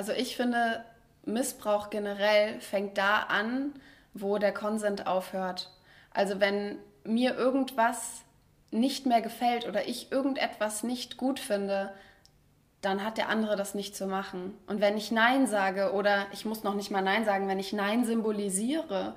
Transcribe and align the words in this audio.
Also 0.00 0.12
ich 0.12 0.34
finde, 0.34 0.82
Missbrauch 1.26 1.90
generell 1.90 2.58
fängt 2.62 2.96
da 2.96 3.18
an, 3.24 3.74
wo 4.14 4.38
der 4.38 4.54
Konsent 4.54 5.06
aufhört. 5.06 5.70
Also 6.10 6.40
wenn 6.40 6.78
mir 7.04 7.36
irgendwas 7.36 8.22
nicht 8.70 9.04
mehr 9.04 9.20
gefällt 9.20 9.68
oder 9.68 9.86
ich 9.86 10.10
irgendetwas 10.10 10.84
nicht 10.84 11.18
gut 11.18 11.38
finde, 11.38 11.92
dann 12.80 13.04
hat 13.04 13.18
der 13.18 13.28
andere 13.28 13.56
das 13.56 13.74
nicht 13.74 13.94
zu 13.94 14.06
machen. 14.06 14.54
Und 14.66 14.80
wenn 14.80 14.96
ich 14.96 15.12
Nein 15.12 15.46
sage 15.46 15.92
oder 15.92 16.24
ich 16.32 16.46
muss 16.46 16.62
noch 16.62 16.74
nicht 16.74 16.90
mal 16.90 17.02
Nein 17.02 17.26
sagen, 17.26 17.46
wenn 17.46 17.58
ich 17.58 17.74
Nein 17.74 18.06
symbolisiere 18.06 19.14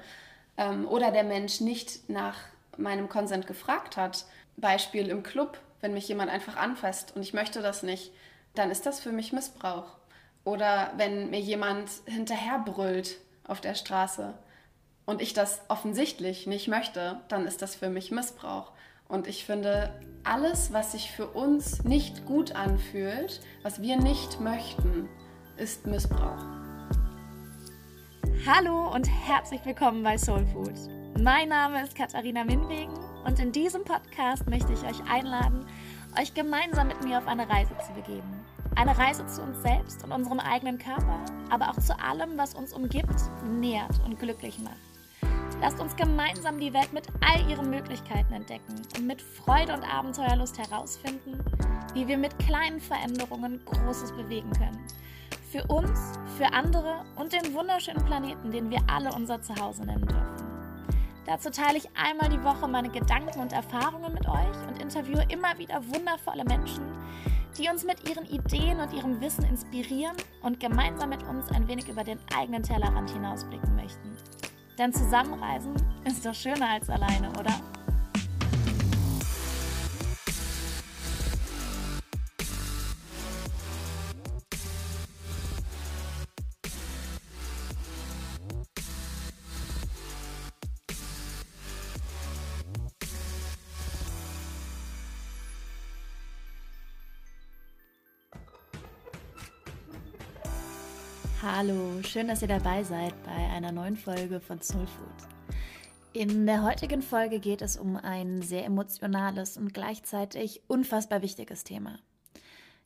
ähm, 0.58 0.86
oder 0.86 1.12
der 1.12 1.24
Mensch 1.24 1.62
nicht 1.62 2.10
nach 2.10 2.36
meinem 2.76 3.08
Konsent 3.08 3.48
gefragt 3.48 3.96
hat, 3.96 4.26
Beispiel 4.58 5.08
im 5.08 5.24
Club, 5.24 5.58
wenn 5.80 5.94
mich 5.94 6.10
jemand 6.10 6.30
einfach 6.30 6.58
anfasst 6.58 7.16
und 7.16 7.22
ich 7.22 7.34
möchte 7.34 7.62
das 7.62 7.84
nicht, 7.84 8.12
dann 8.54 8.70
ist 8.70 8.86
das 8.86 9.00
für 9.00 9.14
mich 9.14 9.32
Missbrauch. 9.32 9.86
Oder 10.46 10.92
wenn 10.98 11.30
mir 11.30 11.40
jemand 11.40 11.90
hinterherbrüllt 12.06 13.18
auf 13.48 13.62
der 13.62 13.76
Straße 13.76 14.34
und 15.06 15.22
ich 15.22 15.34
das 15.34 15.62
offensichtlich 15.70 16.48
nicht 16.48 16.68
möchte, 16.68 17.22
dann 17.30 17.48
ist 17.48 17.62
das 17.62 17.76
für 17.76 17.90
mich 17.90 18.12
Missbrauch. 18.12 18.74
Und 19.08 19.28
ich 19.28 19.46
finde, 19.46 19.98
alles, 20.26 20.74
was 20.74 20.92
sich 20.94 21.12
für 21.12 21.28
uns 21.28 21.84
nicht 21.86 22.26
gut 22.26 22.56
anfühlt, 22.56 23.40
was 23.62 23.82
wir 23.82 23.96
nicht 23.98 24.42
möchten, 24.42 25.08
ist 25.56 25.88
Missbrauch. 25.88 26.44
Hallo 28.46 28.94
und 28.94 29.08
herzlich 29.08 29.64
willkommen 29.64 30.04
bei 30.04 30.18
Soul 30.18 30.46
Food. 30.48 30.74
Mein 31.22 31.50
Name 31.50 31.84
ist 31.84 31.96
Katharina 31.96 32.44
Minwegen 32.44 32.98
und 33.24 33.40
in 33.40 33.54
diesem 33.54 33.86
Podcast 33.86 34.50
möchte 34.50 34.74
ich 34.74 34.84
euch 34.84 35.10
einladen, 35.10 35.66
euch 36.20 36.34
gemeinsam 36.34 36.90
mit 36.90 37.02
mir 37.02 37.20
auf 37.20 37.28
eine 37.28 37.48
Reise 37.48 37.78
zu 37.86 37.94
begeben. 37.94 38.44
Eine 38.76 38.98
Reise 38.98 39.26
zu 39.28 39.42
uns 39.42 39.62
selbst 39.62 40.04
und 40.04 40.12
unserem 40.12 40.40
eigenen 40.40 40.80
Körper, 40.80 41.20
aber 41.50 41.70
auch 41.70 41.80
zu 41.80 41.98
allem, 42.00 42.38
was 42.38 42.56
uns 42.56 42.74
umgibt, 42.74 43.16
nährt 43.46 44.02
und 44.06 44.20
glücklich 44.20 44.60
macht. 44.60 44.78
Lasst 45.62 45.80
uns 45.80 45.96
gemeinsam 45.96 46.60
die 46.60 46.74
Welt 46.74 46.92
mit 46.92 47.08
all 47.22 47.50
ihren 47.50 47.70
Möglichkeiten 47.70 48.34
entdecken 48.34 48.82
und 48.98 49.08
mit 49.08 49.22
Freude 49.22 49.74
und 49.74 49.84
Abenteuerlust 49.84 50.58
herausfinden, 50.58 51.40
wie 51.94 52.08
wir 52.08 52.18
mit 52.18 52.38
kleinen 52.40 52.82
Veränderungen 52.82 53.64
Großes 53.64 54.12
bewegen 54.14 54.52
können. 54.54 54.80
Für 55.52 55.64
uns, 55.68 56.14
für 56.38 56.52
andere 56.52 57.06
und 57.16 57.32
den 57.32 57.54
wunderschönen 57.54 58.04
Planeten, 58.04 58.52
den 58.52 58.72
wir 58.72 58.82
alle 58.88 59.14
unser 59.14 59.42
Zuhause 59.42 59.86
nennen 59.86 60.08
dürfen. 60.08 60.44
Dazu 61.26 61.50
teile 61.52 61.78
ich 61.78 61.88
einmal 61.96 62.30
die 62.30 62.44
Woche 62.44 62.68
meine 62.68 62.90
Gedanken 62.90 63.40
und 63.40 63.54
Erfahrungen 63.54 64.14
mit 64.14 64.28
euch 64.28 64.68
und 64.68 64.82
interviewe 64.82 65.26
immer 65.30 65.58
wieder 65.58 65.82
wundervolle 65.88 66.44
Menschen, 66.44 66.84
die 67.58 67.70
uns 67.70 67.84
mit 67.84 68.10
ihren 68.10 68.26
Ideen 68.26 68.80
und 68.80 68.94
ihrem 68.94 69.22
Wissen 69.22 69.46
inspirieren 69.46 70.16
und 70.42 70.60
gemeinsam 70.60 71.10
mit 71.10 71.24
uns 71.24 71.50
ein 71.52 71.68
wenig 71.68 71.88
über 71.88 72.04
den 72.04 72.20
eigenen 72.36 72.64
Tellerrand 72.64 73.10
hinausblicken 73.12 73.76
möchten. 73.76 74.18
Denn 74.78 74.92
Zusammenreisen 74.92 75.74
ist 76.06 76.26
doch 76.26 76.34
schöner 76.34 76.70
als 76.70 76.90
alleine, 76.90 77.30
oder? 77.40 77.54
Hallo, 101.66 102.04
schön, 102.04 102.28
dass 102.28 102.42
ihr 102.42 102.50
dabei 102.50 102.84
seid 102.84 103.14
bei 103.24 103.32
einer 103.32 103.72
neuen 103.72 103.96
Folge 103.96 104.42
von 104.42 104.62
Soul 104.62 104.86
Food. 104.86 105.56
In 106.12 106.46
der 106.46 106.62
heutigen 106.62 107.02
Folge 107.02 107.40
geht 107.40 107.62
es 107.62 107.78
um 107.78 107.96
ein 107.96 108.42
sehr 108.42 108.66
emotionales 108.66 109.56
und 109.56 109.74
gleichzeitig 109.74 110.62
unfassbar 110.68 111.22
wichtiges 111.22 111.64
Thema. 111.64 112.00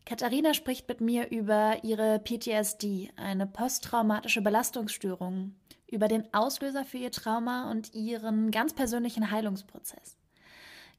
Katharina 0.05 0.53
spricht 0.53 0.87
mit 0.87 1.01
mir 1.01 1.31
über 1.31 1.83
ihre 1.83 2.19
PTSD, 2.19 3.09
eine 3.15 3.47
posttraumatische 3.47 4.43
Belastungsstörung, 4.43 5.55
über 5.87 6.07
den 6.07 6.31
Auslöser 6.31 6.85
für 6.85 6.99
ihr 6.99 7.11
Trauma 7.11 7.71
und 7.71 7.95
ihren 7.95 8.51
ganz 8.51 8.75
persönlichen 8.75 9.31
Heilungsprozess. 9.31 10.16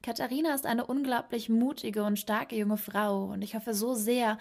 Katharina 0.01 0.53
ist 0.53 0.65
eine 0.65 0.85
unglaublich 0.85 1.49
mutige 1.49 2.03
und 2.03 2.17
starke 2.17 2.55
junge 2.55 2.77
Frau 2.77 3.25
und 3.25 3.41
ich 3.41 3.55
hoffe 3.55 3.73
so 3.73 3.95
sehr, 3.95 4.37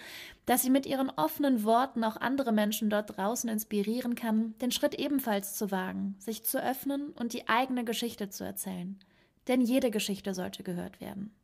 dass 0.46 0.62
sie 0.62 0.70
mit 0.70 0.86
ihren 0.86 1.10
offenen 1.10 1.64
Worten 1.64 2.04
auch 2.04 2.16
andere 2.16 2.52
Menschen 2.52 2.90
dort 2.90 3.16
draußen 3.16 3.50
inspirieren 3.50 4.14
kann, 4.14 4.54
den 4.60 4.70
Schritt 4.70 4.94
ebenfalls 4.94 5.56
zu 5.56 5.72
wagen, 5.72 6.14
sich 6.20 6.44
zu 6.44 6.62
öffnen 6.62 7.10
und 7.10 7.32
die 7.32 7.48
eigene 7.48 7.84
Geschichte 7.84 8.28
zu 8.28 8.44
erzählen. 8.44 9.00
Denn 9.48 9.60
jede 9.60 9.90
Geschichte 9.90 10.32
sollte 10.32 10.62
gehört 10.62 11.00
werden. 11.00 11.34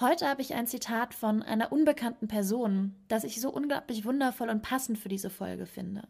Heute 0.00 0.28
habe 0.28 0.42
ich 0.42 0.54
ein 0.54 0.66
Zitat 0.66 1.14
von 1.14 1.42
einer 1.42 1.72
unbekannten 1.72 2.28
Person, 2.28 2.94
das 3.08 3.24
ich 3.24 3.40
so 3.40 3.50
unglaublich 3.50 4.04
wundervoll 4.04 4.50
und 4.50 4.62
passend 4.62 4.98
für 4.98 5.08
diese 5.08 5.30
Folge 5.30 5.64
finde. 5.64 6.02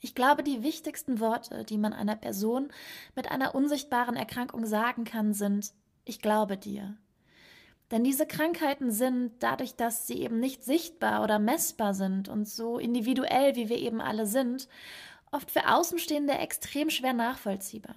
Ich 0.00 0.16
glaube, 0.16 0.42
die 0.42 0.64
wichtigsten 0.64 1.20
Worte, 1.20 1.64
die 1.64 1.78
man 1.78 1.92
einer 1.92 2.16
Person 2.16 2.72
mit 3.14 3.30
einer 3.30 3.54
unsichtbaren 3.54 4.16
Erkrankung 4.16 4.66
sagen 4.66 5.04
kann, 5.04 5.32
sind 5.32 5.72
ich 6.04 6.20
glaube 6.20 6.56
dir. 6.56 6.96
Denn 7.90 8.04
diese 8.04 8.26
Krankheiten 8.26 8.90
sind, 8.90 9.32
dadurch, 9.40 9.76
dass 9.76 10.06
sie 10.06 10.22
eben 10.22 10.40
nicht 10.40 10.64
sichtbar 10.64 11.22
oder 11.22 11.38
messbar 11.38 11.92
sind 11.92 12.28
und 12.28 12.48
so 12.48 12.78
individuell, 12.78 13.54
wie 13.54 13.68
wir 13.68 13.78
eben 13.78 14.00
alle 14.00 14.26
sind, 14.26 14.66
oft 15.30 15.50
für 15.50 15.68
Außenstehende 15.68 16.32
extrem 16.32 16.88
schwer 16.88 17.12
nachvollziehbar. 17.12 17.96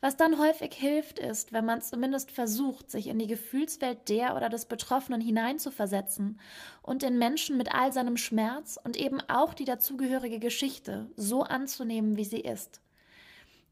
Was 0.00 0.16
dann 0.16 0.38
häufig 0.38 0.72
hilft, 0.72 1.18
ist, 1.18 1.52
wenn 1.52 1.66
man 1.66 1.82
zumindest 1.82 2.30
versucht, 2.30 2.90
sich 2.90 3.08
in 3.08 3.18
die 3.18 3.26
Gefühlswelt 3.26 4.08
der 4.08 4.34
oder 4.34 4.48
des 4.48 4.64
Betroffenen 4.64 5.20
hineinzuversetzen 5.20 6.40
und 6.80 7.02
den 7.02 7.18
Menschen 7.18 7.58
mit 7.58 7.74
all 7.74 7.92
seinem 7.92 8.16
Schmerz 8.16 8.78
und 8.82 8.96
eben 8.96 9.20
auch 9.28 9.52
die 9.52 9.66
dazugehörige 9.66 10.38
Geschichte 10.38 11.10
so 11.16 11.42
anzunehmen, 11.42 12.16
wie 12.16 12.24
sie 12.24 12.40
ist. 12.40 12.80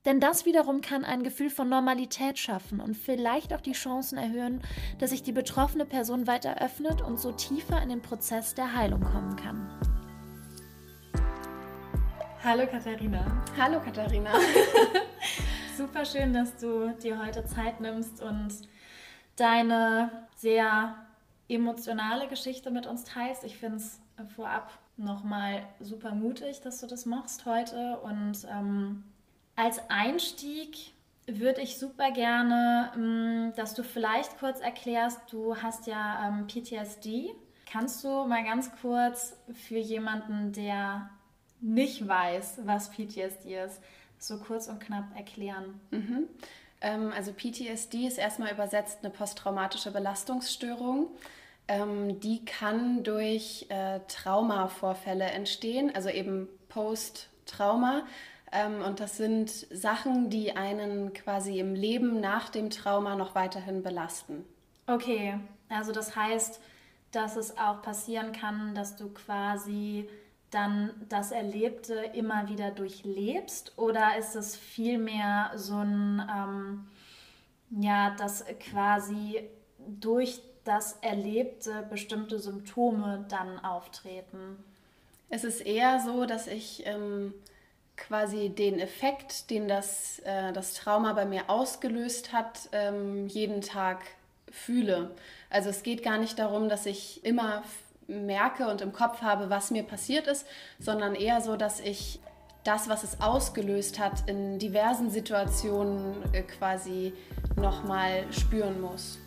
Denn 0.04 0.20
das 0.20 0.46
wiederum 0.46 0.80
kann 0.80 1.04
ein 1.04 1.24
Gefühl 1.24 1.50
von 1.50 1.68
Normalität 1.68 2.38
schaffen 2.38 2.80
und 2.80 2.96
vielleicht 2.96 3.52
auch 3.52 3.60
die 3.60 3.72
Chancen 3.72 4.16
erhöhen, 4.16 4.62
dass 4.98 5.10
sich 5.10 5.22
die 5.22 5.32
betroffene 5.32 5.84
Person 5.84 6.26
weiter 6.26 6.62
öffnet 6.62 7.02
und 7.02 7.18
so 7.18 7.32
tiefer 7.32 7.82
in 7.82 7.88
den 7.88 8.00
Prozess 8.00 8.54
der 8.54 8.74
Heilung 8.74 9.02
kommen 9.02 9.36
kann. 9.36 9.68
Hallo 12.44 12.66
Katharina. 12.66 13.26
Hallo 13.58 13.80
Katharina. 13.80 14.30
Super 15.76 16.04
schön, 16.04 16.32
dass 16.32 16.56
du 16.56 16.94
dir 17.02 17.18
heute 17.24 17.44
Zeit 17.44 17.80
nimmst 17.80 18.22
und 18.22 18.50
deine 19.36 20.26
sehr 20.36 20.94
emotionale 21.48 22.28
Geschichte 22.28 22.70
mit 22.70 22.86
uns 22.86 23.04
teilst. 23.04 23.42
Ich 23.42 23.58
finde 23.58 23.78
es 23.78 24.00
vorab 24.34 24.70
nochmal 24.96 25.62
super 25.80 26.12
mutig, 26.12 26.60
dass 26.60 26.80
du 26.80 26.86
das 26.86 27.06
machst 27.06 27.46
heute 27.46 27.98
und 27.98 28.46
ähm, 28.50 29.04
als 29.58 29.80
Einstieg 29.90 30.92
würde 31.26 31.60
ich 31.60 31.78
super 31.78 32.12
gerne, 32.12 32.92
mm, 32.96 33.56
dass 33.56 33.74
du 33.74 33.82
vielleicht 33.82 34.38
kurz 34.38 34.60
erklärst, 34.60 35.20
du 35.32 35.56
hast 35.56 35.88
ja 35.88 36.28
ähm, 36.28 36.46
PTSD. 36.46 37.34
Kannst 37.70 38.04
du 38.04 38.24
mal 38.24 38.44
ganz 38.44 38.70
kurz 38.80 39.36
für 39.52 39.78
jemanden, 39.78 40.52
der 40.52 41.10
nicht 41.60 42.06
weiß, 42.06 42.60
was 42.64 42.90
PTSD 42.90 43.62
ist, 43.64 43.82
so 44.18 44.38
kurz 44.38 44.68
und 44.68 44.78
knapp 44.78 45.04
erklären? 45.16 45.80
Mhm. 45.90 46.28
Ähm, 46.80 47.12
also 47.14 47.32
PTSD 47.32 48.06
ist 48.06 48.16
erstmal 48.16 48.52
übersetzt 48.52 49.00
eine 49.02 49.10
posttraumatische 49.10 49.90
Belastungsstörung. 49.90 51.08
Ähm, 51.66 52.20
die 52.20 52.44
kann 52.44 53.02
durch 53.02 53.66
äh, 53.70 53.98
Traumavorfälle 54.06 55.24
entstehen, 55.24 55.92
also 55.94 56.08
eben 56.10 56.48
Post-Trauma. 56.68 58.06
Ähm, 58.52 58.82
und 58.82 59.00
das 59.00 59.16
sind 59.16 59.50
Sachen, 59.50 60.30
die 60.30 60.56
einen 60.56 61.12
quasi 61.12 61.58
im 61.58 61.74
Leben 61.74 62.20
nach 62.20 62.48
dem 62.48 62.70
Trauma 62.70 63.14
noch 63.16 63.34
weiterhin 63.34 63.82
belasten. 63.82 64.44
Okay, 64.86 65.38
also 65.68 65.92
das 65.92 66.16
heißt, 66.16 66.60
dass 67.12 67.36
es 67.36 67.58
auch 67.58 67.82
passieren 67.82 68.32
kann, 68.32 68.74
dass 68.74 68.96
du 68.96 69.08
quasi 69.10 70.08
dann 70.50 70.90
das 71.08 71.30
Erlebte 71.30 71.94
immer 72.14 72.48
wieder 72.48 72.70
durchlebst? 72.70 73.76
Oder 73.76 74.16
ist 74.18 74.34
es 74.34 74.56
vielmehr 74.56 75.52
so 75.56 75.76
ein, 75.76 76.22
ähm, 76.34 76.88
ja, 77.82 78.10
dass 78.16 78.44
quasi 78.70 79.40
durch 79.78 80.40
das 80.64 80.98
Erlebte 81.00 81.86
bestimmte 81.90 82.38
Symptome 82.38 83.26
dann 83.28 83.58
auftreten? 83.58 84.62
Es 85.30 85.44
ist 85.44 85.60
eher 85.60 86.00
so, 86.00 86.24
dass 86.24 86.46
ich 86.46 86.86
ähm, 86.86 87.34
quasi 87.98 88.48
den 88.48 88.78
Effekt, 88.78 89.50
den 89.50 89.68
das, 89.68 90.20
äh, 90.20 90.52
das 90.52 90.74
Trauma 90.74 91.12
bei 91.12 91.24
mir 91.24 91.50
ausgelöst 91.50 92.32
hat, 92.32 92.68
ähm, 92.72 93.26
jeden 93.26 93.60
Tag 93.60 94.02
fühle. 94.50 95.10
Also 95.50 95.70
es 95.70 95.82
geht 95.82 96.02
gar 96.02 96.18
nicht 96.18 96.38
darum, 96.38 96.68
dass 96.68 96.86
ich 96.86 97.24
immer 97.24 97.62
merke 98.06 98.68
und 98.68 98.80
im 98.80 98.92
Kopf 98.92 99.20
habe, 99.20 99.50
was 99.50 99.70
mir 99.70 99.82
passiert 99.82 100.26
ist, 100.26 100.46
sondern 100.78 101.14
eher 101.14 101.40
so, 101.40 101.56
dass 101.56 101.80
ich 101.80 102.20
das, 102.64 102.88
was 102.88 103.04
es 103.04 103.20
ausgelöst 103.20 103.98
hat, 103.98 104.28
in 104.28 104.58
diversen 104.58 105.10
Situationen 105.10 106.22
äh, 106.32 106.42
quasi 106.42 107.12
nochmal 107.56 108.24
spüren 108.32 108.80
muss. 108.80 109.18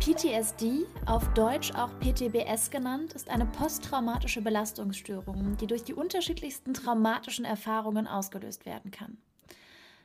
PTSD, 0.00 0.86
auf 1.06 1.28
Deutsch 1.34 1.72
auch 1.74 1.90
PTBS 1.98 2.70
genannt, 2.70 3.14
ist 3.14 3.28
eine 3.28 3.46
posttraumatische 3.46 4.40
Belastungsstörung, 4.40 5.56
die 5.56 5.66
durch 5.66 5.82
die 5.82 5.92
unterschiedlichsten 5.92 6.72
traumatischen 6.72 7.44
Erfahrungen 7.44 8.06
ausgelöst 8.06 8.64
werden 8.64 8.90
kann. 8.92 9.18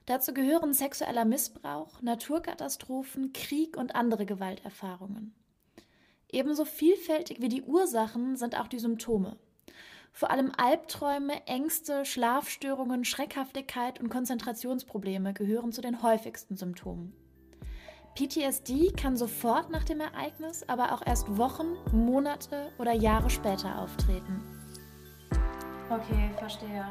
Dazu 0.08 0.34
gehören 0.34 0.74
sexueller 0.74 1.26
Missbrauch, 1.26 2.02
Naturkatastrophen, 2.02 3.34
Krieg 3.34 3.78
und 3.78 3.96
andere 3.96 4.26
Gewalterfahrungen. 4.26 5.34
Ebenso 6.30 6.66
vielfältig 6.66 7.40
wie 7.40 7.50
die 7.50 7.62
Ursachen 7.62 8.36
sind 8.36 8.60
auch 8.60 8.68
die 8.68 8.80
Symptome. 8.80 9.38
Vor 10.12 10.32
allem 10.32 10.52
Albträume, 10.58 11.46
Ängste, 11.46 12.04
Schlafstörungen, 12.04 13.06
Schreckhaftigkeit 13.06 14.00
und 14.00 14.10
Konzentrationsprobleme 14.10 15.34
gehören 15.34 15.72
zu 15.72 15.82
den 15.82 16.02
häufigsten 16.02 16.58
Symptomen. 16.58 17.14
PTSD 18.16 18.92
kann 18.96 19.18
sofort 19.18 19.72
nach 19.72 19.84
dem 19.84 20.00
Ereignis, 20.00 20.64
aber 20.68 20.92
auch 20.92 21.02
erst 21.06 21.38
Wochen, 21.38 21.76
Monate 21.92 22.72
oder 22.78 22.94
Jahre 22.94 23.30
später 23.30 23.80
auftreten. 23.80 24.42
Okay, 25.90 26.30
verstehe. 26.38 26.86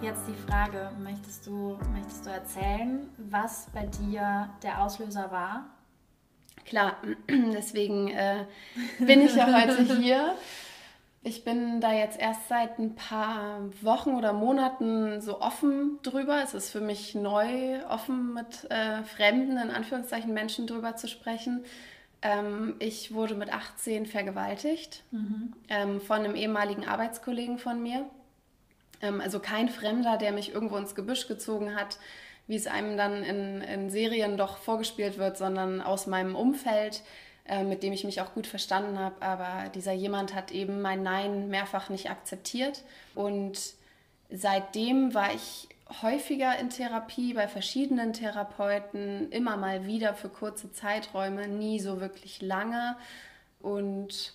Jetzt 0.00 0.22
die 0.28 0.50
Frage, 0.50 0.92
möchtest 1.02 1.46
du, 1.46 1.76
möchtest 1.92 2.24
du 2.24 2.30
erzählen, 2.30 3.08
was 3.16 3.66
bei 3.74 3.86
dir 3.86 4.48
der 4.62 4.82
Auslöser 4.82 5.30
war? 5.32 5.66
Klar, 6.64 6.96
deswegen 7.28 8.08
äh, 8.08 8.44
bin 8.98 9.22
ich 9.22 9.34
ja 9.34 9.46
heute 9.46 9.96
hier. 10.00 10.36
Ich 11.28 11.44
bin 11.44 11.82
da 11.82 11.92
jetzt 11.92 12.18
erst 12.18 12.48
seit 12.48 12.78
ein 12.78 12.94
paar 12.94 13.60
Wochen 13.82 14.14
oder 14.14 14.32
Monaten 14.32 15.20
so 15.20 15.42
offen 15.42 15.98
drüber. 16.02 16.40
Es 16.42 16.54
ist 16.54 16.70
für 16.70 16.80
mich 16.80 17.14
neu, 17.14 17.84
offen 17.86 18.32
mit 18.32 18.64
äh, 18.70 19.02
fremden, 19.02 19.58
in 19.58 19.70
Anführungszeichen, 19.70 20.32
Menschen 20.32 20.66
drüber 20.66 20.96
zu 20.96 21.06
sprechen. 21.06 21.66
Ähm, 22.22 22.76
ich 22.78 23.12
wurde 23.12 23.34
mit 23.34 23.52
18 23.52 24.06
vergewaltigt 24.06 25.02
mhm. 25.10 25.52
ähm, 25.68 26.00
von 26.00 26.20
einem 26.20 26.34
ehemaligen 26.34 26.86
Arbeitskollegen 26.86 27.58
von 27.58 27.82
mir. 27.82 28.06
Ähm, 29.02 29.20
also 29.20 29.38
kein 29.38 29.68
Fremder, 29.68 30.16
der 30.16 30.32
mich 30.32 30.54
irgendwo 30.54 30.78
ins 30.78 30.94
Gebüsch 30.94 31.28
gezogen 31.28 31.76
hat, 31.76 31.98
wie 32.46 32.56
es 32.56 32.66
einem 32.66 32.96
dann 32.96 33.22
in, 33.22 33.60
in 33.60 33.90
Serien 33.90 34.38
doch 34.38 34.56
vorgespielt 34.56 35.18
wird, 35.18 35.36
sondern 35.36 35.82
aus 35.82 36.06
meinem 36.06 36.34
Umfeld 36.34 37.02
äh, 37.48 37.64
mit 37.64 37.82
dem 37.82 37.92
ich 37.92 38.04
mich 38.04 38.20
auch 38.20 38.34
gut 38.34 38.46
verstanden 38.46 38.98
habe. 38.98 39.20
Aber 39.22 39.70
dieser 39.70 39.92
jemand 39.92 40.34
hat 40.34 40.50
eben 40.50 40.82
mein 40.82 41.02
Nein 41.02 41.48
mehrfach 41.48 41.88
nicht 41.88 42.10
akzeptiert. 42.10 42.82
Und 43.14 43.58
seitdem 44.30 45.14
war 45.14 45.32
ich 45.34 45.68
häufiger 46.02 46.58
in 46.58 46.68
Therapie 46.68 47.32
bei 47.32 47.48
verschiedenen 47.48 48.12
Therapeuten, 48.12 49.32
immer 49.32 49.56
mal 49.56 49.86
wieder 49.86 50.12
für 50.14 50.28
kurze 50.28 50.70
Zeiträume, 50.72 51.48
nie 51.48 51.80
so 51.80 52.00
wirklich 52.00 52.42
lange. 52.42 52.96
Und 53.60 54.34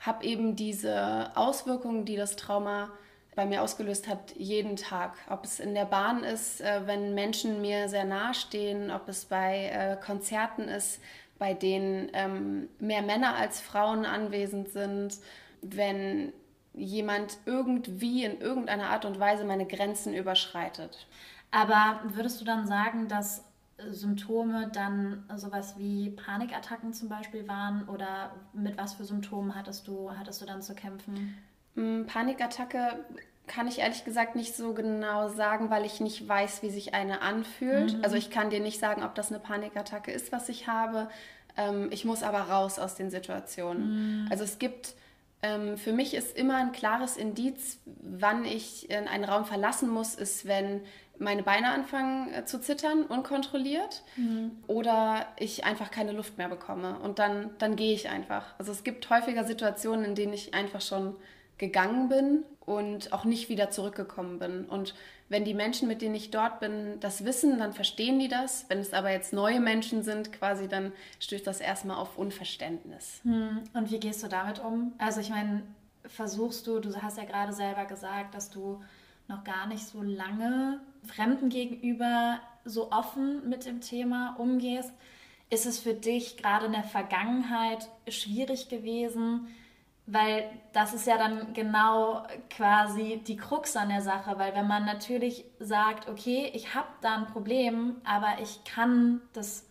habe 0.00 0.24
eben 0.24 0.56
diese 0.56 1.30
Auswirkungen, 1.36 2.04
die 2.04 2.16
das 2.16 2.36
Trauma 2.36 2.90
bei 3.36 3.46
mir 3.46 3.62
ausgelöst 3.62 4.08
hat, 4.08 4.34
jeden 4.36 4.76
Tag. 4.76 5.14
Ob 5.28 5.44
es 5.44 5.60
in 5.60 5.74
der 5.74 5.84
Bahn 5.84 6.24
ist, 6.24 6.60
äh, 6.60 6.86
wenn 6.86 7.14
Menschen 7.14 7.60
mir 7.60 7.88
sehr 7.88 8.04
nahe 8.04 8.34
stehen, 8.34 8.90
ob 8.90 9.08
es 9.08 9.24
bei 9.24 9.66
äh, 9.66 10.04
Konzerten 10.04 10.62
ist, 10.62 11.00
bei 11.40 11.54
denen 11.54 12.10
ähm, 12.12 12.68
mehr 12.78 13.00
Männer 13.00 13.34
als 13.34 13.62
Frauen 13.62 14.04
anwesend 14.04 14.68
sind, 14.68 15.16
wenn 15.62 16.34
jemand 16.74 17.38
irgendwie 17.46 18.24
in 18.24 18.40
irgendeiner 18.42 18.90
Art 18.90 19.06
und 19.06 19.18
Weise 19.18 19.44
meine 19.44 19.66
Grenzen 19.66 20.14
überschreitet. 20.14 21.06
Aber 21.50 22.00
würdest 22.04 22.42
du 22.42 22.44
dann 22.44 22.66
sagen, 22.66 23.08
dass 23.08 23.42
Symptome 23.88 24.70
dann 24.70 25.24
sowas 25.36 25.78
wie 25.78 26.10
Panikattacken 26.10 26.92
zum 26.92 27.08
Beispiel 27.08 27.48
waren 27.48 27.88
oder 27.88 28.32
mit 28.52 28.76
was 28.76 28.92
für 28.92 29.06
Symptomen 29.06 29.54
hattest 29.54 29.88
du, 29.88 30.12
hattest 30.14 30.42
du 30.42 30.46
dann 30.46 30.60
zu 30.60 30.74
kämpfen? 30.74 31.38
Mm, 31.74 32.04
Panikattacke 32.04 33.02
kann 33.46 33.66
ich 33.66 33.80
ehrlich 33.80 34.04
gesagt 34.04 34.36
nicht 34.36 34.54
so 34.54 34.74
genau 34.74 35.28
sagen, 35.28 35.70
weil 35.70 35.84
ich 35.84 36.00
nicht 36.00 36.28
weiß, 36.28 36.62
wie 36.62 36.70
sich 36.70 36.94
eine 36.94 37.20
anfühlt. 37.20 37.98
Mhm. 37.98 38.04
Also 38.04 38.16
ich 38.16 38.30
kann 38.30 38.50
dir 38.50 38.60
nicht 38.60 38.78
sagen, 38.78 39.02
ob 39.02 39.14
das 39.14 39.30
eine 39.30 39.40
Panikattacke 39.40 40.12
ist, 40.12 40.30
was 40.30 40.48
ich 40.48 40.68
habe. 40.68 41.08
Ähm, 41.56 41.88
ich 41.90 42.04
muss 42.04 42.22
aber 42.22 42.42
raus 42.42 42.78
aus 42.78 42.94
den 42.94 43.10
Situationen. 43.10 44.22
Mhm. 44.22 44.28
Also 44.30 44.44
es 44.44 44.58
gibt, 44.58 44.94
ähm, 45.42 45.76
für 45.76 45.92
mich 45.92 46.14
ist 46.14 46.36
immer 46.36 46.56
ein 46.56 46.72
klares 46.72 47.16
Indiz, 47.16 47.78
wann 47.86 48.44
ich 48.44 48.88
in 48.88 49.08
einen 49.08 49.24
Raum 49.24 49.44
verlassen 49.44 49.88
muss, 49.88 50.14
ist, 50.14 50.46
wenn 50.46 50.82
meine 51.18 51.42
Beine 51.42 51.70
anfangen 51.70 52.32
äh, 52.32 52.44
zu 52.44 52.60
zittern, 52.60 53.04
unkontrolliert, 53.04 54.02
mhm. 54.16 54.52
oder 54.66 55.26
ich 55.38 55.64
einfach 55.64 55.90
keine 55.90 56.12
Luft 56.12 56.38
mehr 56.38 56.48
bekomme. 56.48 56.98
Und 57.00 57.18
dann, 57.18 57.50
dann 57.58 57.76
gehe 57.76 57.94
ich 57.94 58.08
einfach. 58.08 58.54
Also 58.58 58.72
es 58.72 58.84
gibt 58.84 59.10
häufiger 59.10 59.44
Situationen, 59.44 60.04
in 60.04 60.14
denen 60.14 60.32
ich 60.32 60.54
einfach 60.54 60.80
schon 60.80 61.16
gegangen 61.58 62.08
bin 62.08 62.44
und 62.70 63.12
auch 63.12 63.24
nicht 63.24 63.48
wieder 63.48 63.70
zurückgekommen 63.70 64.38
bin. 64.38 64.64
Und 64.66 64.94
wenn 65.28 65.44
die 65.44 65.54
Menschen, 65.54 65.88
mit 65.88 66.02
denen 66.02 66.14
ich 66.14 66.30
dort 66.30 66.60
bin, 66.60 67.00
das 67.00 67.24
wissen, 67.24 67.58
dann 67.58 67.72
verstehen 67.72 68.20
die 68.20 68.28
das. 68.28 68.66
Wenn 68.68 68.78
es 68.78 68.92
aber 68.92 69.10
jetzt 69.10 69.32
neue 69.32 69.58
Menschen 69.58 70.04
sind, 70.04 70.32
quasi, 70.32 70.68
dann 70.68 70.92
stößt 71.18 71.44
das 71.44 71.60
erstmal 71.60 71.96
auf 71.96 72.16
Unverständnis. 72.16 73.22
Hm. 73.24 73.62
Und 73.74 73.90
wie 73.90 73.98
gehst 73.98 74.22
du 74.22 74.28
damit 74.28 74.60
um? 74.60 74.92
Also 74.98 75.20
ich 75.20 75.30
meine, 75.30 75.64
versuchst 76.06 76.64
du, 76.68 76.78
du 76.78 76.94
hast 77.02 77.18
ja 77.18 77.24
gerade 77.24 77.52
selber 77.52 77.86
gesagt, 77.86 78.36
dass 78.36 78.50
du 78.50 78.80
noch 79.26 79.42
gar 79.42 79.66
nicht 79.66 79.84
so 79.84 80.00
lange 80.02 80.78
Fremden 81.04 81.48
gegenüber 81.48 82.38
so 82.64 82.92
offen 82.92 83.48
mit 83.48 83.66
dem 83.66 83.80
Thema 83.80 84.36
umgehst. 84.38 84.92
Ist 85.48 85.66
es 85.66 85.80
für 85.80 85.94
dich 85.94 86.36
gerade 86.36 86.66
in 86.66 86.72
der 86.72 86.84
Vergangenheit 86.84 87.88
schwierig 88.06 88.68
gewesen, 88.68 89.48
weil 90.06 90.50
das 90.72 90.94
ist 90.94 91.06
ja 91.06 91.18
dann 91.18 91.52
genau 91.52 92.26
quasi 92.48 93.22
die 93.26 93.36
Krux 93.36 93.76
an 93.76 93.90
der 93.90 94.02
Sache, 94.02 94.38
weil 94.38 94.54
wenn 94.54 94.66
man 94.66 94.84
natürlich 94.84 95.44
sagt, 95.58 96.08
okay, 96.08 96.50
ich 96.54 96.74
habe 96.74 96.88
da 97.00 97.16
ein 97.16 97.26
Problem, 97.26 97.96
aber 98.04 98.40
ich 98.42 98.64
kann 98.64 99.20
das 99.32 99.66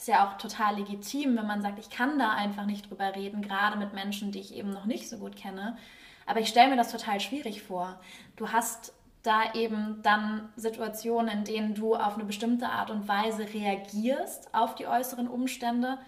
ist 0.00 0.08
ja 0.08 0.26
auch 0.26 0.38
total 0.38 0.76
legitim, 0.76 1.36
wenn 1.36 1.46
man 1.46 1.60
sagt, 1.60 1.78
ich 1.78 1.90
kann 1.90 2.18
da 2.18 2.30
einfach 2.30 2.64
nicht 2.64 2.88
drüber 2.88 3.14
reden, 3.14 3.42
gerade 3.42 3.76
mit 3.76 3.92
Menschen, 3.92 4.32
die 4.32 4.40
ich 4.40 4.54
eben 4.54 4.70
noch 4.70 4.86
nicht 4.86 5.10
so 5.10 5.18
gut 5.18 5.36
kenne. 5.36 5.76
Aber 6.24 6.40
ich 6.40 6.48
stelle 6.48 6.70
mir 6.70 6.76
das 6.76 6.90
total 6.90 7.20
schwierig 7.20 7.62
vor. 7.62 8.00
Du 8.36 8.48
hast 8.48 8.94
da 9.22 9.52
eben 9.52 10.00
dann 10.02 10.48
Situationen, 10.56 11.28
in 11.28 11.44
denen 11.44 11.74
du 11.74 11.96
auf 11.96 12.14
eine 12.14 12.24
bestimmte 12.24 12.70
Art 12.70 12.90
und 12.90 13.08
Weise 13.08 13.52
reagierst 13.52 14.54
auf 14.54 14.74
die 14.74 14.86
äußeren 14.86 15.28
Umstände 15.28 15.98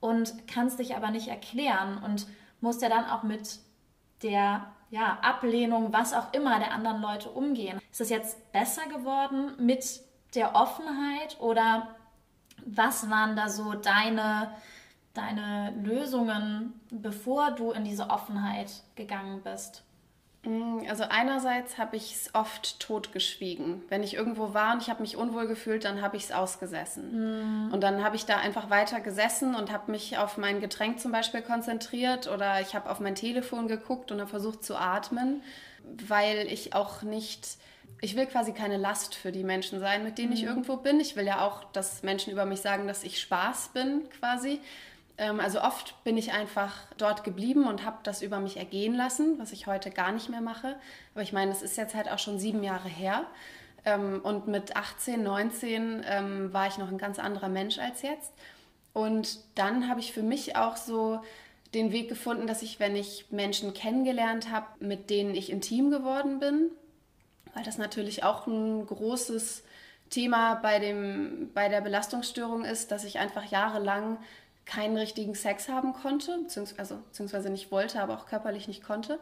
und 0.00 0.48
kannst 0.48 0.80
dich 0.80 0.96
aber 0.96 1.12
nicht 1.12 1.28
erklären 1.28 1.98
und 1.98 2.26
muss 2.66 2.80
ja 2.80 2.88
dann 2.88 3.08
auch 3.08 3.22
mit 3.22 3.60
der 4.22 4.66
ja, 4.90 5.18
Ablehnung, 5.22 5.92
was 5.92 6.12
auch 6.12 6.32
immer 6.32 6.58
der 6.58 6.72
anderen 6.72 7.00
Leute 7.00 7.30
umgehen. 7.30 7.80
Ist 7.92 8.00
es 8.00 8.10
jetzt 8.10 8.52
besser 8.52 8.86
geworden 8.88 9.52
mit 9.58 10.00
der 10.34 10.54
Offenheit 10.56 11.38
oder 11.40 11.94
was 12.64 13.08
waren 13.08 13.36
da 13.36 13.48
so 13.48 13.74
deine, 13.74 14.50
deine 15.14 15.74
Lösungen, 15.82 16.80
bevor 16.90 17.52
du 17.52 17.70
in 17.70 17.84
diese 17.84 18.10
Offenheit 18.10 18.82
gegangen 18.96 19.42
bist? 19.42 19.84
Mm, 20.46 20.88
also 20.88 21.04
einerseits 21.08 21.78
habe 21.78 21.96
ich 21.96 22.14
es 22.14 22.34
oft 22.34 22.80
totgeschwiegen. 22.80 23.82
Wenn 23.88 24.02
ich 24.02 24.14
irgendwo 24.14 24.54
war 24.54 24.74
und 24.74 24.82
ich 24.82 24.88
habe 24.90 25.02
mich 25.02 25.16
unwohl 25.16 25.46
gefühlt, 25.46 25.84
dann 25.84 26.00
habe 26.00 26.16
ich 26.16 26.24
es 26.24 26.32
ausgesessen. 26.32 27.68
Mm. 27.68 27.72
Und 27.72 27.80
dann 27.82 28.04
habe 28.04 28.16
ich 28.16 28.24
da 28.24 28.36
einfach 28.38 28.70
weiter 28.70 29.00
gesessen 29.00 29.54
und 29.54 29.72
habe 29.72 29.90
mich 29.90 30.18
auf 30.18 30.38
mein 30.38 30.60
Getränk 30.60 31.00
zum 31.00 31.12
Beispiel 31.12 31.42
konzentriert 31.42 32.28
oder 32.28 32.60
ich 32.60 32.74
habe 32.74 32.90
auf 32.90 33.00
mein 33.00 33.14
Telefon 33.14 33.68
geguckt 33.68 34.12
und 34.12 34.20
habe 34.20 34.30
versucht 34.30 34.64
zu 34.64 34.76
atmen, 34.76 35.42
weil 36.06 36.46
ich 36.48 36.74
auch 36.74 37.02
nicht, 37.02 37.58
ich 38.00 38.16
will 38.16 38.26
quasi 38.26 38.52
keine 38.52 38.76
Last 38.76 39.14
für 39.14 39.32
die 39.32 39.44
Menschen 39.44 39.80
sein, 39.80 40.04
mit 40.04 40.18
denen 40.18 40.30
mm. 40.30 40.34
ich 40.34 40.44
irgendwo 40.44 40.76
bin. 40.76 41.00
Ich 41.00 41.16
will 41.16 41.26
ja 41.26 41.40
auch, 41.40 41.64
dass 41.72 42.02
Menschen 42.02 42.32
über 42.32 42.46
mich 42.46 42.60
sagen, 42.60 42.86
dass 42.86 43.04
ich 43.04 43.20
Spaß 43.20 43.70
bin 43.74 44.08
quasi. 44.20 44.60
Ähm, 45.18 45.40
also 45.40 45.60
oft 45.60 46.02
bin 46.04 46.16
ich 46.16 46.32
einfach 46.32 46.74
dort 46.98 47.24
geblieben 47.24 47.66
und 47.66 47.84
habe 47.84 47.98
das 48.02 48.22
über 48.22 48.40
mich 48.40 48.56
ergehen 48.56 48.94
lassen, 48.94 49.38
was 49.38 49.52
ich 49.52 49.66
heute 49.66 49.90
gar 49.90 50.12
nicht 50.12 50.28
mehr 50.28 50.40
mache. 50.40 50.76
Aber 51.14 51.22
ich 51.22 51.32
meine, 51.32 51.50
das 51.50 51.62
ist 51.62 51.76
jetzt 51.76 51.94
halt 51.94 52.10
auch 52.10 52.18
schon 52.18 52.38
sieben 52.38 52.62
Jahre 52.62 52.88
her. 52.88 53.26
Ähm, 53.84 54.20
und 54.22 54.48
mit 54.48 54.76
18, 54.76 55.22
19 55.22 56.04
ähm, 56.06 56.52
war 56.52 56.66
ich 56.66 56.78
noch 56.78 56.88
ein 56.88 56.98
ganz 56.98 57.18
anderer 57.18 57.48
Mensch 57.48 57.78
als 57.78 58.02
jetzt. 58.02 58.32
Und 58.92 59.40
dann 59.54 59.88
habe 59.88 60.00
ich 60.00 60.12
für 60.12 60.22
mich 60.22 60.56
auch 60.56 60.76
so 60.76 61.20
den 61.74 61.92
Weg 61.92 62.08
gefunden, 62.08 62.46
dass 62.46 62.62
ich, 62.62 62.80
wenn 62.80 62.96
ich 62.96 63.26
Menschen 63.30 63.74
kennengelernt 63.74 64.50
habe, 64.50 64.66
mit 64.80 65.10
denen 65.10 65.34
ich 65.34 65.50
intim 65.50 65.90
geworden 65.90 66.38
bin, 66.40 66.70
weil 67.54 67.64
das 67.64 67.78
natürlich 67.78 68.24
auch 68.24 68.46
ein 68.46 68.86
großes 68.86 69.62
Thema 70.08 70.54
bei, 70.54 70.78
dem, 70.78 71.50
bei 71.52 71.68
der 71.68 71.80
Belastungsstörung 71.80 72.64
ist, 72.64 72.90
dass 72.90 73.04
ich 73.04 73.18
einfach 73.18 73.44
jahrelang 73.50 74.18
keinen 74.66 74.96
richtigen 74.96 75.34
Sex 75.34 75.68
haben 75.68 75.92
konnte, 75.92 76.38
beziehungsweise, 76.42 76.78
also, 76.78 76.96
beziehungsweise 76.96 77.50
nicht 77.50 77.70
wollte, 77.70 78.02
aber 78.02 78.14
auch 78.14 78.26
körperlich 78.26 78.68
nicht 78.68 78.82
konnte. 78.82 79.18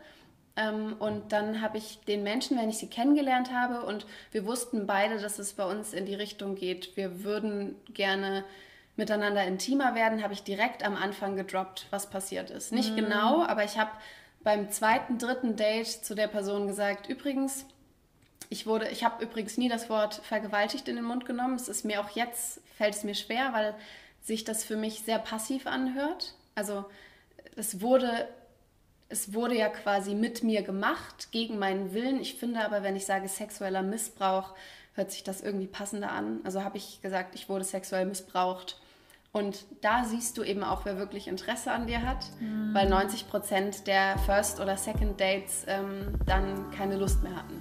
Ähm, 0.57 0.97
und 0.99 1.33
dann 1.33 1.61
habe 1.61 1.79
ich 1.79 2.01
den 2.07 2.23
Menschen, 2.23 2.59
wenn 2.59 2.69
ich 2.69 2.79
sie 2.79 2.89
kennengelernt 2.89 3.53
habe, 3.53 3.85
und 3.85 4.07
wir 4.33 4.47
wussten 4.47 4.87
beide, 4.87 5.21
dass 5.21 5.39
es 5.39 5.53
bei 5.53 5.65
uns 5.65 5.93
in 5.93 6.07
die 6.07 6.15
Richtung 6.15 6.55
geht, 6.55 6.97
wir 6.97 7.25
würden 7.25 7.77
gerne 7.93 8.45
miteinander 8.97 9.45
intimer 9.45 9.95
werden, 9.95 10.23
habe 10.23 10.33
ich 10.33 10.45
direkt 10.45 10.85
am 10.85 10.97
Anfang 10.97 11.37
gedroppt, 11.37 11.87
was 11.91 12.09
passiert 12.09 12.51
ist. 12.51 12.73
Nicht 12.73 12.93
mhm. 12.93 12.97
genau, 12.97 13.45
aber 13.45 13.65
ich 13.65 13.77
habe 13.79 13.91
beim 14.45 14.71
zweiten, 14.71 15.19
dritten 15.19 15.57
Date 15.57 15.89
zu 15.89 16.15
der 16.15 16.29
Person 16.29 16.69
gesagt, 16.69 17.09
übrigens, 17.09 17.67
ich 18.51 18.67
wurde, 18.67 18.89
ich 18.89 19.03
habe 19.03 19.25
übrigens 19.25 19.57
nie 19.57 19.69
das 19.69 19.91
Wort 19.91 20.15
vergewaltigt 20.15 20.87
in 20.87 20.97
den 20.97 21.05
Mund 21.05 21.27
genommen. 21.27 21.57
Es 21.57 21.67
ist 21.67 21.85
mir 21.85 22.01
auch 22.01 22.11
jetzt, 22.11 22.61
fällt 22.77 22.95
es 22.95 23.03
mir 23.03 23.15
schwer, 23.15 23.53
weil 23.53 23.75
sich 24.25 24.43
das 24.43 24.65
für 24.65 24.77
mich 24.77 25.03
sehr 25.03 25.19
passiv 25.19 25.67
anhört. 25.67 26.35
Also 26.55 26.85
es 27.57 27.81
wurde, 27.81 28.27
es 29.09 29.33
wurde 29.35 29.57
ja 29.57 29.69
quasi 29.69 30.15
mit 30.15 30.43
mir 30.43 30.63
gemacht, 30.63 31.29
gegen 31.31 31.59
meinen 31.59 31.93
Willen. 31.93 32.21
Ich 32.21 32.35
finde 32.35 32.65
aber, 32.65 32.83
wenn 32.83 32.97
ich 32.97 33.07
sage 33.07 33.29
sexueller 33.29 33.83
Missbrauch, 33.83 34.55
hört 34.95 35.13
sich 35.13 35.23
das 35.23 35.43
irgendwie 35.43 35.67
passender 35.67 36.11
an. 36.11 36.41
Also 36.45 36.65
habe 36.65 36.79
ich 36.79 37.03
gesagt, 37.03 37.35
ich 37.35 37.49
wurde 37.49 37.65
sexuell 37.65 38.07
missbraucht. 38.07 38.81
Und 39.31 39.65
da 39.81 40.05
siehst 40.05 40.39
du 40.39 40.45
eben 40.45 40.63
auch, 40.63 40.85
wer 40.85 40.97
wirklich 40.97 41.27
Interesse 41.27 41.73
an 41.73 41.89
dir 41.89 42.03
hat, 42.03 42.25
mhm. 42.41 42.73
weil 42.73 42.89
90 42.89 43.29
Prozent 43.29 43.87
der 43.89 44.17
First- 44.19 44.61
oder 44.61 44.77
Second 44.77 45.21
Dates 45.21 45.65
ähm, 45.67 46.15
dann 46.25 46.71
keine 46.71 46.97
Lust 46.97 47.23
mehr 47.25 47.35
hatten. 47.35 47.61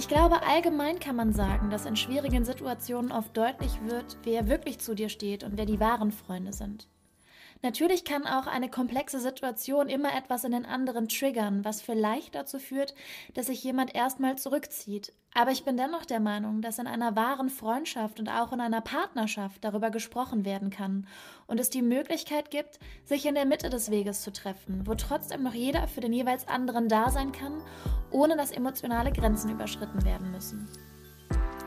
Ich 0.00 0.08
glaube, 0.08 0.42
allgemein 0.42 0.98
kann 0.98 1.14
man 1.14 1.34
sagen, 1.34 1.68
dass 1.68 1.84
in 1.84 1.94
schwierigen 1.94 2.46
Situationen 2.46 3.12
oft 3.12 3.36
deutlich 3.36 3.82
wird, 3.84 4.16
wer 4.22 4.48
wirklich 4.48 4.78
zu 4.78 4.94
dir 4.94 5.10
steht 5.10 5.44
und 5.44 5.58
wer 5.58 5.66
die 5.66 5.78
wahren 5.78 6.10
Freunde 6.10 6.54
sind. 6.54 6.88
Natürlich 7.62 8.04
kann 8.04 8.26
auch 8.26 8.46
eine 8.46 8.70
komplexe 8.70 9.20
Situation 9.20 9.88
immer 9.90 10.14
etwas 10.16 10.44
in 10.44 10.52
den 10.52 10.64
anderen 10.64 11.08
triggern, 11.08 11.62
was 11.64 11.82
vielleicht 11.82 12.34
dazu 12.34 12.58
führt, 12.58 12.94
dass 13.34 13.46
sich 13.46 13.62
jemand 13.62 13.94
erstmal 13.94 14.36
zurückzieht. 14.36 15.12
Aber 15.34 15.50
ich 15.50 15.64
bin 15.64 15.76
dennoch 15.76 16.06
der 16.06 16.20
Meinung, 16.20 16.62
dass 16.62 16.78
in 16.78 16.86
einer 16.86 17.14
wahren 17.16 17.50
Freundschaft 17.50 18.18
und 18.18 18.28
auch 18.28 18.52
in 18.52 18.60
einer 18.60 18.80
Partnerschaft 18.80 19.62
darüber 19.62 19.90
gesprochen 19.90 20.44
werden 20.44 20.70
kann 20.70 21.06
und 21.46 21.60
es 21.60 21.70
die 21.70 21.82
Möglichkeit 21.82 22.50
gibt, 22.50 22.80
sich 23.04 23.26
in 23.26 23.34
der 23.34 23.44
Mitte 23.44 23.68
des 23.68 23.90
Weges 23.90 24.22
zu 24.22 24.32
treffen, 24.32 24.86
wo 24.86 24.94
trotzdem 24.94 25.42
noch 25.42 25.54
jeder 25.54 25.86
für 25.86 26.00
den 26.00 26.14
jeweils 26.14 26.48
anderen 26.48 26.88
da 26.88 27.10
sein 27.10 27.30
kann, 27.30 27.62
ohne 28.10 28.36
dass 28.36 28.50
emotionale 28.50 29.12
Grenzen 29.12 29.50
überschritten 29.50 30.04
werden 30.04 30.30
müssen. 30.32 30.66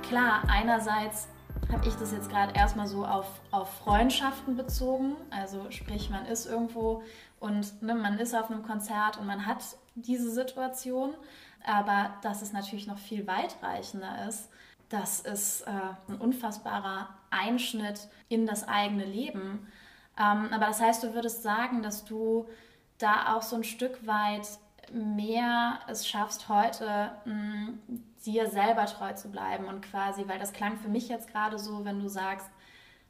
Klar, 0.01 0.43
einerseits 0.50 1.29
habe 1.72 1.88
ich 1.88 1.96
das 1.96 2.12
jetzt 2.12 2.29
gerade 2.29 2.53
erstmal 2.53 2.88
so 2.88 3.05
auf, 3.05 3.27
auf 3.51 3.70
Freundschaften 3.79 4.55
bezogen. 4.55 5.15
Also 5.29 5.70
sprich, 5.72 6.10
man 6.10 6.25
ist 6.25 6.46
irgendwo 6.46 7.03
und 7.39 7.82
ne, 7.82 7.96
man 7.96 8.20
ist 8.20 8.34
auf 8.36 8.50
einem 8.50 8.63
Konzert 8.63 9.17
und 9.17 9.27
man 9.27 9.46
hat 9.46 9.63
diese 9.96 10.29
Situation. 10.32 11.13
Aber 11.65 12.13
dass 12.22 12.41
es 12.41 12.53
natürlich 12.53 12.88
noch 12.88 12.98
viel 12.98 13.25
weitreichender 13.27 14.27
ist, 14.27 14.50
das 14.89 15.22
ist 15.22 15.62
äh, 15.62 15.72
ein 16.08 16.17
unfassbarer 16.17 17.10
Einschnitt 17.32 18.08
in 18.29 18.46
das 18.46 18.67
eigene 18.67 19.05
Leben. 19.05 19.67
Ähm, 20.20 20.50
aber 20.51 20.67
das 20.67 20.82
heißt, 20.82 21.03
du 21.03 21.13
würdest 21.13 21.41
sagen, 21.41 21.82
dass 21.82 22.05
du 22.05 22.48
da 22.98 23.34
auch 23.34 23.41
so 23.41 23.55
ein 23.55 23.63
Stück 23.63 24.05
weit 24.05 24.48
mehr 24.91 25.79
es 25.88 26.08
schaffst, 26.08 26.50
heute 26.50 27.12
mh, 27.25 27.74
dir 28.25 28.49
selber 28.49 28.85
treu 28.85 29.13
zu 29.13 29.29
bleiben 29.29 29.65
und 29.65 29.81
quasi, 29.81 30.27
weil 30.27 30.39
das 30.39 30.53
klang 30.53 30.77
für 30.77 30.89
mich 30.89 31.09
jetzt 31.09 31.29
gerade 31.31 31.59
so, 31.59 31.85
wenn 31.85 31.99
du 31.99 32.07
sagst, 32.07 32.49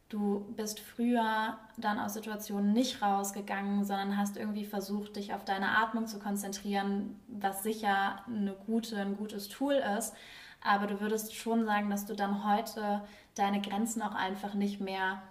du 0.10 0.46
bist 0.56 0.80
früher 0.80 1.58
dann 1.78 2.00
aus 2.00 2.14
Situationen 2.14 2.74
nicht 2.74 3.02
rausgegangen, 3.02 3.84
sondern 3.84 4.18
hast 4.18 4.38
irgendwie 4.38 4.66
versucht, 4.66 5.16
dich 5.16 5.34
auf 5.34 5.44
deine 5.44 5.78
Atmung 5.78 6.08
zu 6.08 6.20
konzentrieren, 6.20 7.20
was 7.28 7.64
sicher 7.64 8.22
eine 8.28 8.54
gute, 8.54 8.98
ein 8.98 9.18
gutes 9.18 9.50
Tool 9.50 9.74
ist. 9.98 10.14
Aber 10.62 10.88
du 10.88 11.02
würdest 11.02 11.36
schon 11.36 11.66
sagen, 11.66 11.90
dass 11.90 12.06
du 12.06 12.16
dann 12.16 12.48
heute 12.48 13.02
deine 13.36 13.60
Grenzen 13.60 14.02
auch 14.02 14.16
einfach 14.16 14.54
nicht 14.54 14.80
mehr 14.80 15.22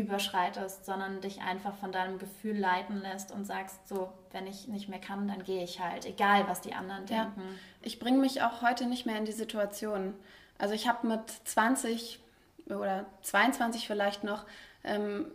überschreitest, 0.00 0.84
sondern 0.84 1.20
dich 1.20 1.40
einfach 1.40 1.74
von 1.74 1.92
deinem 1.92 2.18
Gefühl 2.18 2.56
leiten 2.58 3.00
lässt 3.00 3.32
und 3.32 3.44
sagst, 3.44 3.88
so, 3.88 4.12
wenn 4.32 4.46
ich 4.46 4.68
nicht 4.68 4.88
mehr 4.88 5.00
kann, 5.00 5.28
dann 5.28 5.44
gehe 5.44 5.62
ich 5.62 5.80
halt, 5.80 6.06
egal 6.06 6.46
was 6.48 6.60
die 6.60 6.74
anderen 6.74 7.06
denken. 7.06 7.40
Ja. 7.40 7.58
Ich 7.82 7.98
bringe 7.98 8.18
mich 8.18 8.42
auch 8.42 8.62
heute 8.62 8.86
nicht 8.86 9.06
mehr 9.06 9.16
in 9.16 9.24
die 9.24 9.32
Situation. 9.32 10.14
Also 10.58 10.74
ich 10.74 10.88
habe 10.88 11.06
mit 11.06 11.30
20 11.44 12.20
oder 12.66 13.06
22 13.22 13.86
vielleicht 13.86 14.24
noch 14.24 14.44
ähm, 14.84 15.26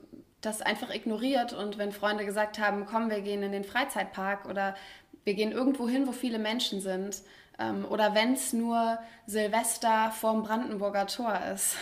das 0.41 0.62
einfach 0.62 0.93
ignoriert 0.93 1.53
und 1.53 1.77
wenn 1.77 1.91
Freunde 1.91 2.25
gesagt 2.25 2.60
haben, 2.60 2.86
komm, 2.86 3.10
wir 3.10 3.22
gehen 3.22 3.43
in 3.43 3.51
den 3.51 3.63
Freizeitpark 3.63 4.46
oder 4.46 4.75
wir 5.24 5.34
gehen 5.36 5.51
irgendwo 5.51 5.88
hin, 5.88 6.05
wo 6.05 6.12
viele 6.12 6.38
Menschen 6.38 6.82
sind, 6.82 7.24
ähm, 7.60 7.86
oder 7.89 8.15
wenn 8.15 8.34
es 8.34 8.53
nur 8.53 8.98
Silvester 9.25 10.12
vorm 10.12 10.43
Brandenburger 10.43 11.08
Tor 11.08 11.39
ist, 11.53 11.77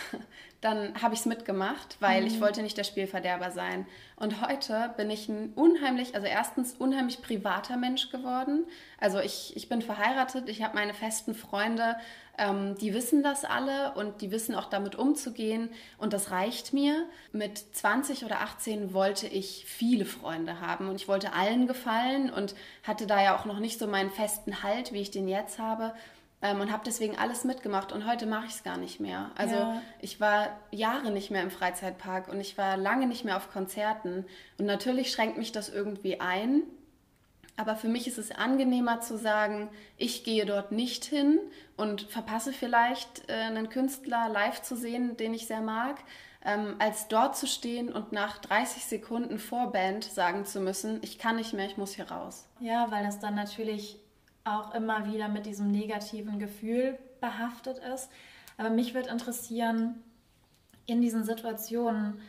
dann 0.62 1.02
habe 1.02 1.12
ich 1.12 1.20
es 1.20 1.26
mitgemacht, 1.26 1.96
weil 1.98 2.20
mhm. 2.20 2.28
ich 2.28 2.40
wollte 2.40 2.62
nicht 2.62 2.78
der 2.78 2.84
Spielverderber 2.84 3.50
sein. 3.50 3.84
Und 4.14 4.46
heute 4.46 4.94
bin 4.96 5.10
ich 5.10 5.28
ein 5.28 5.52
unheimlich, 5.56 6.14
also 6.14 6.28
erstens 6.28 6.74
unheimlich 6.74 7.20
privater 7.20 7.76
Mensch 7.76 8.10
geworden. 8.10 8.64
Also 8.98 9.18
ich, 9.18 9.56
ich 9.56 9.68
bin 9.68 9.82
verheiratet, 9.82 10.48
ich 10.48 10.62
habe 10.62 10.76
meine 10.76 10.94
festen 10.94 11.34
Freunde, 11.34 11.96
ähm, 12.38 12.76
die 12.80 12.94
wissen 12.94 13.24
das 13.24 13.44
alle 13.44 13.94
und 13.94 14.22
die 14.22 14.30
wissen 14.30 14.54
auch 14.54 14.66
damit 14.66 14.94
umzugehen 14.94 15.68
und 15.98 16.12
das 16.12 16.30
reicht 16.30 16.72
mir. 16.72 17.06
Mit 17.32 17.58
20 17.58 18.24
oder 18.24 18.40
18 18.40 18.94
wollte 18.94 19.26
ich 19.26 19.64
viele 19.66 20.04
Freunde 20.04 20.60
haben 20.60 20.88
und 20.88 20.94
ich 20.94 21.08
wollte 21.08 21.32
allen 21.32 21.66
gefallen 21.66 22.30
und 22.30 22.54
hatte 22.84 23.08
da 23.08 23.20
ja 23.20 23.36
auch 23.36 23.46
noch 23.46 23.58
nicht 23.58 23.80
so 23.80 23.88
meinen 23.88 24.10
festen 24.10 24.62
Halt, 24.62 24.92
wie 24.92 25.00
ich 25.00 25.10
den 25.10 25.26
jetzt 25.26 25.58
habe 25.58 25.92
ähm, 26.42 26.60
und 26.60 26.72
habe 26.72 26.82
deswegen 26.84 27.16
alles 27.16 27.44
mitgemacht 27.44 27.92
und 27.92 28.06
heute 28.06 28.26
mache 28.26 28.46
ich 28.46 28.52
es 28.52 28.62
gar 28.62 28.76
nicht 28.76 29.00
mehr. 29.00 29.30
Also 29.36 29.54
ja. 29.54 29.82
ich 30.00 30.20
war 30.20 30.48
Jahre 30.70 31.10
nicht 31.10 31.30
mehr 31.30 31.42
im 31.42 31.50
Freizeitpark 31.50 32.28
und 32.28 32.40
ich 32.40 32.58
war 32.58 32.76
lange 32.76 33.06
nicht 33.06 33.24
mehr 33.24 33.36
auf 33.36 33.50
Konzerten 33.50 34.26
und 34.58 34.66
natürlich 34.66 35.12
schränkt 35.12 35.38
mich 35.38 35.52
das 35.52 35.68
irgendwie 35.68 36.20
ein. 36.20 36.62
Aber 37.56 37.76
für 37.76 37.88
mich 37.88 38.08
ist 38.08 38.18
es 38.18 38.30
angenehmer 38.30 39.00
zu 39.00 39.18
sagen, 39.18 39.68
ich 39.98 40.24
gehe 40.24 40.46
dort 40.46 40.72
nicht 40.72 41.04
hin 41.04 41.38
und 41.76 42.02
verpasse 42.02 42.52
vielleicht 42.52 43.28
äh, 43.28 43.34
einen 43.34 43.68
Künstler 43.68 44.28
live 44.30 44.62
zu 44.62 44.74
sehen, 44.74 45.18
den 45.18 45.34
ich 45.34 45.46
sehr 45.46 45.60
mag, 45.60 45.96
ähm, 46.44 46.76
als 46.78 47.08
dort 47.08 47.36
zu 47.36 47.46
stehen 47.46 47.92
und 47.92 48.10
nach 48.10 48.38
30 48.38 48.86
Sekunden 48.86 49.38
vor 49.38 49.70
Band 49.70 50.04
sagen 50.04 50.46
zu 50.46 50.60
müssen, 50.60 50.98
ich 51.02 51.18
kann 51.18 51.36
nicht 51.36 51.52
mehr, 51.52 51.66
ich 51.66 51.76
muss 51.76 51.94
hier 51.94 52.10
raus. 52.10 52.48
Ja, 52.58 52.90
weil 52.90 53.04
das 53.04 53.20
dann 53.20 53.34
natürlich 53.34 53.98
auch 54.44 54.74
immer 54.74 55.12
wieder 55.12 55.28
mit 55.28 55.46
diesem 55.46 55.70
negativen 55.70 56.38
Gefühl 56.38 56.98
behaftet 57.20 57.78
ist. 57.94 58.10
Aber 58.58 58.70
mich 58.70 58.94
würde 58.94 59.10
interessieren, 59.10 60.02
in 60.86 61.00
diesen 61.00 61.24
Situationen, 61.24 62.20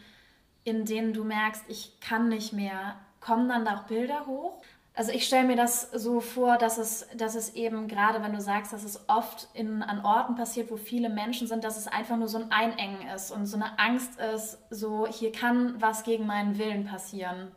in 0.64 0.86
denen 0.86 1.14
du 1.14 1.24
merkst, 1.24 1.64
ich 1.68 2.00
kann 2.00 2.30
nicht 2.30 2.54
mehr, 2.54 2.96
kommen 3.20 3.50
dann 3.50 3.68
auch 3.68 3.84
Bilder 3.84 4.26
hoch? 4.26 4.62
Also 4.96 5.12
ich 5.12 5.26
stelle 5.26 5.48
mir 5.48 5.56
das 5.56 5.90
so 5.92 6.20
vor, 6.20 6.58
dass 6.58 6.78
es, 6.78 7.08
dass 7.18 7.34
es 7.34 7.56
eben 7.56 7.88
gerade, 7.88 8.22
wenn 8.22 8.34
du 8.34 8.42
sagst, 8.42 8.74
dass 8.74 8.84
es 8.84 9.10
oft 9.10 9.48
in, 9.56 9.82
an 9.82 10.06
Orten 10.06 10.36
passiert, 10.36 10.70
wo 10.70 10.78
viele 10.78 11.10
Menschen 11.10 11.48
sind, 11.48 11.64
dass 11.64 11.78
es 11.78 11.88
einfach 11.88 12.16
nur 12.16 12.28
so 12.28 12.38
ein 12.38 12.52
Einengen 12.52 13.08
ist 13.08 13.32
und 13.32 13.48
so 13.48 13.58
eine 13.58 13.80
Angst 13.80 14.20
ist, 14.20 14.60
so 14.70 15.08
hier 15.08 15.32
kann 15.32 15.82
was 15.82 16.04
gegen 16.04 16.28
meinen 16.28 16.60
Willen 16.60 16.86
passieren. 16.86 17.52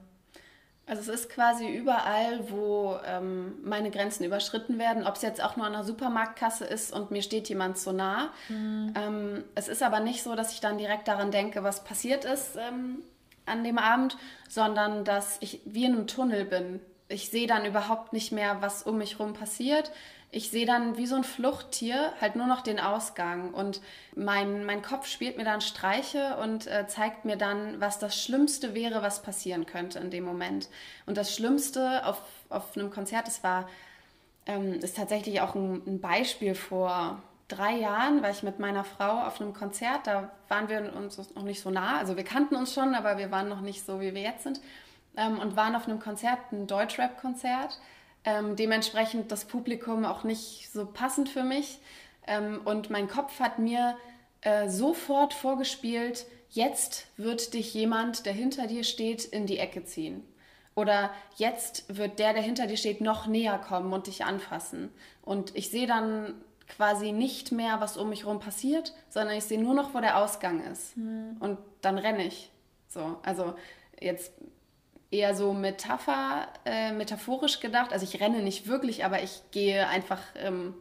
Also 0.88 1.10
es 1.10 1.22
ist 1.22 1.30
quasi 1.30 1.68
überall, 1.68 2.48
wo 2.48 2.96
ähm, 3.04 3.54
meine 3.64 3.90
Grenzen 3.90 4.24
überschritten 4.24 4.78
werden, 4.78 5.04
ob 5.04 5.16
es 5.16 5.22
jetzt 5.22 5.42
auch 5.42 5.56
nur 5.56 5.66
an 5.66 5.74
einer 5.74 5.82
Supermarktkasse 5.82 6.64
ist 6.64 6.92
und 6.92 7.10
mir 7.10 7.22
steht 7.22 7.48
jemand 7.48 7.76
so 7.76 7.90
nah. 7.90 8.30
Mhm. 8.48 8.94
Ähm, 8.96 9.44
es 9.56 9.66
ist 9.66 9.82
aber 9.82 9.98
nicht 9.98 10.22
so, 10.22 10.36
dass 10.36 10.52
ich 10.52 10.60
dann 10.60 10.78
direkt 10.78 11.08
daran 11.08 11.32
denke, 11.32 11.64
was 11.64 11.82
passiert 11.82 12.24
ist 12.24 12.56
ähm, 12.56 13.02
an 13.46 13.64
dem 13.64 13.78
Abend, 13.78 14.16
sondern 14.48 15.04
dass 15.04 15.38
ich 15.40 15.60
wie 15.64 15.86
in 15.86 15.94
einem 15.94 16.06
Tunnel 16.06 16.44
bin. 16.44 16.80
Ich 17.08 17.30
sehe 17.30 17.48
dann 17.48 17.64
überhaupt 17.64 18.12
nicht 18.12 18.30
mehr, 18.30 18.58
was 18.60 18.84
um 18.84 18.98
mich 18.98 19.18
herum 19.18 19.32
passiert 19.32 19.90
ich 20.36 20.50
sehe 20.50 20.66
dann 20.66 20.98
wie 20.98 21.06
so 21.06 21.16
ein 21.16 21.24
Fluchttier 21.24 22.12
halt 22.20 22.36
nur 22.36 22.46
noch 22.46 22.60
den 22.60 22.78
Ausgang. 22.78 23.54
Und 23.54 23.80
mein, 24.14 24.66
mein 24.66 24.82
Kopf 24.82 25.06
spielt 25.06 25.38
mir 25.38 25.44
dann 25.44 25.62
Streiche 25.62 26.36
und 26.36 26.66
äh, 26.66 26.86
zeigt 26.86 27.24
mir 27.24 27.36
dann, 27.36 27.80
was 27.80 27.98
das 27.98 28.22
Schlimmste 28.22 28.74
wäre, 28.74 29.00
was 29.00 29.22
passieren 29.22 29.64
könnte 29.64 29.98
in 29.98 30.10
dem 30.10 30.24
Moment. 30.24 30.68
Und 31.06 31.16
das 31.16 31.34
Schlimmste 31.34 32.04
auf, 32.04 32.20
auf 32.50 32.76
einem 32.76 32.90
Konzert, 32.90 33.26
das 33.26 33.42
war, 33.42 33.66
ähm, 34.44 34.74
ist 34.74 34.98
tatsächlich 34.98 35.40
auch 35.40 35.54
ein, 35.54 35.82
ein 35.86 36.00
Beispiel 36.02 36.54
vor 36.54 37.22
drei 37.48 37.76
Jahren 37.76 38.22
war 38.22 38.28
ich 38.28 38.42
mit 38.42 38.58
meiner 38.58 38.84
Frau 38.84 39.22
auf 39.26 39.40
einem 39.40 39.54
Konzert, 39.54 40.06
da 40.06 40.30
waren 40.48 40.68
wir 40.68 40.94
uns 40.96 41.16
noch 41.34 41.44
nicht 41.44 41.62
so 41.62 41.70
nah, 41.70 41.96
also 41.96 42.16
wir 42.16 42.24
kannten 42.24 42.56
uns 42.56 42.74
schon, 42.74 42.94
aber 42.94 43.16
wir 43.16 43.30
waren 43.30 43.48
noch 43.48 43.62
nicht 43.62 43.86
so, 43.86 44.00
wie 44.00 44.12
wir 44.12 44.22
jetzt 44.22 44.42
sind. 44.42 44.60
Ähm, 45.16 45.38
und 45.38 45.56
waren 45.56 45.74
auf 45.74 45.88
einem 45.88 45.98
Konzert, 45.98 46.40
ein 46.52 46.66
Deutschrap-Konzert 46.66 47.78
ähm, 48.26 48.56
dementsprechend 48.56 49.32
das 49.32 49.46
Publikum 49.46 50.04
auch 50.04 50.24
nicht 50.24 50.68
so 50.70 50.84
passend 50.84 51.30
für 51.30 51.44
mich. 51.44 51.78
Ähm, 52.26 52.60
und 52.64 52.90
mein 52.90 53.08
Kopf 53.08 53.40
hat 53.40 53.58
mir 53.58 53.96
äh, 54.42 54.68
sofort 54.68 55.32
vorgespielt, 55.32 56.26
jetzt 56.50 57.06
wird 57.16 57.54
dich 57.54 57.72
jemand, 57.72 58.26
der 58.26 58.32
hinter 58.32 58.66
dir 58.66 58.84
steht, 58.84 59.24
in 59.24 59.46
die 59.46 59.58
Ecke 59.58 59.84
ziehen. 59.84 60.24
Oder 60.74 61.10
jetzt 61.36 61.96
wird 61.96 62.18
der, 62.18 62.34
der 62.34 62.42
hinter 62.42 62.66
dir 62.66 62.76
steht, 62.76 63.00
noch 63.00 63.26
näher 63.26 63.58
kommen 63.58 63.92
und 63.92 64.08
dich 64.08 64.24
anfassen. 64.24 64.90
Und 65.22 65.56
ich 65.56 65.70
sehe 65.70 65.86
dann 65.86 66.34
quasi 66.68 67.12
nicht 67.12 67.52
mehr, 67.52 67.80
was 67.80 67.96
um 67.96 68.10
mich 68.10 68.24
herum 68.24 68.40
passiert, 68.40 68.92
sondern 69.08 69.36
ich 69.36 69.44
sehe 69.44 69.60
nur 69.60 69.72
noch, 69.72 69.94
wo 69.94 70.00
der 70.00 70.18
Ausgang 70.18 70.64
ist. 70.64 70.96
Mhm. 70.96 71.36
Und 71.38 71.58
dann 71.80 71.96
renne 71.96 72.26
ich. 72.26 72.50
So, 72.88 73.18
also 73.22 73.54
jetzt 74.00 74.32
eher 75.10 75.34
so 75.34 75.52
Metapher, 75.52 76.48
äh, 76.64 76.92
metaphorisch 76.92 77.60
gedacht. 77.60 77.92
Also 77.92 78.04
ich 78.04 78.20
renne 78.20 78.42
nicht 78.42 78.66
wirklich, 78.66 79.04
aber 79.04 79.22
ich 79.22 79.42
gehe 79.50 79.88
einfach 79.88 80.20
ähm, 80.36 80.74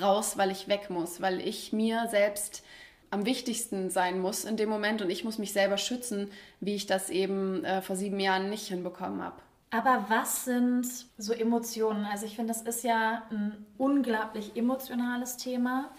raus, 0.00 0.36
weil 0.36 0.50
ich 0.50 0.68
weg 0.68 0.90
muss, 0.90 1.20
weil 1.20 1.40
ich 1.40 1.72
mir 1.72 2.06
selbst 2.08 2.62
am 3.10 3.26
wichtigsten 3.26 3.90
sein 3.90 4.20
muss 4.20 4.44
in 4.44 4.56
dem 4.56 4.68
Moment 4.68 5.02
und 5.02 5.10
ich 5.10 5.24
muss 5.24 5.38
mich 5.38 5.52
selber 5.52 5.78
schützen, 5.78 6.30
wie 6.60 6.76
ich 6.76 6.86
das 6.86 7.10
eben 7.10 7.64
äh, 7.64 7.82
vor 7.82 7.96
sieben 7.96 8.20
Jahren 8.20 8.50
nicht 8.50 8.68
hinbekommen 8.68 9.22
habe. 9.22 9.36
Aber 9.72 10.06
was 10.08 10.44
sind 10.44 10.86
so 11.16 11.32
Emotionen? 11.32 12.04
Also 12.04 12.26
ich 12.26 12.36
finde, 12.36 12.52
das 12.52 12.62
ist 12.62 12.84
ja 12.84 13.22
ein 13.30 13.66
unglaublich 13.78 14.56
emotionales 14.56 15.36
Thema, 15.36 15.90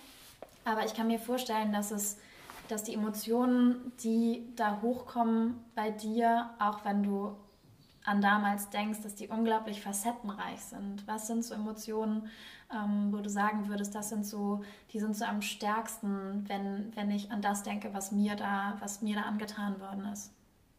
aber 0.63 0.85
ich 0.85 0.93
kann 0.93 1.07
mir 1.07 1.19
vorstellen, 1.19 1.73
dass 1.73 1.91
es 1.91 2.17
dass 2.71 2.83
die 2.83 2.93
Emotionen, 2.93 3.91
die 4.01 4.45
da 4.55 4.79
hochkommen 4.81 5.59
bei 5.75 5.91
dir, 5.91 6.51
auch 6.57 6.85
wenn 6.85 7.03
du 7.03 7.35
an 8.05 8.21
damals 8.21 8.69
denkst, 8.69 9.01
dass 9.03 9.15
die 9.15 9.27
unglaublich 9.27 9.81
facettenreich 9.81 10.59
sind? 10.59 11.07
Was 11.07 11.27
sind 11.27 11.43
so 11.43 11.53
Emotionen, 11.53 12.29
ähm, 12.73 13.11
wo 13.11 13.17
du 13.17 13.29
sagen 13.29 13.67
würdest, 13.67 13.93
das 13.95 14.09
sind 14.09 14.25
so, 14.25 14.63
die 14.91 14.99
sind 14.99 15.15
so 15.15 15.25
am 15.25 15.41
stärksten, 15.41 16.45
wenn, 16.47 16.95
wenn 16.95 17.11
ich 17.11 17.31
an 17.31 17.41
das 17.41 17.63
denke, 17.63 17.93
was 17.93 18.11
mir 18.11 18.35
da, 18.35 18.77
was 18.79 19.01
mir 19.01 19.15
da 19.15 19.21
angetan 19.23 19.79
worden 19.79 20.05
ist? 20.11 20.31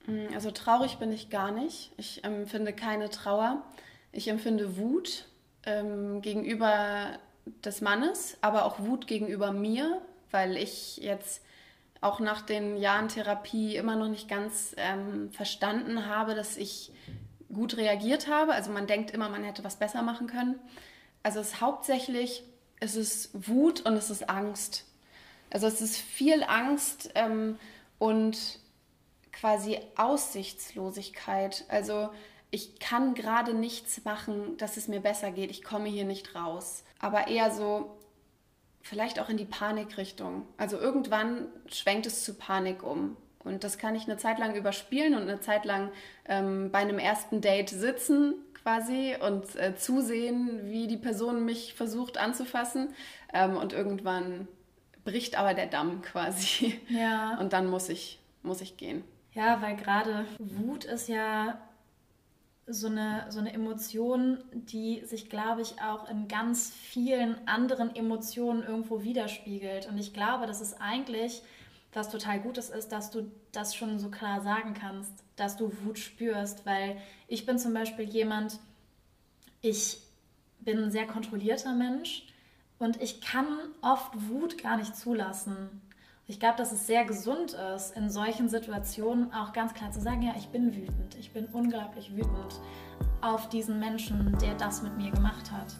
Mm, 0.07 0.35
also 0.35 0.51
traurig 0.51 0.99
bin 0.99 1.13
ich 1.13 1.31
gar 1.31 1.53
nicht. 1.53 1.93
Ich 1.97 2.25
empfinde 2.25 2.73
keine 2.73 3.11
Trauer. 3.11 3.63
Ich 4.11 4.29
empfinde 4.29 4.77
Wut 4.77 5.27
ähm, 5.65 6.23
gegenüber 6.23 7.19
des 7.65 7.81
Mannes, 7.81 8.37
aber 8.41 8.65
auch 8.65 8.81
Wut 8.81 9.07
gegenüber 9.07 9.53
mir, 9.53 10.01
weil 10.31 10.57
ich 10.57 10.99
jetzt 10.99 11.43
auch 12.03 12.21
nach 12.21 12.43
den 12.43 12.77
Jahren 12.77 13.09
Therapie 13.09 13.77
immer 13.77 13.97
noch 13.97 14.09
nicht 14.09 14.29
ganz 14.29 14.75
ähm, 14.77 15.31
verstanden 15.33 16.07
habe, 16.07 16.35
dass 16.35 16.57
ich 16.57 16.93
gut 17.53 17.77
reagiert 17.77 18.29
habe. 18.29 18.53
Also 18.53 18.71
man 18.71 18.87
denkt 18.87 19.13
immer, 19.13 19.29
man 19.29 19.45
hätte 19.45 19.65
was 19.65 19.77
besser 19.77 20.03
machen 20.03 20.27
können. 20.27 20.59
Also 21.23 21.41
es 21.41 21.49
ist 21.49 21.61
hauptsächlich, 21.61 22.43
es 22.81 22.97
ist 22.97 23.31
Wut 23.49 23.83
und 23.83 23.95
es 23.95 24.11
ist 24.11 24.29
Angst. 24.29 24.85
Also 25.51 25.67
es 25.67 25.81
ist 25.81 25.97
viel 25.97 26.43
Angst 26.43 27.11
ähm, 27.15 27.59
und 27.99 28.59
quasi 29.33 29.79
Aussichtslosigkeit. 29.97 31.65
Also 31.69 32.11
ich 32.51 32.81
kann 32.81 33.15
gerade 33.15 33.55
nichts 33.55 34.05
machen, 34.05 34.57
dass 34.57 34.77
es 34.77 34.89
mir 34.89 35.01
besser 35.01 35.31
geht. 35.31 35.51
Ich 35.51 35.63
komme 35.63 35.89
hier 35.89 36.05
nicht 36.05 36.35
raus. 36.35 36.83
Aber 36.99 37.29
eher 37.29 37.53
so, 37.53 37.97
vielleicht 38.83 39.21
auch 39.21 39.29
in 39.29 39.37
die 39.37 39.45
Panikrichtung. 39.45 40.47
Also 40.57 40.79
irgendwann 40.79 41.47
schwenkt 41.67 42.07
es 42.07 42.25
zu 42.25 42.35
Panik 42.35 42.83
um. 42.83 43.17
Und 43.45 43.65
das 43.65 43.79
kann 43.79 43.95
ich 43.95 44.05
eine 44.05 44.19
Zeit 44.19 44.39
lang 44.39 44.55
überspielen 44.55 45.15
und 45.15 45.23
eine 45.23 45.41
Zeit 45.41 45.65
lang 45.65 45.91
ähm, 46.27 46.71
bei 46.71 46.79
einem 46.79 46.99
ersten 46.99 47.41
Date 47.41 47.71
sitzen 47.71 48.35
quasi 48.63 49.17
und 49.21 49.57
äh, 49.57 49.75
zusehen, 49.75 50.71
wie 50.71 50.87
die 50.87 50.97
Person 50.97 51.45
mich 51.45 51.75
versucht 51.75 52.19
anzufassen. 52.19 52.95
Ähm, 53.33 53.57
und 53.57 53.73
irgendwann 53.73 54.47
bricht 55.05 55.39
aber 55.39 55.55
der 55.55 55.67
Damm 55.67 56.03
quasi. 56.03 56.81
Ja. 56.89 57.39
Und 57.39 57.53
dann 57.53 57.69
muss 57.69 57.89
ich, 57.89 58.21
muss 58.43 58.61
ich 58.61 58.77
gehen. 58.77 59.03
Ja, 59.33 59.61
weil 59.63 59.77
gerade 59.77 60.27
Wut 60.39 60.85
ist 60.85 61.09
ja 61.09 61.59
so 62.67 62.87
eine, 62.87 63.27
so 63.29 63.41
eine 63.41 63.53
Emotion, 63.53 64.39
die 64.53 65.05
sich, 65.05 65.29
glaube 65.29 65.63
ich, 65.63 65.81
auch 65.83 66.09
in 66.09 66.29
ganz 66.29 66.71
vielen 66.71 67.37
anderen 67.47 67.95
Emotionen 67.95 68.63
irgendwo 68.63 69.03
widerspiegelt. 69.03 69.89
Und 69.89 69.99
ich 69.99 70.13
glaube, 70.13 70.47
dass 70.47 70.61
es 70.61 70.81
eigentlich 70.81 71.43
was 71.93 72.09
total 72.09 72.41
Gutes 72.41 72.71
ist, 72.71 72.91
dass 72.91 73.11
du 73.11 73.31
das 73.53 73.75
schon 73.75 73.99
so 73.99 74.11
klar 74.11 74.41
sagen 74.41 74.75
kannst, 74.75 75.13
dass 75.37 75.57
du 75.57 75.73
Wut 75.83 75.99
spürst, 75.99 76.65
weil 76.65 76.97
ich 77.29 77.45
bin 77.45 77.59
zum 77.59 77.75
Beispiel 77.75 78.07
jemand, 78.07 78.59
ich 79.61 79.99
bin 80.61 80.79
ein 80.79 80.91
sehr 80.91 81.07
kontrollierter 81.07 81.75
Mensch 81.75 82.27
und 82.79 83.01
ich 83.03 83.21
kann 83.21 83.47
oft 83.83 84.13
Wut 84.29 84.63
gar 84.63 84.77
nicht 84.77 84.97
zulassen. 84.97 85.83
Ich 86.33 86.41
glaube, 86.41 86.57
dass 86.57 86.73
es 86.73 86.87
sehr 86.87 87.05
gesund 87.05 87.53
ist, 87.77 87.95
in 87.95 88.09
solchen 88.09 88.49
Situationen 88.49 89.31
auch 89.35 89.53
ganz 89.53 89.75
klar 89.75 89.93
zu 89.93 90.01
sagen, 90.01 90.23
ja, 90.23 90.33
ich 90.39 90.49
bin 90.49 90.75
wütend, 90.75 91.15
ich 91.21 91.35
bin 91.35 91.45
unglaublich 91.53 92.17
wütend 92.17 92.59
auf 93.21 93.51
diesen 93.51 93.79
Menschen, 93.79 94.35
der 94.41 94.55
das 94.55 94.81
mit 94.83 94.97
mir 94.97 95.11
gemacht 95.11 95.53
hat. 95.53 95.77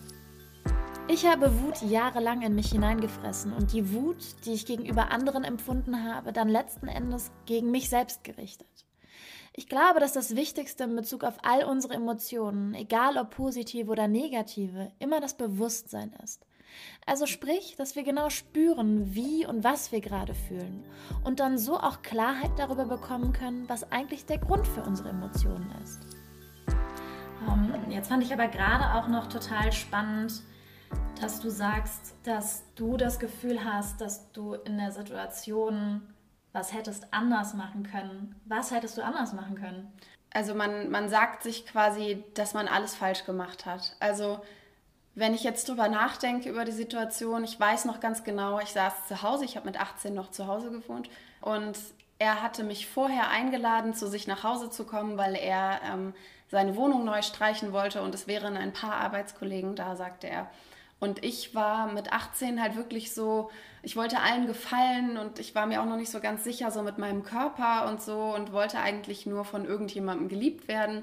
Ich 1.09 1.25
habe 1.25 1.59
Wut 1.63 1.81
jahrelang 1.81 2.43
in 2.43 2.55
mich 2.55 2.71
hineingefressen 2.71 3.55
und 3.55 3.73
die 3.73 3.95
Wut, 3.95 4.45
die 4.45 4.53
ich 4.53 4.67
gegenüber 4.67 5.11
anderen 5.11 5.43
empfunden 5.43 6.05
habe, 6.05 6.35
dann 6.35 6.51
letzten 6.51 6.87
Endes 6.87 7.33
gegen 7.47 7.71
mich 7.71 7.89
selbst 7.89 8.23
gerichtet. 8.23 8.69
Ich 9.55 9.71
glaube, 9.71 10.01
dass 10.01 10.13
das 10.13 10.37
Wichtigste 10.37 10.85
in 10.85 10.95
Bezug 10.95 11.25
auf 11.25 11.39
all 11.45 11.65
unsere 11.65 11.95
Emotionen, 11.95 12.75
egal 12.75 13.17
ob 13.17 13.31
positive 13.31 13.91
oder 13.91 14.07
negative, 14.07 14.93
immer 14.99 15.19
das 15.19 15.35
Bewusstsein 15.35 16.13
ist. 16.23 16.45
Also 17.07 17.27
sprich, 17.27 17.75
dass 17.77 17.97
wir 17.97 18.05
genau 18.05 18.31
spüren, 18.31 19.15
wie 19.15 19.47
und 19.47 19.65
was 19.65 19.93
wir 19.93 20.01
gerade 20.01 20.35
fühlen 20.35 20.85
und 21.25 21.41
dann 21.41 21.59
so 21.59 21.79
auch 21.79 22.03
Klarheit 22.03 22.53
darüber 22.57 22.85
bekommen 22.85 23.33
können, 23.33 23.69
was 23.69 23.91
eigentlich 23.91 24.27
der 24.27 24.39
Grund 24.39 24.67
für 24.67 24.83
unsere 24.83 25.11
Emotionen 25.11 25.73
ist. 25.83 26.01
Um, 27.47 27.73
ähm, 27.75 27.91
jetzt 27.91 28.09
fand 28.09 28.23
ich 28.23 28.33
aber 28.33 28.49
gerade 28.49 28.95
auch 28.95 29.09
noch 29.09 29.27
total 29.27 29.73
spannend, 29.73 30.43
dass 31.21 31.41
du 31.41 31.51
sagst, 31.51 32.15
dass 32.25 32.65
du 32.75 32.97
das 32.97 33.19
Gefühl 33.19 33.65
hast, 33.65 34.01
dass 34.01 34.31
du 34.33 34.55
in 34.55 34.79
der 34.79 34.93
Situation 34.93 36.03
was 36.53 36.73
hättest 36.73 37.13
anders 37.13 37.55
machen 37.55 37.83
können. 37.83 38.41
Was 38.45 38.71
hättest 38.71 38.99
du 38.99 39.05
anders 39.05 39.33
machen 39.33 39.55
können? 39.55 39.93
Also 40.35 40.55
man, 40.55 40.91
man 40.91 41.09
sagt 41.09 41.43
sich 41.43 41.67
quasi, 41.67 42.25
dass 42.35 42.55
man 42.55 42.69
alles 42.69 42.95
falsch 42.95 43.25
gemacht 43.25 43.67
hat. 43.67 43.97
Also 44.01 44.41
wenn 45.15 45.35
ich 45.35 45.45
jetzt 45.45 45.69
drüber 45.69 45.89
nachdenke 45.89 46.49
über 46.49 46.65
die 46.65 46.73
Situation, 46.73 47.45
ich 47.45 47.59
weiß 47.59 47.85
noch 47.85 48.01
ganz 48.01 48.25
genau, 48.25 48.59
ich 48.61 48.71
saß 48.71 49.09
zu 49.09 49.23
Hause, 49.23 49.45
ich 49.45 49.57
habe 49.57 49.67
mit 49.67 49.81
18 49.81 50.15
noch 50.15 50.31
zu 50.31 50.47
Hause 50.47 50.71
gewohnt 50.71 51.11
und 51.41 51.79
er 52.19 52.41
hatte 52.41 52.63
mich 52.63 52.87
vorher 52.87 53.29
eingeladen, 53.29 53.95
zu 53.95 54.07
sich 54.07 54.27
nach 54.27 54.45
Hause 54.45 54.71
zu 54.71 54.85
kommen, 54.85 55.19
weil 55.19 55.35
er 55.35 55.81
ähm, 55.85 56.15
seine 56.51 56.77
Wohnung 56.77 57.05
neu 57.05 57.21
streichen 57.23 57.73
wollte 57.73 58.01
und 58.03 58.15
es 58.15 58.27
wären 58.27 58.57
ein 58.57 58.73
paar 58.73 58.95
Arbeitskollegen 58.95 59.75
da, 59.75 59.97
sagte 59.97 60.29
er. 60.29 60.49
Und 61.01 61.25
ich 61.25 61.53
war 61.53 61.89
mit 61.93 62.13
18 62.13 62.63
halt 62.63 62.77
wirklich 62.77 63.13
so, 63.13 63.51
ich 63.83 63.97
wollte 63.97 64.21
allen 64.21 64.47
gefallen 64.47 65.17
und 65.17 65.41
ich 65.41 65.53
war 65.57 65.67
mir 65.67 65.83
auch 65.83 65.87
noch 65.87 65.97
nicht 65.97 66.13
so 66.13 66.21
ganz 66.21 66.45
sicher 66.45 66.71
so 66.71 66.83
mit 66.83 66.97
meinem 66.97 67.25
Körper 67.25 67.89
und 67.89 68.01
so 68.01 68.33
und 68.37 68.53
wollte 68.53 68.79
eigentlich 68.79 69.27
nur 69.27 69.45
von 69.45 69.65
irgendjemandem 69.65 70.29
geliebt 70.29 70.69
werden. 70.69 71.03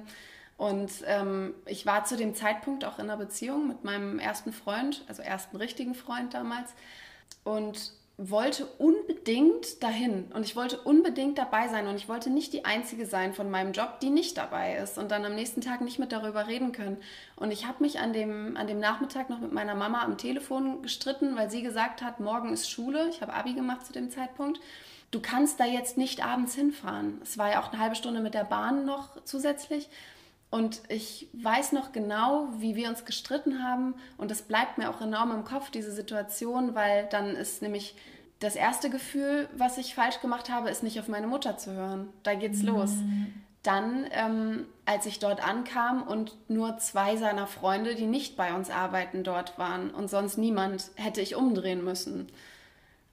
Und 0.59 0.91
ähm, 1.05 1.53
ich 1.65 1.85
war 1.85 2.03
zu 2.03 2.17
dem 2.17 2.35
Zeitpunkt 2.35 2.83
auch 2.83 2.99
in 2.99 3.05
einer 3.05 3.15
Beziehung 3.15 3.69
mit 3.69 3.85
meinem 3.85 4.19
ersten 4.19 4.51
Freund, 4.51 5.05
also 5.07 5.21
ersten 5.21 5.55
richtigen 5.55 5.95
Freund 5.95 6.33
damals. 6.33 6.73
Und 7.45 7.93
wollte 8.17 8.65
unbedingt 8.77 9.81
dahin 9.81 10.25
und 10.33 10.43
ich 10.43 10.57
wollte 10.57 10.77
unbedingt 10.81 11.37
dabei 11.37 11.69
sein 11.69 11.87
und 11.87 11.95
ich 11.95 12.09
wollte 12.09 12.29
nicht 12.29 12.51
die 12.51 12.65
Einzige 12.65 13.05
sein 13.05 13.33
von 13.33 13.49
meinem 13.49 13.71
Job, 13.71 14.01
die 14.01 14.09
nicht 14.09 14.35
dabei 14.35 14.75
ist 14.75 14.97
und 14.97 15.11
dann 15.11 15.23
am 15.23 15.35
nächsten 15.35 15.61
Tag 15.61 15.79
nicht 15.79 15.97
mit 15.97 16.11
darüber 16.11 16.47
reden 16.47 16.73
können. 16.73 16.97
Und 17.37 17.51
ich 17.51 17.65
habe 17.65 17.81
mich 17.81 17.99
an 17.99 18.11
dem, 18.11 18.57
an 18.57 18.67
dem 18.67 18.81
Nachmittag 18.81 19.29
noch 19.29 19.39
mit 19.39 19.53
meiner 19.53 19.75
Mama 19.75 20.03
am 20.03 20.17
Telefon 20.17 20.81
gestritten, 20.81 21.37
weil 21.37 21.49
sie 21.49 21.61
gesagt 21.61 22.01
hat, 22.01 22.19
morgen 22.19 22.51
ist 22.51 22.69
Schule, 22.69 23.07
ich 23.07 23.21
habe 23.21 23.33
ABI 23.33 23.53
gemacht 23.53 23.85
zu 23.85 23.93
dem 23.93 24.11
Zeitpunkt. 24.11 24.59
Du 25.11 25.21
kannst 25.21 25.57
da 25.61 25.63
jetzt 25.63 25.97
nicht 25.97 26.21
abends 26.21 26.53
hinfahren. 26.53 27.21
Es 27.23 27.37
war 27.37 27.49
ja 27.49 27.63
auch 27.63 27.71
eine 27.71 27.81
halbe 27.81 27.95
Stunde 27.95 28.19
mit 28.19 28.33
der 28.33 28.43
Bahn 28.43 28.83
noch 28.83 29.23
zusätzlich. 29.23 29.87
Und 30.51 30.81
ich 30.89 31.27
weiß 31.33 31.73
noch 31.73 31.91
genau, 31.91 32.47
wie 32.57 32.75
wir 32.75 32.89
uns 32.89 33.05
gestritten 33.05 33.63
haben. 33.63 33.93
Und 34.17 34.31
das 34.31 34.41
bleibt 34.41 34.77
mir 34.77 34.89
auch 34.89 34.99
enorm 34.99 35.31
im 35.31 35.43
Kopf, 35.43 35.69
diese 35.69 35.91
Situation, 35.91 36.73
weil 36.73 37.07
dann 37.07 37.35
ist 37.35 37.61
nämlich 37.61 37.95
das 38.39 38.55
erste 38.55 38.89
Gefühl, 38.89 39.47
was 39.55 39.77
ich 39.77 39.93
falsch 39.93 40.21
gemacht 40.21 40.49
habe, 40.49 40.69
ist 40.69 40.81
nicht 40.81 40.99
auf 40.99 41.07
meine 41.07 41.27
Mutter 41.27 41.57
zu 41.57 41.73
hören. 41.73 42.09
Da 42.23 42.33
geht's 42.33 42.61
mhm. 42.61 42.67
los. 42.69 42.93
Dann, 43.61 44.07
ähm, 44.11 44.65
als 44.85 45.05
ich 45.05 45.19
dort 45.19 45.45
ankam 45.45 46.01
und 46.03 46.35
nur 46.49 46.77
zwei 46.77 47.17
seiner 47.17 47.45
Freunde, 47.45 47.93
die 47.93 48.07
nicht 48.07 48.37
bei 48.37 48.53
uns 48.53 48.69
arbeiten, 48.69 49.23
dort 49.23 49.59
waren 49.59 49.91
und 49.91 50.09
sonst 50.09 50.37
niemand, 50.37 50.89
hätte 50.95 51.21
ich 51.21 51.35
umdrehen 51.35 51.83
müssen. 51.83 52.31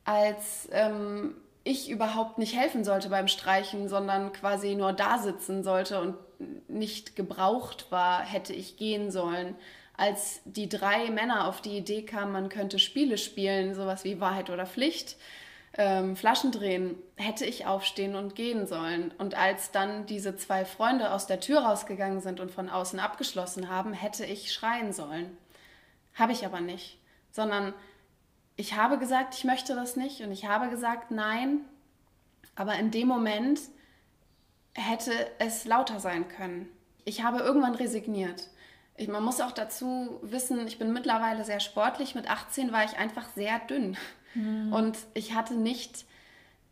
Als 0.05 0.69
ähm, 0.71 1.35
ich 1.65 1.91
überhaupt 1.91 2.39
nicht 2.39 2.57
helfen 2.57 2.85
sollte 2.85 3.09
beim 3.09 3.27
Streichen, 3.27 3.89
sondern 3.89 4.33
quasi 4.33 4.77
nur 4.77 4.93
da 4.93 5.19
sitzen 5.19 5.65
sollte 5.65 6.01
und 6.01 6.15
nicht 6.69 7.17
gebraucht 7.17 7.87
war, 7.91 8.23
hätte 8.23 8.53
ich 8.53 8.77
gehen 8.77 9.11
sollen. 9.11 9.55
Als 9.97 10.41
die 10.45 10.69
drei 10.69 11.11
Männer 11.11 11.49
auf 11.49 11.63
die 11.63 11.77
Idee 11.77 12.03
kamen, 12.03 12.33
man 12.33 12.49
könnte 12.49 12.79
Spiele 12.79 13.19
spielen, 13.19 13.75
sowas 13.75 14.05
wie 14.05 14.21
Wahrheit 14.21 14.51
oder 14.51 14.67
Pflicht, 14.67 15.17
ähm, 15.79 16.17
Flaschen 16.17 16.53
drehen, 16.53 16.97
hätte 17.17 17.45
ich 17.47 17.67
aufstehen 17.67 18.15
und 18.15 18.35
gehen 18.35 18.67
sollen. 18.67 19.13
Und 19.19 19.35
als 19.35 19.71
dann 19.71 20.07
diese 20.07 20.37
zwei 20.37 20.65
Freunde 20.65 21.13
aus 21.13 21.27
der 21.27 21.41
Tür 21.41 21.61
rausgegangen 21.61 22.21
sind 22.21 22.41
und 22.41 22.51
von 22.51 22.69
außen 22.69 22.99
abgeschlossen 22.99 23.69
haben, 23.69 23.93
hätte 23.93 24.25
ich 24.25 24.53
schreien 24.53 24.93
sollen. 24.93 25.37
Habe 26.15 26.33
ich 26.33 26.45
aber 26.47 26.61
nicht, 26.61 26.99
sondern 27.31 27.75
ich 28.57 28.75
habe 28.75 28.99
gesagt, 28.99 29.35
ich 29.35 29.45
möchte 29.45 29.75
das 29.75 29.97
nicht 29.97 30.23
und 30.23 30.33
ich 30.33 30.47
habe 30.47 30.71
gesagt, 30.71 31.11
nein, 31.11 31.61
aber 32.55 32.75
in 32.77 32.91
dem 32.91 33.07
Moment 33.07 33.61
hätte 34.77 35.13
es 35.39 35.65
lauter 35.65 36.01
sein 36.01 36.29
können. 36.29 36.69
Ich 37.05 37.23
habe 37.23 37.39
irgendwann 37.39 37.75
resigniert. 37.75 38.49
Ich, 38.97 39.09
man 39.09 39.25
muss 39.25 39.41
auch 39.41 39.53
dazu 39.53 40.19
wissen, 40.23 40.67
ich 40.67 40.79
bin 40.79 40.93
mittlerweile 40.93 41.45
sehr 41.45 41.61
sportlich. 41.61 42.15
Mit 42.15 42.31
18 42.31 42.73
war 42.73 42.85
ich 42.85 42.97
einfach 42.97 43.29
sehr 43.35 43.59
dünn. 43.61 43.97
Mhm. 44.35 44.73
Und 44.73 44.99
ich 45.15 45.35
hatte 45.35 45.55
nicht 45.55 46.05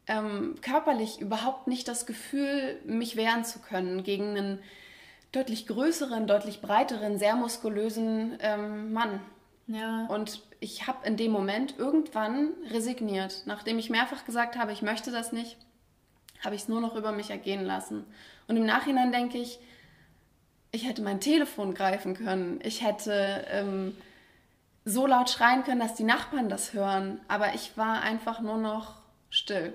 ähm, 0.07 0.57
körperlich 0.61 1.21
überhaupt 1.21 1.67
nicht 1.67 1.89
das 1.89 2.07
Gefühl, 2.07 2.81
mich 2.85 3.17
wehren 3.17 3.45
zu 3.45 3.59
können 3.59 4.03
gegen 4.05 4.37
einen 4.37 4.59
deutlich 5.33 5.67
größeren, 5.67 6.27
deutlich 6.27 6.61
breiteren, 6.61 7.19
sehr 7.19 7.37
muskulösen 7.37 8.39
ähm, 8.41 8.93
Mann. 8.93 9.21
Ja. 9.67 10.07
Und 10.07 10.43
ich 10.61 10.87
habe 10.87 11.07
in 11.07 11.17
dem 11.17 11.33
Moment 11.33 11.79
irgendwann 11.79 12.53
resigniert. 12.71 13.43
Nachdem 13.47 13.79
ich 13.79 13.91
mehrfach 13.91 14.25
gesagt 14.25 14.57
habe, 14.57 14.73
ich 14.73 14.83
möchte 14.83 15.11
das 15.11 15.33
nicht, 15.33 15.57
habe 16.45 16.55
ich 16.55 16.63
es 16.63 16.69
nur 16.69 16.81
noch 16.81 16.95
über 16.95 17.13
mich 17.13 17.31
ergehen 17.31 17.65
lassen. 17.65 18.05
Und 18.47 18.57
im 18.57 18.67
Nachhinein 18.67 19.13
denke 19.13 19.39
ich, 19.39 19.59
ich 20.71 20.87
hätte 20.87 21.03
mein 21.03 21.21
Telefon 21.21 21.73
greifen 21.73 22.15
können. 22.15 22.61
Ich 22.63 22.83
hätte 22.83 23.47
ähm, 23.49 23.97
so 24.85 25.07
laut 25.07 25.31
schreien 25.31 25.65
können, 25.65 25.81
dass 25.81 25.95
die 25.95 26.05
Nachbarn 26.05 26.49
das 26.49 26.73
hören. 26.73 27.21
Aber 27.29 27.55
ich 27.55 27.77
war 27.77 28.03
einfach 28.03 28.41
nur 28.41 28.59
noch 28.59 28.97
still. 29.31 29.73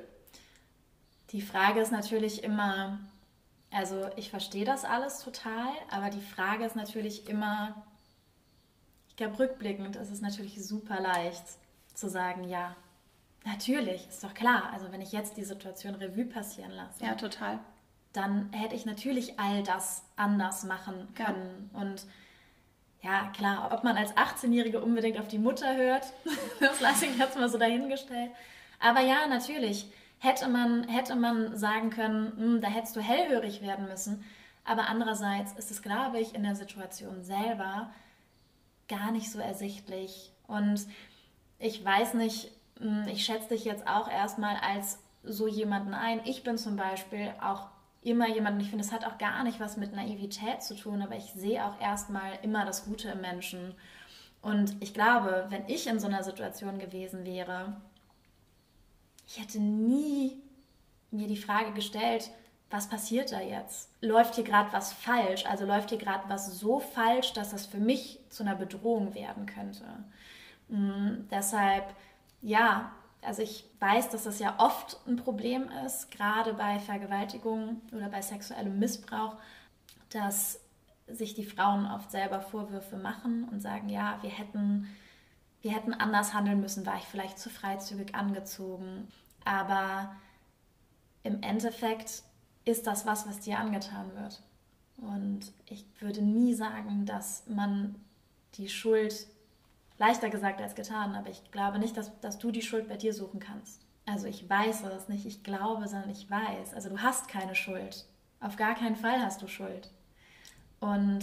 Die 1.32 1.42
Frage 1.42 1.80
ist 1.80 1.92
natürlich 1.92 2.44
immer, 2.44 3.00
also 3.72 4.10
ich 4.16 4.30
verstehe 4.30 4.66
das 4.66 4.84
alles 4.84 5.20
total, 5.20 5.70
aber 5.90 6.10
die 6.10 6.22
Frage 6.22 6.66
ist 6.66 6.76
natürlich 6.76 7.30
immer, 7.30 7.86
ich 9.08 9.16
glaube 9.16 9.38
rückblickend 9.38 9.96
ist 9.96 10.12
es 10.12 10.22
natürlich 10.22 10.64
super 10.66 11.00
leicht 11.00 11.44
zu 11.94 12.10
sagen, 12.10 12.46
ja, 12.46 12.76
natürlich, 13.46 14.08
ist 14.08 14.24
doch 14.24 14.34
klar. 14.34 14.70
Also 14.74 14.92
wenn 14.92 15.02
ich 15.02 15.12
jetzt 15.12 15.38
die 15.38 15.44
Situation 15.44 15.96
Revue 15.96 16.26
passieren 16.26 16.72
lasse. 16.72 17.04
Ja, 17.04 17.16
total 17.16 17.60
dann 18.14 18.52
hätte 18.54 18.76
ich 18.76 18.86
natürlich 18.86 19.40
all 19.40 19.64
das 19.64 20.04
anders 20.16 20.64
machen 20.64 21.08
können. 21.16 21.70
Ja. 21.74 21.82
Und 21.82 22.06
ja, 23.02 23.32
klar, 23.36 23.70
ob 23.72 23.84
man 23.84 23.96
als 23.96 24.16
18-Jährige 24.16 24.82
unbedingt 24.82 25.20
auf 25.20 25.28
die 25.28 25.38
Mutter 25.38 25.76
hört, 25.76 26.12
das 26.60 26.82
lasse 26.82 27.06
ich 27.06 27.18
jetzt 27.18 27.38
mal 27.38 27.50
so 27.50 27.58
dahingestellt. 27.58 28.32
Aber 28.80 29.02
ja, 29.02 29.28
natürlich 29.28 29.92
hätte 30.20 30.48
man, 30.50 30.88
hätte 30.88 31.16
man 31.16 31.56
sagen 31.56 31.92
können, 31.92 32.34
hm, 32.36 32.62
da 32.62 32.68
hättest 32.68 32.96
du 32.96 33.02
hellhörig 33.02 33.62
werden 33.62 33.88
müssen. 33.88 34.24
Aber 34.66 34.90
andererseits 34.90 35.54
ist 35.54 35.72
es, 35.72 35.82
glaube 35.82 36.20
ich, 36.20 36.36
in 36.36 36.44
der 36.44 36.56
Situation 36.56 37.24
selber 37.24 37.92
gar 38.88 39.12
nicht 39.12 39.32
so 39.32 39.40
ersichtlich. 39.40 40.32
Und 40.48 40.86
ich 41.60 41.84
weiß 41.84 42.16
nicht, 42.16 42.52
ich 43.08 43.26
schätze 43.26 43.50
dich 43.50 43.66
jetzt 43.66 43.88
auch 43.88 44.10
erstmal 44.10 44.56
als 44.58 45.00
so 45.24 45.48
jemanden 45.48 45.94
ein. 45.94 46.22
Ich 46.26 46.44
bin 46.44 46.58
zum 46.58 46.76
Beispiel 46.76 47.34
auch 47.42 47.68
immer 48.02 48.28
jemanden, 48.30 48.62
ich 48.62 48.70
finde, 48.70 48.86
es 48.86 48.92
hat 48.92 49.06
auch 49.06 49.18
gar 49.18 49.44
nicht 49.44 49.60
was 49.60 49.76
mit 49.78 49.94
Naivität 49.94 50.64
zu 50.64 50.76
tun, 50.76 51.02
aber 51.02 51.16
ich 51.16 51.34
sehe 51.34 51.66
auch 51.66 51.80
erstmal 51.82 52.40
immer 52.42 52.66
das 52.66 52.86
Gute 52.86 53.10
im 53.10 53.22
Menschen. 53.22 53.76
Und 54.42 54.76
ich 54.82 54.94
glaube, 54.94 55.48
wenn 55.50 55.68
ich 55.68 55.88
in 55.88 56.00
so 56.00 56.08
einer 56.08 56.24
Situation 56.24 56.80
gewesen 56.80 57.26
wäre, 57.26 57.76
ich 59.28 59.40
hätte 59.40 59.60
nie 59.60 60.42
mir 61.12 61.28
die 61.28 61.38
Frage 61.38 61.74
gestellt, 61.74 62.32
was 62.70 62.88
passiert 62.88 63.32
da 63.32 63.42
jetzt? 63.42 63.90
Läuft 64.02 64.36
hier 64.36 64.44
gerade 64.44 64.72
was 64.72 64.94
falsch? 64.94 65.46
Also 65.46 65.66
läuft 65.66 65.90
hier 65.90 65.98
gerade 65.98 66.30
was 66.30 66.60
so 66.60 66.80
falsch, 66.80 67.34
dass 67.34 67.52
das 67.52 67.66
für 67.66 67.80
mich 67.80 68.20
zu 68.30 68.44
einer 68.44 68.56
Bedrohung 68.56 69.16
werden 69.16 69.46
könnte. 69.46 69.84
Mhm, 70.68 71.28
deshalb, 71.32 71.96
ja, 72.42 72.92
also 73.22 73.42
ich 73.42 73.66
weiß, 73.80 74.10
dass 74.10 74.24
das 74.24 74.40
ja 74.40 74.56
oft 74.60 74.98
ein 75.08 75.18
Problem 75.18 75.70
ist, 75.86 76.10
gerade 76.12 76.54
bei 76.54 76.80
Vergewaltigung 76.80 77.82
oder 77.92 78.10
bei 78.10 78.22
sexuellem 78.22 78.80
Missbrauch, 78.80 79.36
dass 80.10 80.62
sich 81.08 81.34
die 81.34 81.46
Frauen 81.46 81.86
oft 81.86 82.12
selber 82.12 82.40
Vorwürfe 82.40 82.98
machen 82.98 83.48
und 83.50 83.62
sagen, 83.62 83.90
ja, 83.90 84.20
wir 84.22 84.30
hätten, 84.30 84.88
wir 85.62 85.72
hätten 85.72 85.94
anders 85.94 86.34
handeln 86.34 86.62
müssen, 86.62 86.86
war 86.86 86.98
ich 86.98 87.06
vielleicht 87.06 87.40
zu 87.40 87.50
freizügig 87.50 88.16
angezogen. 88.16 89.08
Aber 89.44 90.16
im 91.24 91.42
Endeffekt 91.42 92.24
ist 92.66 92.88
das 92.88 93.06
was, 93.06 93.28
was 93.28 93.40
dir 93.40 93.60
angetan 93.60 94.14
wird. 94.16 94.42
Und 94.98 95.52
ich 95.66 95.86
würde 96.00 96.22
nie 96.22 96.54
sagen, 96.54 97.06
dass 97.06 97.44
man 97.48 97.96
die 98.56 98.70
Schuld 98.70 99.28
leichter 100.00 100.30
gesagt 100.30 100.62
als 100.62 100.76
getan, 100.76 101.14
aber 101.14 101.30
ich 101.30 101.52
glaube 101.52 101.78
nicht, 101.78 101.96
dass, 101.96 102.18
dass 102.22 102.40
du 102.40 102.52
die 102.52 102.62
Schuld 102.62 102.88
bei 102.88 102.98
dir 102.98 103.14
suchen 103.14 103.40
kannst. 103.40 103.86
Also 104.06 104.26
ich 104.26 104.50
weiß 104.50 104.84
es 104.84 105.08
nicht, 105.08 105.26
ich 105.26 105.44
glaube, 105.44 105.88
sondern 105.88 106.10
ich 106.10 106.30
weiß. 106.30 106.74
Also 106.74 106.90
du 106.90 107.00
hast 107.00 107.28
keine 107.28 107.54
Schuld. 107.54 108.08
Auf 108.40 108.56
gar 108.56 108.74
keinen 108.74 108.96
Fall 108.96 109.22
hast 109.22 109.42
du 109.42 109.48
Schuld. 109.48 109.92
Und 110.80 111.20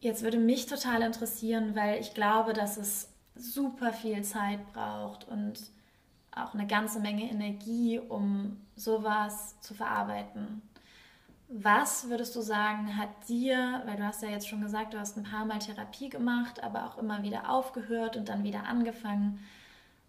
jetzt 0.00 0.22
würde 0.22 0.38
mich 0.38 0.66
total 0.66 1.02
interessieren, 1.02 1.74
weil 1.74 2.00
ich 2.00 2.12
glaube, 2.12 2.52
dass 2.52 2.76
es 2.76 3.08
super 3.36 3.92
viel 3.92 4.22
Zeit 4.22 4.72
braucht 4.72 5.26
und 5.28 5.70
auch 6.32 6.52
eine 6.52 6.66
ganze 6.66 7.00
Menge 7.00 7.30
Energie, 7.30 7.98
um 7.98 8.60
sowas 8.74 9.58
zu 9.60 9.72
verarbeiten. 9.72 10.60
Was 11.48 12.10
würdest 12.10 12.34
du 12.34 12.40
sagen, 12.40 12.96
hat 12.96 13.28
dir, 13.28 13.82
weil 13.86 13.96
du 13.96 14.04
hast 14.04 14.22
ja 14.22 14.28
jetzt 14.28 14.48
schon 14.48 14.60
gesagt, 14.60 14.94
du 14.94 14.98
hast 14.98 15.16
ein 15.16 15.22
paar 15.22 15.44
Mal 15.44 15.60
Therapie 15.60 16.08
gemacht, 16.08 16.62
aber 16.62 16.86
auch 16.86 16.98
immer 16.98 17.22
wieder 17.22 17.48
aufgehört 17.48 18.16
und 18.16 18.28
dann 18.28 18.42
wieder 18.42 18.64
angefangen. 18.64 19.38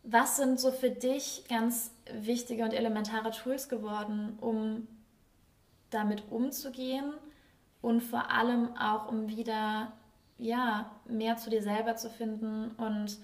Was 0.04 0.38
sind 0.38 0.60
so 0.60 0.72
für 0.72 0.90
dich 0.90 1.44
ganz 1.48 1.92
wichtige 2.12 2.64
und 2.64 2.74
elementare 2.74 3.32
Tools 3.32 3.70
geworden, 3.70 4.38
um 4.42 4.88
damit 5.92 6.24
umzugehen 6.32 7.14
und 7.82 8.02
vor 8.02 8.32
allem 8.32 8.76
auch 8.76 9.08
um 9.08 9.28
wieder 9.28 9.92
ja, 10.40 10.92
mehr 11.06 11.38
zu 11.38 11.50
dir 11.50 11.62
selber 11.62 11.96
zu 11.96 12.10
finden 12.10 12.72
und 12.78 13.18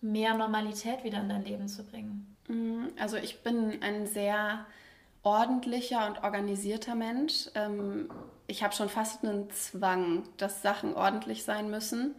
mehr 0.00 0.34
Normalität 0.34 1.04
wieder 1.04 1.20
in 1.20 1.28
dein 1.28 1.44
Leben 1.44 1.68
zu 1.68 1.84
bringen? 1.84 2.36
Mhm, 2.48 2.88
also 2.98 3.16
ich 3.16 3.42
bin 3.42 3.82
ein 3.82 4.06
sehr 4.06 4.66
ordentlicher 5.22 6.06
und 6.06 6.22
organisierter 6.22 6.94
Mensch. 6.94 7.48
Ähm, 7.54 8.10
ich 8.46 8.62
habe 8.62 8.74
schon 8.74 8.88
fast 8.88 9.24
einen 9.24 9.50
Zwang, 9.50 10.24
dass 10.36 10.62
Sachen 10.62 10.94
ordentlich 10.94 11.44
sein 11.44 11.70
müssen. 11.70 12.14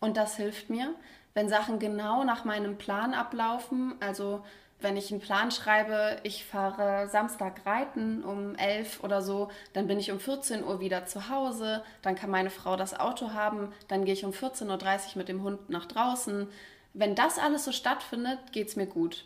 Und 0.00 0.16
das 0.16 0.36
hilft 0.36 0.70
mir. 0.70 0.94
Wenn 1.34 1.48
Sachen 1.48 1.78
genau 1.78 2.24
nach 2.24 2.44
meinem 2.44 2.78
Plan 2.78 3.14
ablaufen, 3.14 3.94
also 4.00 4.42
wenn 4.80 4.96
ich 4.96 5.10
einen 5.10 5.20
Plan 5.20 5.50
schreibe, 5.50 6.18
ich 6.22 6.44
fahre 6.44 7.08
Samstag 7.08 7.66
reiten 7.66 8.22
um 8.22 8.54
11 8.54 9.02
oder 9.02 9.22
so, 9.22 9.50
dann 9.72 9.88
bin 9.88 9.98
ich 9.98 10.12
um 10.12 10.20
14 10.20 10.62
Uhr 10.64 10.80
wieder 10.80 11.04
zu 11.06 11.28
Hause, 11.28 11.82
dann 12.02 12.14
kann 12.14 12.30
meine 12.30 12.50
Frau 12.50 12.76
das 12.76 12.98
Auto 12.98 13.32
haben, 13.32 13.72
dann 13.88 14.04
gehe 14.04 14.14
ich 14.14 14.24
um 14.24 14.30
14.30 14.30 14.68
Uhr 14.68 15.10
mit 15.16 15.28
dem 15.28 15.42
Hund 15.42 15.68
nach 15.68 15.86
draußen. 15.86 16.48
Wenn 16.94 17.14
das 17.16 17.38
alles 17.38 17.64
so 17.64 17.72
stattfindet, 17.72 18.38
geht 18.52 18.68
es 18.68 18.76
mir 18.76 18.86
gut. 18.86 19.24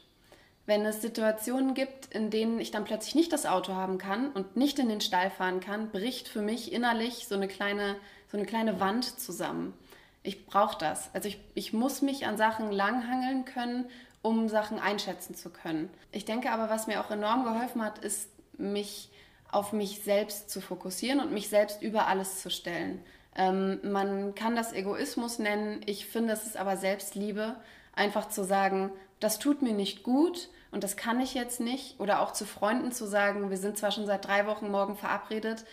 Wenn 0.64 0.87
es 0.87 1.03
Situationen 1.03 1.75
gibt, 1.75 2.14
in 2.14 2.31
denen 2.31 2.61
ich 2.61 2.70
dann 2.70 2.85
plötzlich 2.85 3.14
nicht 3.14 3.33
das 3.33 3.46
Auto 3.46 3.75
haben 3.75 3.98
kann 3.98 4.31
und 4.33 4.57
nicht 4.57 4.79
in 4.79 4.88
den 4.88 5.01
Stall 5.01 5.31
fahren 5.31 5.61
kann, 5.61 5.90
bricht 5.90 6.29
für 6.29 6.42
mich 6.42 6.72
innerlich 6.72 7.27
so 7.27 7.35
eine 7.35 7.48
kleine, 7.48 7.96
so 8.31 8.37
eine 8.37 8.46
kleine 8.46 8.79
Wand 8.79 9.05
zusammen. 9.18 9.75
Ich 10.22 10.46
brauche 10.46 10.79
das. 10.79 11.12
Also 11.14 11.29
ich, 11.29 11.40
ich 11.55 11.72
muss 11.72 12.01
mich 12.01 12.27
an 12.27 12.37
Sachen 12.37 12.70
langhangeln 12.70 13.44
können, 13.44 13.87
um 14.22 14.48
Sachen 14.48 14.79
einschätzen 14.79 15.35
zu 15.35 15.51
können. 15.51 15.90
Ich 16.12 16.25
denke 16.25 16.53
aber, 16.53 16.70
was 16.70 16.87
mir 16.87 17.01
auch 17.01 17.11
enorm 17.11 17.42
geholfen 17.42 17.83
hat, 17.83 17.98
ist, 17.98 18.29
mich 18.57 19.11
auf 19.51 19.72
mich 19.72 20.03
selbst 20.03 20.48
zu 20.48 20.61
fokussieren 20.61 21.20
und 21.20 21.33
mich 21.33 21.48
selbst 21.48 21.83
über 21.83 22.07
alles 22.07 22.40
zu 22.40 22.51
stellen. 22.51 23.03
Ähm, 23.37 23.81
man 23.83 24.35
kann 24.35 24.57
das 24.57 24.73
Egoismus 24.73 25.38
nennen, 25.38 25.81
ich 25.87 26.07
finde, 26.07 26.33
es 26.33 26.45
ist 26.45 26.57
aber 26.57 26.77
Selbstliebe, 26.77 27.57
einfach 27.95 28.29
zu 28.29 28.45
sagen, 28.45 28.90
das 29.21 29.38
tut 29.38 29.62
mir 29.62 29.73
nicht 29.73 30.03
gut 30.03 30.49
und 30.71 30.85
das 30.85 30.97
kann 30.97 31.21
ich 31.21 31.35
jetzt 31.35 31.61
nicht. 31.61 31.99
Oder 32.01 32.21
auch 32.21 32.33
zu 32.33 32.45
Freunden 32.45 32.92
zu 32.92 33.07
sagen, 33.07 33.51
wir 33.51 33.57
sind 33.57 33.79
zwar 33.79 33.92
schon 33.92 34.07
seit 34.07 34.27
drei 34.27 34.47
Wochen 34.47 34.71
morgen 34.71 34.97
verabredet, 34.97 35.64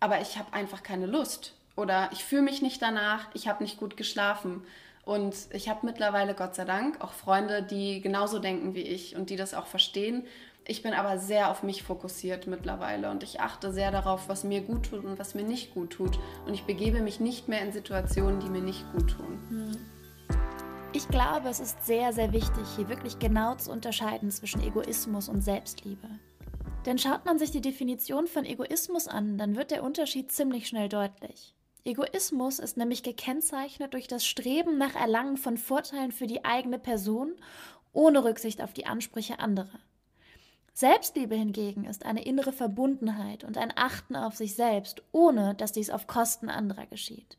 aber 0.00 0.20
ich 0.20 0.38
habe 0.38 0.52
einfach 0.52 0.82
keine 0.82 1.06
Lust. 1.06 1.54
Oder 1.76 2.10
ich 2.12 2.24
fühle 2.24 2.42
mich 2.42 2.62
nicht 2.62 2.82
danach, 2.82 3.28
ich 3.34 3.48
habe 3.48 3.62
nicht 3.62 3.78
gut 3.78 3.96
geschlafen. 3.96 4.64
Und 5.04 5.36
ich 5.50 5.68
habe 5.68 5.86
mittlerweile, 5.86 6.34
Gott 6.34 6.56
sei 6.56 6.64
Dank, 6.64 7.00
auch 7.00 7.12
Freunde, 7.12 7.62
die 7.62 8.00
genauso 8.00 8.40
denken 8.40 8.74
wie 8.74 8.82
ich 8.82 9.14
und 9.14 9.30
die 9.30 9.36
das 9.36 9.54
auch 9.54 9.66
verstehen. 9.66 10.26
Ich 10.68 10.82
bin 10.82 10.94
aber 10.94 11.18
sehr 11.18 11.50
auf 11.50 11.62
mich 11.62 11.84
fokussiert 11.84 12.48
mittlerweile 12.48 13.10
und 13.12 13.22
ich 13.22 13.40
achte 13.40 13.72
sehr 13.72 13.92
darauf, 13.92 14.28
was 14.28 14.42
mir 14.42 14.62
gut 14.62 14.86
tut 14.90 15.04
und 15.04 15.16
was 15.16 15.36
mir 15.36 15.44
nicht 15.44 15.72
gut 15.74 15.90
tut. 15.90 16.18
Und 16.44 16.54
ich 16.54 16.64
begebe 16.64 17.00
mich 17.00 17.20
nicht 17.20 17.46
mehr 17.46 17.62
in 17.62 17.70
Situationen, 17.70 18.40
die 18.40 18.48
mir 18.48 18.62
nicht 18.62 18.84
gut 18.92 19.10
tun. 19.10 19.38
Hm. 19.48 19.76
Ich 20.92 21.06
glaube, 21.08 21.48
es 21.50 21.60
ist 21.60 21.86
sehr, 21.86 22.12
sehr 22.12 22.32
wichtig, 22.32 22.64
hier 22.74 22.88
wirklich 22.88 23.20
genau 23.20 23.54
zu 23.54 23.70
unterscheiden 23.70 24.30
zwischen 24.32 24.60
Egoismus 24.60 25.28
und 25.28 25.42
Selbstliebe. 25.42 26.08
Denn 26.84 26.98
schaut 26.98 27.24
man 27.26 27.38
sich 27.38 27.52
die 27.52 27.60
Definition 27.60 28.26
von 28.26 28.44
Egoismus 28.44 29.06
an, 29.06 29.38
dann 29.38 29.54
wird 29.54 29.70
der 29.70 29.84
Unterschied 29.84 30.32
ziemlich 30.32 30.66
schnell 30.66 30.88
deutlich. 30.88 31.54
Egoismus 31.84 32.58
ist 32.58 32.76
nämlich 32.76 33.04
gekennzeichnet 33.04 33.94
durch 33.94 34.08
das 34.08 34.26
Streben 34.26 34.78
nach 34.78 34.96
Erlangen 34.96 35.36
von 35.36 35.58
Vorteilen 35.58 36.10
für 36.10 36.26
die 36.26 36.44
eigene 36.44 36.80
Person, 36.80 37.34
ohne 37.92 38.24
Rücksicht 38.24 38.60
auf 38.60 38.72
die 38.72 38.86
Ansprüche 38.86 39.38
anderer. 39.38 39.78
Selbstliebe 40.78 41.34
hingegen 41.34 41.84
ist 41.84 42.04
eine 42.04 42.22
innere 42.22 42.52
Verbundenheit 42.52 43.44
und 43.44 43.56
ein 43.56 43.72
Achten 43.76 44.14
auf 44.14 44.36
sich 44.36 44.54
selbst, 44.54 45.02
ohne 45.10 45.54
dass 45.54 45.72
dies 45.72 45.88
auf 45.88 46.06
Kosten 46.06 46.50
anderer 46.50 46.84
geschieht. 46.84 47.38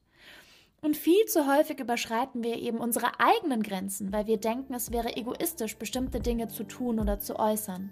Und 0.82 0.97
viel 0.97 1.23
zu 1.26 1.45
häufig 1.45 1.80
überschreiten 1.80 2.41
wir 2.41 2.56
eben 2.56 2.80
unsere 2.80 3.19
eigenen 3.19 3.62
Grenzen, 3.62 4.12
weil 4.12 4.26
wir 4.26 4.38
denken, 4.38 4.73
es 4.73 4.91
wäre 4.91 5.15
egoistisch, 5.15 5.78
bestimmte 5.78 6.19
Dinge 6.19 6.47
zu 6.47 6.63
tun 6.63 7.00
oder 7.00 7.19
zu 7.19 7.38
äußern. 7.38 7.91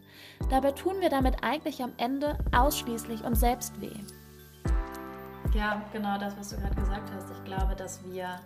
Dabei 0.50 0.72
tun 0.72 1.00
wir 1.00 1.10
damit 1.10 1.44
eigentlich 1.44 1.84
am 1.84 1.94
Ende 1.98 2.40
ausschließlich 2.52 3.24
uns 3.24 3.40
selbst 3.40 3.80
weh. 3.80 4.00
Ja, 5.54 5.86
genau 5.94 6.18
das, 6.18 6.36
was 6.38 6.50
du 6.50 6.56
gerade 6.56 6.74
gesagt 6.74 7.12
hast. 7.14 7.30
Ich 7.30 7.44
glaube, 7.44 7.76
dass 7.76 8.04
wir, 8.04 8.40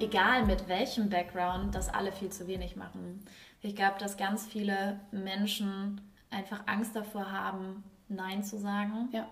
egal 0.00 0.46
mit 0.46 0.66
welchem 0.66 1.10
Background, 1.10 1.76
das 1.76 1.88
alle 1.88 2.10
viel 2.10 2.30
zu 2.30 2.48
wenig 2.48 2.74
machen. 2.74 3.24
Ich 3.60 3.76
glaube, 3.76 4.00
dass 4.00 4.16
ganz 4.16 4.44
viele 4.44 4.98
Menschen 5.12 6.00
einfach 6.30 6.60
Angst 6.66 6.94
davor 6.94 7.30
haben, 7.30 7.84
Nein 8.08 8.42
zu 8.42 8.58
sagen. 8.58 9.08
Ja. 9.12 9.26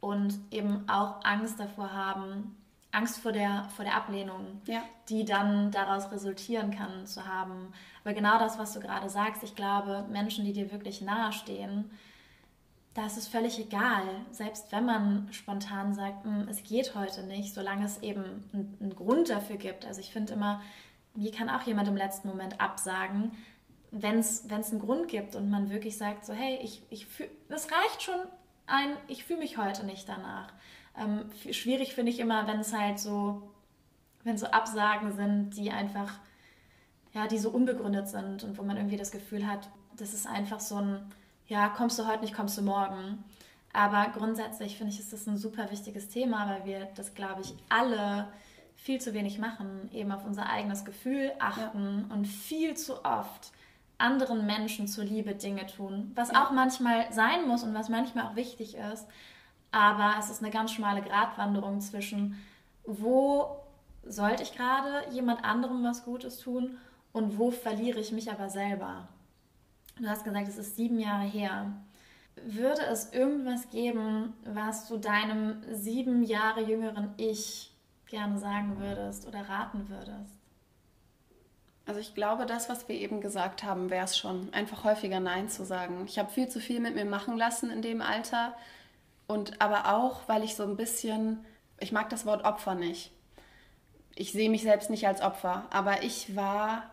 Und 0.00 0.38
eben 0.50 0.88
auch 0.88 1.24
Angst 1.24 1.58
davor 1.58 1.92
haben, 1.92 2.56
Angst 2.92 3.18
vor 3.18 3.32
der, 3.32 3.64
vor 3.74 3.84
der 3.84 3.96
Ablehnung, 3.96 4.60
ja. 4.66 4.82
die 5.08 5.24
dann 5.24 5.70
daraus 5.70 6.10
resultieren 6.12 6.70
kann, 6.70 7.06
zu 7.06 7.26
haben. 7.26 7.72
Aber 8.04 8.14
genau 8.14 8.38
das, 8.38 8.58
was 8.58 8.72
du 8.72 8.80
gerade 8.80 9.08
sagst, 9.08 9.42
ich 9.42 9.54
glaube, 9.54 10.06
Menschen, 10.10 10.44
die 10.44 10.52
dir 10.52 10.70
wirklich 10.70 11.00
nahestehen, 11.00 11.90
da 12.94 13.06
ist 13.06 13.16
es 13.16 13.26
völlig 13.26 13.58
egal, 13.58 14.04
selbst 14.30 14.70
wenn 14.70 14.86
man 14.86 15.28
spontan 15.32 15.94
sagt, 15.94 16.24
hm, 16.24 16.46
es 16.48 16.62
geht 16.62 16.94
heute 16.94 17.24
nicht, 17.24 17.52
solange 17.52 17.84
es 17.84 18.00
eben 18.02 18.24
einen, 18.52 18.94
Grund 18.94 19.30
dafür 19.30 19.56
gibt. 19.56 19.84
Also 19.84 20.00
ich 20.00 20.12
finde 20.12 20.34
immer, 20.34 20.62
wie 21.14 21.32
kann 21.32 21.50
auch 21.50 21.62
jemand 21.62 21.88
im 21.88 21.96
letzten 21.96 22.28
Moment 22.28 22.60
absagen, 22.60 23.32
wenn 24.02 24.18
es 24.18 24.50
einen 24.50 24.80
Grund 24.80 25.08
gibt 25.08 25.36
und 25.36 25.50
man 25.50 25.70
wirklich 25.70 25.96
sagt, 25.96 26.26
so 26.26 26.32
hey, 26.32 26.58
ich, 26.62 26.82
ich 26.90 27.06
fühl, 27.06 27.30
das 27.48 27.68
reicht 27.70 28.02
schon 28.02 28.20
ein, 28.66 28.96
ich 29.06 29.24
fühle 29.24 29.38
mich 29.38 29.56
heute 29.56 29.86
nicht 29.86 30.08
danach. 30.08 30.52
Ähm, 30.98 31.30
schwierig 31.52 31.94
finde 31.94 32.10
ich 32.10 32.18
immer, 32.18 32.46
wenn 32.48 32.58
es 32.58 32.74
halt 32.74 32.98
so, 32.98 33.50
wenn 34.24 34.36
so 34.36 34.46
Absagen 34.46 35.12
sind, 35.12 35.56
die 35.56 35.70
einfach, 35.70 36.18
ja, 37.12 37.28
die 37.28 37.38
so 37.38 37.50
unbegründet 37.50 38.08
sind 38.08 38.42
und 38.42 38.58
wo 38.58 38.62
man 38.62 38.76
irgendwie 38.76 38.96
das 38.96 39.12
Gefühl 39.12 39.46
hat, 39.46 39.68
das 39.96 40.12
ist 40.12 40.26
einfach 40.26 40.58
so 40.58 40.76
ein, 40.76 41.12
ja, 41.46 41.68
kommst 41.68 41.98
du 41.98 42.06
heute 42.06 42.22
nicht, 42.22 42.34
kommst 42.34 42.58
du 42.58 42.62
morgen. 42.62 43.22
Aber 43.72 44.08
grundsätzlich 44.12 44.76
finde 44.76 44.92
ich, 44.92 44.98
ist 44.98 45.12
das 45.12 45.26
ein 45.26 45.36
super 45.36 45.70
wichtiges 45.70 46.08
Thema, 46.08 46.48
weil 46.48 46.64
wir 46.64 46.88
das, 46.96 47.14
glaube 47.14 47.42
ich, 47.42 47.54
alle 47.68 48.28
viel 48.74 49.00
zu 49.00 49.14
wenig 49.14 49.38
machen, 49.38 49.88
eben 49.92 50.10
auf 50.10 50.24
unser 50.24 50.48
eigenes 50.48 50.84
Gefühl 50.84 51.32
achten 51.38 52.06
ja. 52.08 52.14
und 52.14 52.26
viel 52.26 52.76
zu 52.76 53.04
oft 53.04 53.52
anderen 53.98 54.46
Menschen 54.46 54.88
zuliebe 54.88 55.34
Dinge 55.34 55.66
tun, 55.66 56.12
was 56.14 56.32
ja. 56.32 56.44
auch 56.44 56.50
manchmal 56.50 57.12
sein 57.12 57.46
muss 57.46 57.62
und 57.62 57.74
was 57.74 57.88
manchmal 57.88 58.26
auch 58.26 58.36
wichtig 58.36 58.76
ist. 58.76 59.06
Aber 59.70 60.14
es 60.18 60.30
ist 60.30 60.42
eine 60.42 60.52
ganz 60.52 60.72
schmale 60.72 61.02
Gratwanderung 61.02 61.80
zwischen, 61.80 62.36
wo 62.84 63.56
sollte 64.04 64.42
ich 64.42 64.54
gerade 64.54 65.10
jemand 65.10 65.44
anderem 65.44 65.82
was 65.84 66.04
Gutes 66.04 66.38
tun 66.38 66.78
und 67.12 67.38
wo 67.38 67.50
verliere 67.50 68.00
ich 68.00 68.12
mich 68.12 68.30
aber 68.30 68.50
selber. 68.50 69.08
Du 69.98 70.08
hast 70.08 70.24
gesagt, 70.24 70.48
es 70.48 70.58
ist 70.58 70.76
sieben 70.76 70.98
Jahre 70.98 71.24
her. 71.24 71.72
Würde 72.44 72.82
es 72.82 73.12
irgendwas 73.12 73.70
geben, 73.70 74.34
was 74.44 74.88
du 74.88 74.98
deinem 74.98 75.62
sieben 75.72 76.24
Jahre 76.24 76.62
jüngeren 76.62 77.14
Ich 77.16 77.72
gerne 78.06 78.38
sagen 78.38 78.78
würdest 78.78 79.26
oder 79.26 79.48
raten 79.48 79.88
würdest? 79.88 80.43
Also 81.86 82.00
ich 82.00 82.14
glaube, 82.14 82.46
das, 82.46 82.68
was 82.68 82.88
wir 82.88 82.94
eben 82.96 83.20
gesagt 83.20 83.62
haben, 83.62 83.90
wäre 83.90 84.04
es 84.04 84.16
schon, 84.16 84.52
einfach 84.54 84.84
häufiger 84.84 85.20
Nein 85.20 85.48
zu 85.48 85.64
sagen. 85.64 86.04
Ich 86.06 86.18
habe 86.18 86.30
viel 86.30 86.48
zu 86.48 86.60
viel 86.60 86.80
mit 86.80 86.94
mir 86.94 87.04
machen 87.04 87.36
lassen 87.36 87.70
in 87.70 87.82
dem 87.82 88.00
Alter 88.00 88.54
und 89.26 89.60
aber 89.60 89.94
auch, 89.94 90.22
weil 90.26 90.44
ich 90.44 90.54
so 90.54 90.62
ein 90.62 90.76
bisschen, 90.76 91.44
ich 91.80 91.92
mag 91.92 92.08
das 92.08 92.24
Wort 92.24 92.44
Opfer 92.44 92.74
nicht. 92.74 93.12
Ich 94.14 94.32
sehe 94.32 94.48
mich 94.48 94.62
selbst 94.62 94.90
nicht 94.90 95.06
als 95.06 95.20
Opfer, 95.20 95.66
aber 95.70 96.02
ich 96.02 96.36
war 96.36 96.90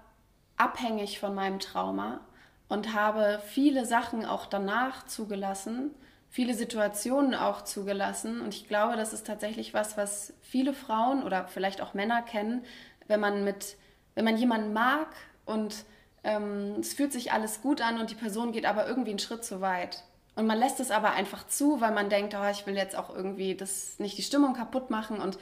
abhängig 0.57 1.19
von 1.19 1.35
meinem 1.35 1.59
Trauma 1.59 2.19
und 2.67 2.93
habe 2.93 3.41
viele 3.45 3.85
Sachen 3.85 4.25
auch 4.25 4.45
danach 4.45 5.05
zugelassen, 5.05 5.91
viele 6.29 6.53
Situationen 6.53 7.35
auch 7.35 7.63
zugelassen. 7.63 8.41
Und 8.41 8.55
ich 8.55 8.67
glaube, 8.67 8.95
das 8.95 9.13
ist 9.13 9.27
tatsächlich 9.27 9.73
was, 9.73 9.97
was 9.97 10.33
viele 10.41 10.73
Frauen 10.73 11.23
oder 11.23 11.47
vielleicht 11.47 11.81
auch 11.81 11.93
Männer 11.93 12.21
kennen, 12.21 12.63
wenn 13.07 13.19
man 13.19 13.43
mit, 13.43 13.75
wenn 14.15 14.25
man 14.25 14.37
jemanden 14.37 14.73
mag 14.73 15.07
und 15.45 15.85
ähm, 16.23 16.75
es 16.79 16.93
fühlt 16.93 17.13
sich 17.13 17.31
alles 17.31 17.61
gut 17.61 17.81
an 17.81 17.99
und 17.99 18.11
die 18.11 18.15
Person 18.15 18.51
geht 18.51 18.65
aber 18.65 18.87
irgendwie 18.87 19.11
einen 19.11 19.19
Schritt 19.19 19.43
zu 19.43 19.61
weit. 19.61 20.03
Und 20.35 20.47
man 20.47 20.57
lässt 20.57 20.79
es 20.79 20.91
aber 20.91 21.11
einfach 21.11 21.47
zu, 21.47 21.81
weil 21.81 21.91
man 21.91 22.09
denkt, 22.09 22.35
oh, 22.35 22.49
ich 22.49 22.65
will 22.65 22.75
jetzt 22.75 22.95
auch 22.95 23.13
irgendwie 23.13 23.55
das 23.55 23.99
nicht 23.99 24.17
die 24.17 24.23
Stimmung 24.23 24.53
kaputt 24.53 24.89
machen 24.89 25.19
und 25.19 25.37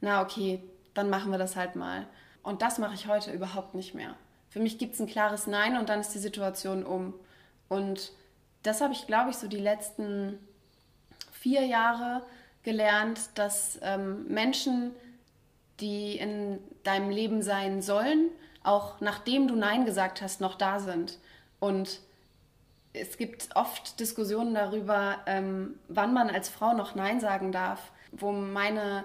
na 0.00 0.22
okay, 0.22 0.62
dann 0.92 1.10
machen 1.10 1.30
wir 1.30 1.38
das 1.38 1.56
halt 1.56 1.76
mal. 1.76 2.06
Und 2.42 2.62
das 2.62 2.78
mache 2.78 2.94
ich 2.94 3.06
heute 3.06 3.32
überhaupt 3.32 3.74
nicht 3.74 3.94
mehr. 3.94 4.14
Für 4.50 4.60
mich 4.60 4.78
gibt 4.78 4.94
es 4.94 5.00
ein 5.00 5.06
klares 5.06 5.46
Nein 5.46 5.76
und 5.76 5.88
dann 5.88 6.00
ist 6.00 6.14
die 6.14 6.18
Situation 6.18 6.84
um. 6.84 7.14
Und 7.68 8.12
das 8.62 8.80
habe 8.80 8.92
ich, 8.92 9.06
glaube 9.06 9.30
ich, 9.30 9.36
so 9.36 9.48
die 9.48 9.58
letzten 9.58 10.38
vier 11.32 11.64
Jahre 11.64 12.22
gelernt, 12.62 13.20
dass 13.34 13.78
ähm, 13.82 14.26
Menschen, 14.28 14.92
die 15.80 16.16
in 16.16 16.58
deinem 16.82 17.10
Leben 17.10 17.42
sein 17.42 17.82
sollen, 17.82 18.30
auch 18.62 19.00
nachdem 19.00 19.48
du 19.48 19.56
Nein 19.56 19.84
gesagt 19.84 20.22
hast, 20.22 20.40
noch 20.40 20.54
da 20.54 20.78
sind. 20.78 21.18
Und 21.60 22.00
es 22.92 23.18
gibt 23.18 23.48
oft 23.54 23.98
Diskussionen 24.00 24.54
darüber, 24.54 25.18
ähm, 25.26 25.78
wann 25.88 26.14
man 26.14 26.30
als 26.30 26.48
Frau 26.48 26.74
noch 26.74 26.94
Nein 26.94 27.20
sagen 27.20 27.52
darf, 27.52 27.90
wo 28.12 28.30
meine, 28.32 29.04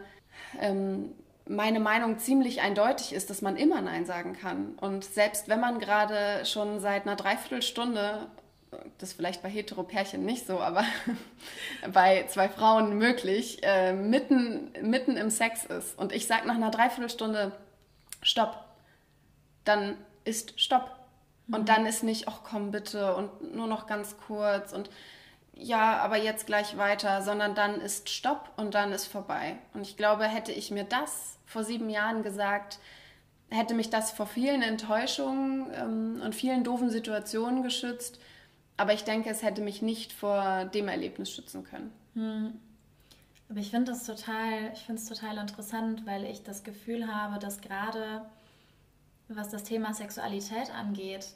ähm, 0.60 1.12
meine 1.48 1.80
Meinung 1.80 2.20
ziemlich 2.20 2.62
eindeutig 2.62 3.14
ist, 3.14 3.30
dass 3.30 3.42
man 3.42 3.58
immer 3.58 3.82
Nein 3.82 4.06
sagen 4.06 4.34
kann. 4.34 4.76
Und 4.80 5.04
selbst 5.04 5.50
wenn 5.50 5.60
man 5.60 5.80
gerade 5.80 6.46
schon 6.46 6.80
seit 6.80 7.08
einer 7.08 7.16
Dreiviertelstunde, 7.16 8.28
das 8.98 9.10
ist 9.10 9.16
vielleicht 9.16 9.42
bei 9.42 9.50
Heteropärchen 9.50 10.26
nicht 10.26 10.46
so, 10.46 10.60
aber 10.60 10.84
bei 11.94 12.26
zwei 12.28 12.50
Frauen 12.50 12.98
möglich, 12.98 13.60
äh, 13.64 13.94
mitten, 13.94 14.72
mitten 14.82 15.18
im 15.18 15.30
Sex 15.30 15.66
ist 15.66 15.98
und 15.98 16.12
ich 16.12 16.28
sage 16.28 16.48
nach 16.48 16.56
einer 16.56 16.72
Dreiviertelstunde 16.72 17.52
Stopp, 18.22 18.66
dann 19.64 19.98
ist 20.24 20.60
Stopp. 20.60 20.96
Und 21.52 21.68
dann 21.68 21.88
ist 21.88 22.04
nicht, 22.04 22.28
ach 22.28 22.42
komm 22.44 22.70
bitte 22.70 23.16
und 23.16 23.56
nur 23.56 23.66
noch 23.66 23.88
ganz 23.88 24.18
kurz 24.28 24.72
und 24.72 24.92
ja, 25.62 25.98
aber 25.98 26.18
jetzt 26.18 26.46
gleich 26.46 26.78
weiter, 26.78 27.22
sondern 27.22 27.54
dann 27.54 27.82
ist 27.82 28.10
Stopp 28.10 28.50
und 28.56 28.76
dann 28.76 28.94
ist 28.94 29.08
vorbei. 29.08 29.58
Und 29.74 29.82
ich 29.82 29.98
glaube, 29.98 30.24
hätte 30.26 30.54
ich 30.54 30.72
mir 30.72 30.86
das 30.86 31.38
vor 31.46 31.64
sieben 31.64 31.90
Jahren 31.90 32.24
gesagt, 32.24 32.80
hätte 33.50 33.74
mich 33.74 33.90
das 33.90 34.12
vor 34.12 34.26
vielen 34.26 34.62
Enttäuschungen 34.62 35.68
ähm, 35.74 36.22
und 36.24 36.34
vielen 36.34 36.64
doofen 36.64 36.90
Situationen 36.90 37.64
geschützt. 37.64 38.20
Aber 38.80 38.94
ich 38.94 39.04
denke, 39.04 39.30
es 39.30 39.44
hätte 39.44 39.62
mich 39.62 39.82
nicht 39.82 40.14
vor 40.14 40.64
dem 40.66 40.88
Erlebnis 40.88 41.32
schützen 41.32 41.66
können. 41.66 41.92
Hm. 42.14 42.54
Aber 43.50 43.60
ich 43.60 43.72
finde 43.72 43.92
das 43.92 44.06
total, 44.06 44.72
ich 44.74 44.80
finde 44.80 45.02
es 45.02 45.10
total 45.10 45.38
interessant, 45.38 46.06
weil 46.06 46.24
ich 46.24 46.44
das 46.44 46.64
Gefühl 46.64 47.14
habe, 47.14 47.40
dass 47.40 47.60
gerade 47.60 48.22
was 49.28 49.50
das 49.50 49.64
Thema 49.64 49.94
Sexualität 49.94 50.74
angeht, 50.74 51.34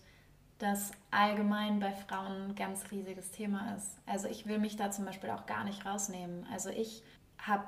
das 0.57 0.91
allgemein 1.11 1.81
bei 1.81 1.91
Frauen 1.91 2.49
ein 2.49 2.55
ganz 2.55 2.89
riesiges 2.91 3.31
Thema 3.31 3.75
ist. 3.75 3.97
Also 4.05 4.29
ich 4.29 4.47
will 4.47 4.57
mich 4.57 4.77
da 4.77 4.89
zum 4.89 5.03
Beispiel 5.03 5.29
auch 5.29 5.45
gar 5.45 5.65
nicht 5.65 5.85
rausnehmen. 5.85 6.47
Also 6.49 6.69
ich 6.69 7.03
habe 7.37 7.65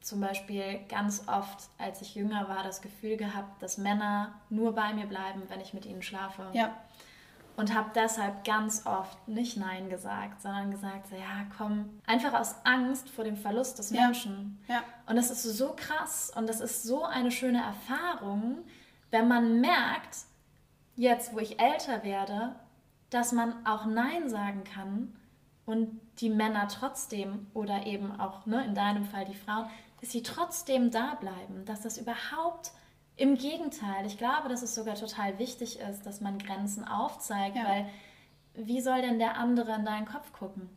zum 0.00 0.20
Beispiel 0.20 0.80
ganz 0.88 1.28
oft, 1.28 1.70
als 1.78 2.02
ich 2.02 2.16
jünger 2.16 2.48
war, 2.48 2.64
das 2.64 2.82
Gefühl 2.82 3.16
gehabt, 3.16 3.62
dass 3.62 3.78
Männer 3.78 4.34
nur 4.50 4.74
bei 4.74 4.92
mir 4.92 5.06
bleiben, 5.06 5.42
wenn 5.48 5.60
ich 5.60 5.72
mit 5.72 5.86
ihnen 5.86 6.02
schlafe. 6.02 6.50
Ja. 6.52 6.76
Und 7.56 7.74
habe 7.74 7.90
deshalb 7.94 8.44
ganz 8.44 8.86
oft 8.86 9.28
nicht 9.28 9.56
Nein 9.56 9.90
gesagt, 9.90 10.40
sondern 10.40 10.70
gesagt, 10.70 11.10
ja, 11.12 11.46
komm, 11.56 12.00
einfach 12.06 12.32
aus 12.32 12.54
Angst 12.64 13.10
vor 13.10 13.24
dem 13.24 13.36
Verlust 13.36 13.78
des 13.78 13.90
Menschen. 13.90 14.62
Ja. 14.68 14.76
ja. 14.76 14.82
Und 15.06 15.16
das 15.16 15.30
ist 15.30 15.42
so 15.42 15.74
krass 15.76 16.32
und 16.34 16.48
das 16.48 16.60
ist 16.60 16.82
so 16.82 17.04
eine 17.04 17.30
schöne 17.30 17.62
Erfahrung, 17.62 18.64
wenn 19.10 19.28
man 19.28 19.60
merkt, 19.60 20.16
jetzt 20.96 21.34
wo 21.34 21.38
ich 21.38 21.60
älter 21.60 22.02
werde, 22.04 22.54
dass 23.10 23.32
man 23.32 23.66
auch 23.66 23.84
Nein 23.84 24.28
sagen 24.30 24.64
kann 24.64 25.14
und 25.66 26.00
die 26.18 26.30
Männer 26.30 26.68
trotzdem 26.68 27.46
oder 27.54 27.86
eben 27.86 28.18
auch 28.18 28.46
ne, 28.46 28.64
in 28.64 28.74
deinem 28.74 29.04
Fall 29.04 29.24
die 29.24 29.34
Frauen, 29.34 29.66
dass 30.00 30.10
sie 30.10 30.22
trotzdem 30.22 30.90
da 30.90 31.14
bleiben, 31.14 31.64
dass 31.64 31.82
das 31.82 31.98
überhaupt 31.98 32.72
Im 33.16 33.36
Gegenteil, 33.36 34.06
ich 34.06 34.18
glaube, 34.18 34.48
dass 34.48 34.62
es 34.62 34.74
sogar 34.74 34.94
total 34.94 35.38
wichtig 35.38 35.78
ist, 35.80 36.06
dass 36.06 36.20
man 36.20 36.38
Grenzen 36.38 36.86
aufzeigt, 36.86 37.56
ja. 37.56 37.64
weil 37.64 37.86
wie 38.54 38.80
soll 38.80 39.02
denn 39.02 39.18
der 39.18 39.36
andere 39.36 39.74
in 39.74 39.84
deinen 39.84 40.06
Kopf 40.06 40.32
gucken? 40.32 40.68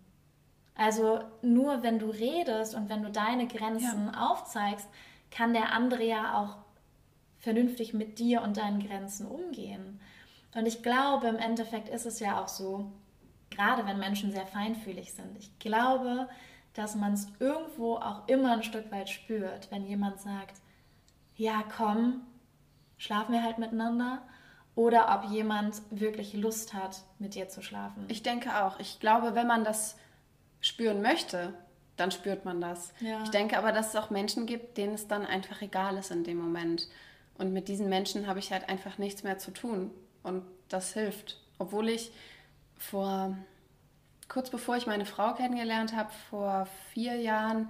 Also 0.75 1.21
nur 1.41 1.83
wenn 1.83 1.99
du 1.99 2.07
redest 2.09 2.75
und 2.75 2.89
wenn 2.89 3.01
du 3.01 3.09
deine 3.09 3.47
Grenzen 3.47 4.11
ja. 4.13 4.29
aufzeigst, 4.29 4.87
kann 5.31 5.53
der 5.53 5.71
andere 5.71 6.03
ja 6.03 6.37
auch 6.37 6.57
vernünftig 7.39 7.93
mit 7.93 8.19
dir 8.19 8.41
und 8.41 8.57
deinen 8.57 8.85
Grenzen 8.85 9.27
umgehen. 9.27 9.99
Und 10.53 10.65
ich 10.65 10.83
glaube, 10.83 11.27
im 11.27 11.37
Endeffekt 11.37 11.89
ist 11.89 12.05
es 12.05 12.19
ja 12.19 12.41
auch 12.41 12.47
so, 12.47 12.91
gerade 13.49 13.85
wenn 13.85 13.99
Menschen 13.99 14.31
sehr 14.31 14.45
feinfühlig 14.45 15.13
sind, 15.13 15.37
ich 15.37 15.57
glaube, 15.59 16.29
dass 16.73 16.95
man 16.95 17.13
es 17.13 17.27
irgendwo 17.39 17.95
auch 17.95 18.27
immer 18.27 18.53
ein 18.53 18.63
Stück 18.63 18.91
weit 18.91 19.09
spürt, 19.09 19.71
wenn 19.71 19.85
jemand 19.85 20.19
sagt, 20.19 20.61
ja, 21.35 21.63
komm, 21.75 22.21
schlafen 22.97 23.33
wir 23.33 23.43
halt 23.43 23.57
miteinander. 23.57 24.21
Oder 24.75 25.15
ob 25.15 25.31
jemand 25.31 25.81
wirklich 25.89 26.33
Lust 26.33 26.73
hat, 26.73 27.03
mit 27.17 27.33
dir 27.33 27.47
zu 27.47 27.61
schlafen. 27.61 28.05
Ich 28.09 28.23
denke 28.23 28.61
auch. 28.63 28.77
Ich 28.79 28.99
glaube, 28.99 29.33
wenn 29.33 29.47
man 29.47 29.63
das 29.63 29.95
spüren 30.59 31.01
möchte, 31.01 31.53
dann 31.95 32.11
spürt 32.11 32.43
man 32.43 32.59
das. 32.59 32.93
Ja. 32.99 33.23
Ich 33.23 33.29
denke 33.29 33.57
aber, 33.57 33.71
dass 33.71 33.89
es 33.89 33.95
auch 33.95 34.09
Menschen 34.09 34.45
gibt, 34.45 34.77
denen 34.77 34.95
es 34.95 35.07
dann 35.07 35.25
einfach 35.25 35.61
egal 35.61 35.97
ist 35.97 36.11
in 36.11 36.25
dem 36.25 36.37
Moment. 36.37 36.89
Und 37.37 37.53
mit 37.53 37.69
diesen 37.69 37.87
Menschen 37.87 38.27
habe 38.27 38.39
ich 38.39 38.51
halt 38.51 38.67
einfach 38.67 38.97
nichts 38.97 39.23
mehr 39.23 39.37
zu 39.37 39.51
tun. 39.51 39.91
Und 40.23 40.43
das 40.67 40.93
hilft. 40.93 41.39
Obwohl 41.57 41.87
ich 41.87 42.11
vor, 42.77 43.37
kurz 44.27 44.49
bevor 44.49 44.75
ich 44.75 44.87
meine 44.87 45.05
Frau 45.05 45.33
kennengelernt 45.35 45.95
habe, 45.95 46.11
vor 46.29 46.67
vier 46.91 47.15
Jahren, 47.15 47.69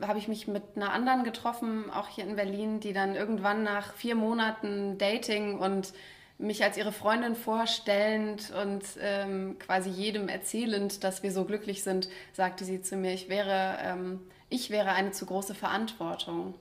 habe 0.00 0.18
ich 0.18 0.28
mich 0.28 0.46
mit 0.46 0.62
einer 0.76 0.92
anderen 0.92 1.24
getroffen, 1.24 1.90
auch 1.90 2.08
hier 2.08 2.24
in 2.24 2.36
Berlin, 2.36 2.80
die 2.80 2.92
dann 2.92 3.14
irgendwann 3.14 3.62
nach 3.62 3.94
vier 3.94 4.14
Monaten 4.14 4.98
Dating 4.98 5.58
und 5.58 5.92
mich 6.38 6.62
als 6.62 6.76
ihre 6.76 6.92
Freundin 6.92 7.34
vorstellend 7.34 8.52
und 8.62 8.82
ähm, 9.00 9.56
quasi 9.58 9.88
jedem 9.88 10.28
erzählend, 10.28 11.02
dass 11.02 11.22
wir 11.22 11.32
so 11.32 11.44
glücklich 11.44 11.82
sind, 11.82 12.08
sagte 12.32 12.64
sie 12.64 12.82
zu 12.82 12.96
mir, 12.96 13.14
ich 13.14 13.28
wäre, 13.28 13.78
ähm, 13.82 14.20
ich 14.50 14.70
wäre 14.70 14.90
eine 14.90 15.12
zu 15.12 15.24
große 15.26 15.54
Verantwortung. 15.54 16.54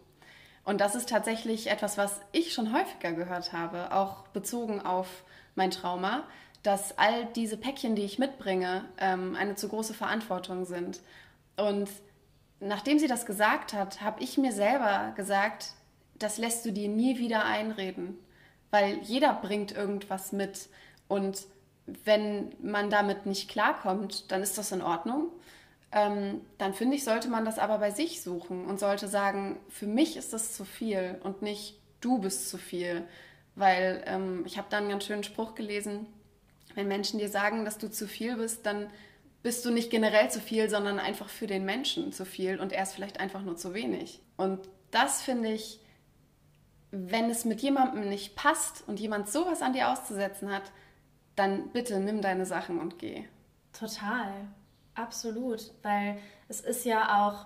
Und 0.63 0.81
das 0.81 0.95
ist 0.95 1.09
tatsächlich 1.09 1.69
etwas, 1.69 1.97
was 1.97 2.21
ich 2.31 2.53
schon 2.53 2.73
häufiger 2.73 3.11
gehört 3.11 3.53
habe, 3.53 3.91
auch 3.91 4.27
bezogen 4.29 4.81
auf 4.81 5.23
mein 5.55 5.71
Trauma, 5.71 6.23
dass 6.63 6.97
all 6.97 7.25
diese 7.35 7.57
Päckchen, 7.57 7.95
die 7.95 8.03
ich 8.03 8.17
mitbringe, 8.17 8.85
ähm, 8.97 9.35
eine 9.35 9.55
zu 9.55 9.67
große 9.67 9.93
Verantwortung 9.93 10.65
sind. 10.65 11.01
Und 11.57 11.89
nachdem 12.65 12.99
sie 12.99 13.07
das 13.07 13.25
gesagt 13.25 13.73
hat, 13.73 14.01
habe 14.01 14.23
ich 14.23 14.37
mir 14.37 14.51
selber 14.51 15.13
gesagt, 15.15 15.73
das 16.17 16.37
lässt 16.37 16.65
du 16.65 16.71
dir 16.71 16.89
nie 16.89 17.17
wieder 17.17 17.45
einreden, 17.45 18.17
weil 18.71 18.99
jeder 19.03 19.33
bringt 19.33 19.71
irgendwas 19.71 20.31
mit 20.31 20.69
und 21.07 21.45
wenn 21.85 22.53
man 22.61 22.89
damit 22.89 23.25
nicht 23.25 23.49
klarkommt, 23.49 24.31
dann 24.31 24.41
ist 24.41 24.57
das 24.57 24.71
in 24.71 24.81
Ordnung. 24.81 25.27
Ähm, 25.91 26.41
dann 26.57 26.73
finde 26.73 26.95
ich, 26.95 27.03
sollte 27.03 27.29
man 27.29 27.45
das 27.45 27.59
aber 27.59 27.77
bei 27.77 27.91
sich 27.91 28.21
suchen 28.23 28.65
und 28.65 28.79
sollte 28.79 29.07
sagen, 29.07 29.59
für 29.69 29.85
mich 29.85 30.17
ist 30.17 30.33
das 30.33 30.53
zu 30.53 30.65
viel 30.65 31.19
und 31.23 31.41
nicht 31.41 31.77
du 32.01 32.17
bist 32.17 32.49
zu 32.49 32.57
viel. 32.57 33.03
Weil 33.55 34.03
ähm, 34.07 34.43
ich 34.45 34.57
habe 34.57 34.67
da 34.69 34.77
einen 34.77 34.89
ganz 34.89 35.05
schönen 35.05 35.23
Spruch 35.23 35.55
gelesen, 35.55 36.07
wenn 36.73 36.87
Menschen 36.87 37.19
dir 37.19 37.29
sagen, 37.29 37.63
dass 37.65 37.77
du 37.77 37.89
zu 37.89 38.07
viel 38.07 38.35
bist, 38.35 38.65
dann 38.65 38.89
bist 39.45 39.63
du 39.63 39.69
nicht 39.69 39.91
generell 39.91 40.31
zu 40.31 40.39
viel, 40.39 40.71
sondern 40.71 40.97
einfach 40.97 41.29
für 41.29 41.45
den 41.45 41.65
Menschen 41.65 42.11
zu 42.11 42.25
viel 42.25 42.59
und 42.59 42.71
er 42.71 42.81
ist 42.81 42.93
vielleicht 42.93 43.19
einfach 43.19 43.43
nur 43.43 43.55
zu 43.55 43.75
wenig. 43.75 44.19
Und 44.37 44.67
das 44.89 45.21
finde 45.21 45.49
ich, 45.49 45.79
wenn 46.89 47.29
es 47.29 47.45
mit 47.45 47.61
jemandem 47.61 48.09
nicht 48.09 48.35
passt 48.35 48.83
und 48.87 48.99
jemand 48.99 49.29
sowas 49.29 49.61
an 49.61 49.73
dir 49.73 49.91
auszusetzen 49.91 50.51
hat, 50.51 50.63
dann 51.35 51.69
bitte 51.69 51.99
nimm 51.99 52.23
deine 52.23 52.47
Sachen 52.47 52.79
und 52.79 52.97
geh. 52.97 53.23
Total, 53.71 54.47
absolut, 54.95 55.71
weil 55.83 56.17
es 56.47 56.61
ist 56.61 56.83
ja 56.83 57.27
auch 57.27 57.45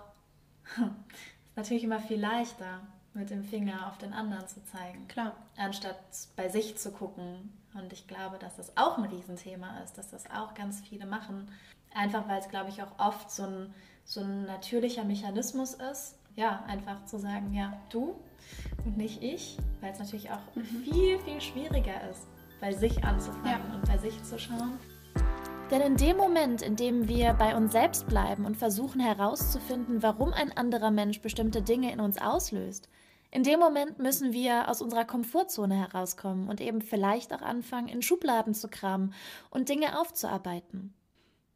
ist 0.78 0.88
natürlich 1.58 1.84
immer 1.84 2.00
viel 2.00 2.22
leichter, 2.22 2.80
mit 3.14 3.30
dem 3.30 3.44
Finger 3.44 3.88
auf 3.90 3.98
den 3.98 4.14
anderen 4.14 4.48
zu 4.48 4.64
zeigen. 4.64 5.06
Klar. 5.10 5.36
Anstatt 5.58 6.00
bei 6.38 6.48
sich 6.48 6.78
zu 6.78 6.94
gucken. 6.94 7.60
Und 7.74 7.92
ich 7.92 8.08
glaube, 8.08 8.38
dass 8.40 8.56
das 8.56 8.78
auch 8.78 8.98
ein 8.98 9.04
Riesenthema 9.04 9.82
ist, 9.82 9.98
dass 9.98 10.10
das 10.10 10.32
auch 10.32 10.54
ganz 10.54 10.80
viele 10.80 11.06
machen. 11.06 11.52
Einfach 11.93 12.28
weil 12.28 12.39
es, 12.39 12.49
glaube 12.49 12.69
ich, 12.69 12.82
auch 12.82 12.97
oft 12.97 13.32
so 13.32 13.43
ein, 13.43 13.73
so 14.04 14.21
ein 14.21 14.45
natürlicher 14.45 15.04
Mechanismus 15.04 15.73
ist. 15.73 16.15
Ja, 16.36 16.63
einfach 16.67 17.04
zu 17.06 17.17
sagen, 17.17 17.54
ja, 17.54 17.73
du 17.89 18.15
und 18.86 18.97
nicht 18.97 19.21
ich, 19.21 19.58
weil 19.82 19.91
es 19.91 19.99
natürlich 19.99 20.32
auch 20.32 20.56
mhm. 20.56 20.63
viel, 20.63 21.19
viel 21.19 21.41
schwieriger 21.41 22.10
ist, 22.10 22.28
bei 22.62 22.71
sich 22.71 23.04
anzufangen 23.04 23.69
ja. 23.69 23.75
und 23.75 23.86
bei 23.86 23.97
sich 23.97 24.23
zu 24.23 24.39
schauen. 24.39 24.80
Denn 25.71 25.82
in 25.82 25.97
dem 25.97 26.17
Moment, 26.17 26.63
in 26.63 26.75
dem 26.75 27.08
wir 27.08 27.34
bei 27.34 27.56
uns 27.56 27.73
selbst 27.73 28.08
bleiben 28.08 28.45
und 28.45 28.58
versuchen 28.58 28.99
herauszufinden, 28.99 30.02
warum 30.02 30.34
ein 30.34 30.56
anderer 30.56 30.89
Mensch 30.89 31.21
bestimmte 31.21 31.62
Dinge 31.62 31.91
in 31.91 31.99
uns 31.99 32.19
auslöst, 32.19 32.89
in 33.32 33.43
dem 33.43 33.60
Moment 33.60 33.99
müssen 33.99 34.34
wir 34.34 34.67
aus 34.69 34.82
unserer 34.82 35.06
Komfortzone 35.06 35.75
herauskommen 35.75 36.49
und 36.49 36.60
eben 36.62 36.82
vielleicht 36.82 37.32
auch 37.32 37.43
anfangen, 37.43 37.88
in 37.88 38.02
Schubladen 38.02 38.56
zu 38.56 38.67
kramen 38.67 39.13
und 39.52 39.69
Dinge 39.69 39.99
aufzuarbeiten. 39.99 40.95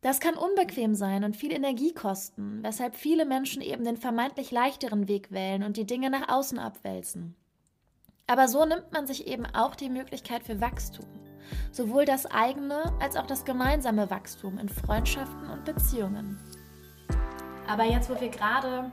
Das 0.03 0.19
kann 0.19 0.35
unbequem 0.35 0.95
sein 0.95 1.23
und 1.23 1.37
viel 1.37 1.53
Energie 1.53 1.93
kosten, 1.93 2.59
weshalb 2.61 2.97
viele 2.97 3.25
Menschen 3.25 3.61
eben 3.61 3.85
den 3.85 3.95
vermeintlich 3.95 4.51
leichteren 4.51 5.07
Weg 5.07 5.31
wählen 5.31 5.63
und 5.63 5.77
die 5.77 5.85
Dinge 5.85 6.09
nach 6.09 6.27
außen 6.27 6.59
abwälzen. 6.59 7.35
Aber 8.27 8.49
so 8.49 8.65
nimmt 8.65 8.91
man 8.91 9.07
sich 9.07 9.27
eben 9.27 9.45
auch 9.45 9.75
die 9.75 9.89
Möglichkeit 9.89 10.43
für 10.43 10.59
Wachstum. 10.59 11.05
Sowohl 11.71 12.03
das 12.03 12.25
eigene 12.25 12.93
als 12.99 13.15
auch 13.15 13.25
das 13.25 13.45
gemeinsame 13.45 14.09
Wachstum 14.09 14.57
in 14.57 14.67
Freundschaften 14.67 15.49
und 15.49 15.63
Beziehungen. 15.63 16.37
Aber 17.65 17.85
jetzt, 17.85 18.09
wo 18.09 18.19
wir 18.19 18.29
gerade 18.29 18.91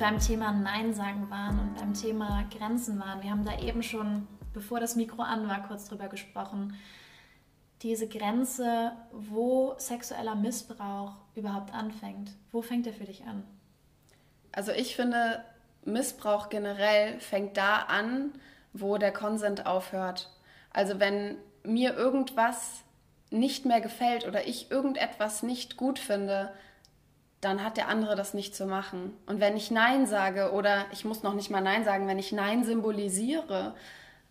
beim 0.00 0.18
Thema 0.18 0.50
Nein 0.50 0.94
sagen 0.94 1.30
waren 1.30 1.60
und 1.60 1.76
beim 1.76 1.94
Thema 1.94 2.44
Grenzen 2.56 2.98
waren, 2.98 3.22
wir 3.22 3.30
haben 3.30 3.44
da 3.44 3.56
eben 3.60 3.84
schon, 3.84 4.26
bevor 4.52 4.80
das 4.80 4.96
Mikro 4.96 5.22
an 5.22 5.46
war, 5.48 5.62
kurz 5.68 5.88
drüber 5.88 6.08
gesprochen, 6.08 6.74
diese 7.82 8.08
Grenze, 8.08 8.92
wo 9.12 9.74
sexueller 9.78 10.34
Missbrauch 10.34 11.12
überhaupt 11.34 11.72
anfängt. 11.72 12.32
Wo 12.50 12.62
fängt 12.62 12.86
er 12.86 12.92
für 12.92 13.04
dich 13.04 13.24
an? 13.24 13.44
Also 14.52 14.72
ich 14.72 14.96
finde, 14.96 15.44
Missbrauch 15.84 16.48
generell 16.48 17.20
fängt 17.20 17.56
da 17.56 17.76
an, 17.76 18.32
wo 18.72 18.98
der 18.98 19.12
Konsent 19.12 19.66
aufhört. 19.66 20.30
Also 20.70 20.98
wenn 20.98 21.36
mir 21.62 21.96
irgendwas 21.96 22.82
nicht 23.30 23.64
mehr 23.64 23.80
gefällt 23.80 24.26
oder 24.26 24.46
ich 24.46 24.70
irgendetwas 24.70 25.42
nicht 25.42 25.76
gut 25.76 25.98
finde, 25.98 26.52
dann 27.40 27.62
hat 27.62 27.76
der 27.76 27.88
andere 27.88 28.16
das 28.16 28.34
nicht 28.34 28.56
zu 28.56 28.66
machen. 28.66 29.16
Und 29.26 29.40
wenn 29.40 29.56
ich 29.56 29.70
Nein 29.70 30.06
sage 30.06 30.52
oder 30.52 30.86
ich 30.92 31.04
muss 31.04 31.22
noch 31.22 31.34
nicht 31.34 31.50
mal 31.50 31.60
Nein 31.60 31.84
sagen, 31.84 32.08
wenn 32.08 32.18
ich 32.18 32.32
Nein 32.32 32.64
symbolisiere 32.64 33.74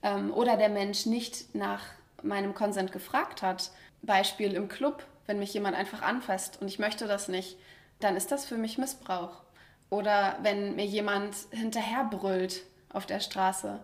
ähm, 0.04 0.34
oder 0.34 0.58
der 0.58 0.70
Mensch 0.70 1.06
nicht 1.06 1.56
nach 1.56 1.84
meinem 2.24 2.54
Konsent 2.54 2.92
gefragt 2.92 3.42
hat, 3.42 3.72
Beispiel 4.02 4.54
im 4.54 4.68
Club, 4.68 5.04
wenn 5.26 5.40
mich 5.40 5.54
jemand 5.54 5.76
einfach 5.76 6.02
anfasst 6.02 6.62
und 6.62 6.68
ich 6.68 6.80
möchte 6.80 7.08
das 7.08 7.28
nicht, 7.28 7.58
dann 8.00 8.16
ist 8.16 8.32
das 8.32 8.46
für 8.46 8.58
mich 8.58 8.78
Missbrauch. 8.78 9.42
Oder 9.90 10.38
wenn 10.42 10.76
mir 10.76 10.86
jemand 10.86 11.36
hinterherbrüllt 11.52 12.64
auf 12.90 13.06
der 13.06 13.20
Straße 13.20 13.80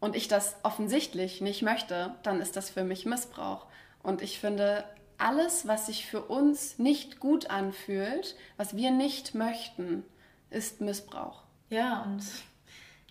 und 0.00 0.16
ich 0.16 0.28
das 0.28 0.56
offensichtlich 0.62 1.40
nicht 1.40 1.62
möchte, 1.62 2.14
dann 2.22 2.40
ist 2.40 2.56
das 2.56 2.70
für 2.70 2.84
mich 2.84 3.06
Missbrauch. 3.06 3.66
Und 4.02 4.22
ich 4.22 4.38
finde, 4.38 4.84
alles, 5.18 5.66
was 5.66 5.86
sich 5.86 6.06
für 6.06 6.22
uns 6.22 6.78
nicht 6.78 7.20
gut 7.20 7.50
anfühlt, 7.50 8.36
was 8.56 8.76
wir 8.76 8.90
nicht 8.90 9.34
möchten, 9.34 10.04
ist 10.50 10.80
Missbrauch. 10.80 11.42
Ja, 11.70 12.02
und 12.02 12.24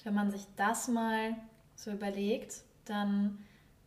wenn 0.03 0.13
man 0.13 0.31
sich 0.31 0.45
das 0.55 0.87
mal 0.87 1.35
so 1.75 1.91
überlegt, 1.91 2.61
dann 2.85 3.43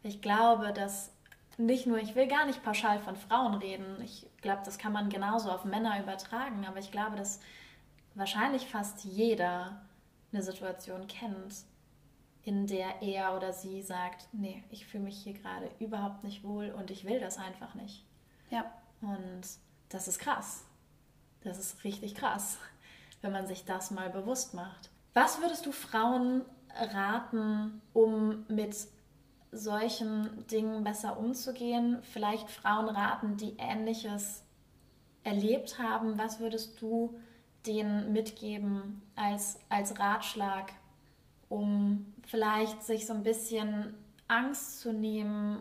ich 0.09 0.23
glaube, 0.23 0.73
dass 0.73 1.13
nicht 1.59 1.87
nur, 1.87 1.99
ich 1.99 2.15
will 2.15 2.27
gar 2.27 2.47
nicht 2.47 2.63
pauschal 2.63 3.01
von 3.01 3.17
Frauen 3.17 3.55
reden, 3.55 4.01
ich 4.03 4.27
glaube, 4.41 4.63
das 4.65 4.79
kann 4.79 4.93
man 4.93 5.11
genauso 5.11 5.51
auf 5.51 5.65
Männer 5.65 6.01
übertragen, 6.01 6.65
aber 6.67 6.79
ich 6.79 6.91
glaube, 6.91 7.17
dass 7.17 7.41
wahrscheinlich 8.15 8.67
fast 8.67 9.05
jeder 9.05 9.83
eine 10.33 10.43
Situation 10.43 11.07
kennt, 11.07 11.55
in 12.43 12.67
der 12.67 13.03
er 13.03 13.37
oder 13.37 13.53
sie 13.53 13.83
sagt, 13.83 14.29
nee, 14.33 14.65
ich 14.71 14.87
fühle 14.87 15.05
mich 15.05 15.23
hier 15.23 15.35
gerade 15.35 15.71
überhaupt 15.79 16.25
nicht 16.25 16.45
wohl 16.45 16.71
und 16.71 16.91
ich 16.91 17.05
will 17.05 17.21
das 17.21 17.37
einfach 17.37 17.75
nicht. 17.75 18.05
Ja. 18.51 18.65
Und 19.01 19.43
das 19.89 20.09
ist 20.09 20.19
krass. 20.19 20.65
Das 21.43 21.59
ist 21.59 21.85
richtig 21.85 22.15
krass, 22.15 22.59
wenn 23.21 23.33
man 23.33 23.47
sich 23.47 23.65
das 23.65 23.91
mal 23.91 24.11
bewusst 24.11 24.55
macht. 24.55 24.91
Was 25.15 25.41
würdest 25.41 25.67
du 25.67 25.73
Frauen 25.73 26.43
raten, 26.75 27.83
um 27.93 28.45
mit 28.49 28.77
solchen 29.53 30.47
Dingen 30.49 30.85
besser 30.85 31.19
umzugehen? 31.19 31.99
Vielleicht 32.03 32.51
Frauen 32.51 32.89
raten, 32.89 33.37
die 33.37 33.57
Ähnliches 33.59 34.45
erlebt 35.25 35.79
haben. 35.79 36.19
Was 36.19 36.41
würdest 36.41 36.81
du 36.81 37.19
denen 37.67 38.13
mitgeben 38.13 39.03
als, 39.17 39.59
als 39.69 39.99
Ratschlag, 39.99 40.73
um 41.49 42.15
vielleicht 42.27 42.83
sich 42.83 43.07
so 43.07 43.13
ein 43.13 43.23
bisschen 43.23 43.95
Angst 44.27 44.81
zu 44.81 44.93
nehmen. 44.93 45.61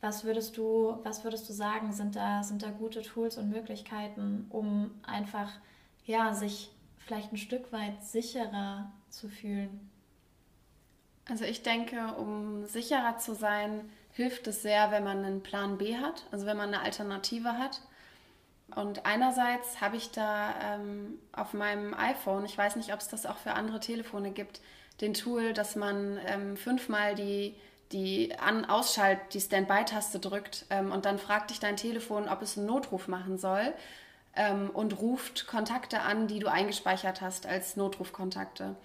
Was 0.00 0.24
würdest 0.24 0.56
du, 0.56 0.98
was 1.02 1.24
würdest 1.24 1.48
du 1.48 1.52
sagen, 1.52 1.92
sind 1.92 2.16
da, 2.16 2.42
sind 2.42 2.62
da 2.62 2.70
gute 2.70 3.02
Tools 3.02 3.36
und 3.36 3.50
Möglichkeiten, 3.50 4.46
um 4.48 4.90
einfach 5.02 5.50
ja, 6.06 6.32
sich 6.32 6.70
vielleicht 6.96 7.32
ein 7.32 7.36
Stück 7.36 7.70
weit 7.72 8.02
sicherer 8.02 8.90
zu 9.10 9.28
fühlen? 9.28 9.89
Also 11.30 11.44
ich 11.44 11.62
denke, 11.62 12.14
um 12.18 12.66
sicherer 12.66 13.18
zu 13.18 13.34
sein, 13.34 13.88
hilft 14.12 14.48
es 14.48 14.62
sehr, 14.62 14.90
wenn 14.90 15.04
man 15.04 15.24
einen 15.24 15.42
Plan 15.42 15.78
B 15.78 15.96
hat, 15.96 16.24
also 16.32 16.44
wenn 16.44 16.56
man 16.56 16.74
eine 16.74 16.82
Alternative 16.82 17.56
hat. 17.56 17.80
Und 18.74 19.06
einerseits 19.06 19.80
habe 19.80 19.96
ich 19.96 20.10
da 20.10 20.54
ähm, 20.62 21.18
auf 21.32 21.54
meinem 21.54 21.94
iPhone, 21.94 22.44
ich 22.44 22.58
weiß 22.58 22.76
nicht, 22.76 22.92
ob 22.92 23.00
es 23.00 23.08
das 23.08 23.26
auch 23.26 23.36
für 23.36 23.52
andere 23.52 23.80
Telefone 23.80 24.32
gibt, 24.32 24.60
den 25.00 25.14
Tool, 25.14 25.52
dass 25.52 25.76
man 25.76 26.18
ähm, 26.26 26.56
fünfmal 26.56 27.14
die, 27.14 27.54
die 27.92 28.36
An 28.38 28.64
Ausschalt, 28.64 29.18
die 29.32 29.40
Standby-Taste 29.40 30.18
drückt 30.18 30.66
ähm, 30.70 30.90
und 30.92 31.04
dann 31.04 31.18
fragt 31.18 31.50
dich 31.50 31.60
dein 31.60 31.76
Telefon, 31.76 32.28
ob 32.28 32.42
es 32.42 32.58
einen 32.58 32.66
Notruf 32.66 33.08
machen 33.08 33.38
soll 33.38 33.72
ähm, 34.34 34.70
und 34.70 35.00
ruft 35.00 35.46
Kontakte 35.46 36.00
an, 36.00 36.26
die 36.26 36.40
du 36.40 36.48
eingespeichert 36.48 37.20
hast 37.20 37.46
als 37.46 37.76
Notrufkontakte. 37.76 38.76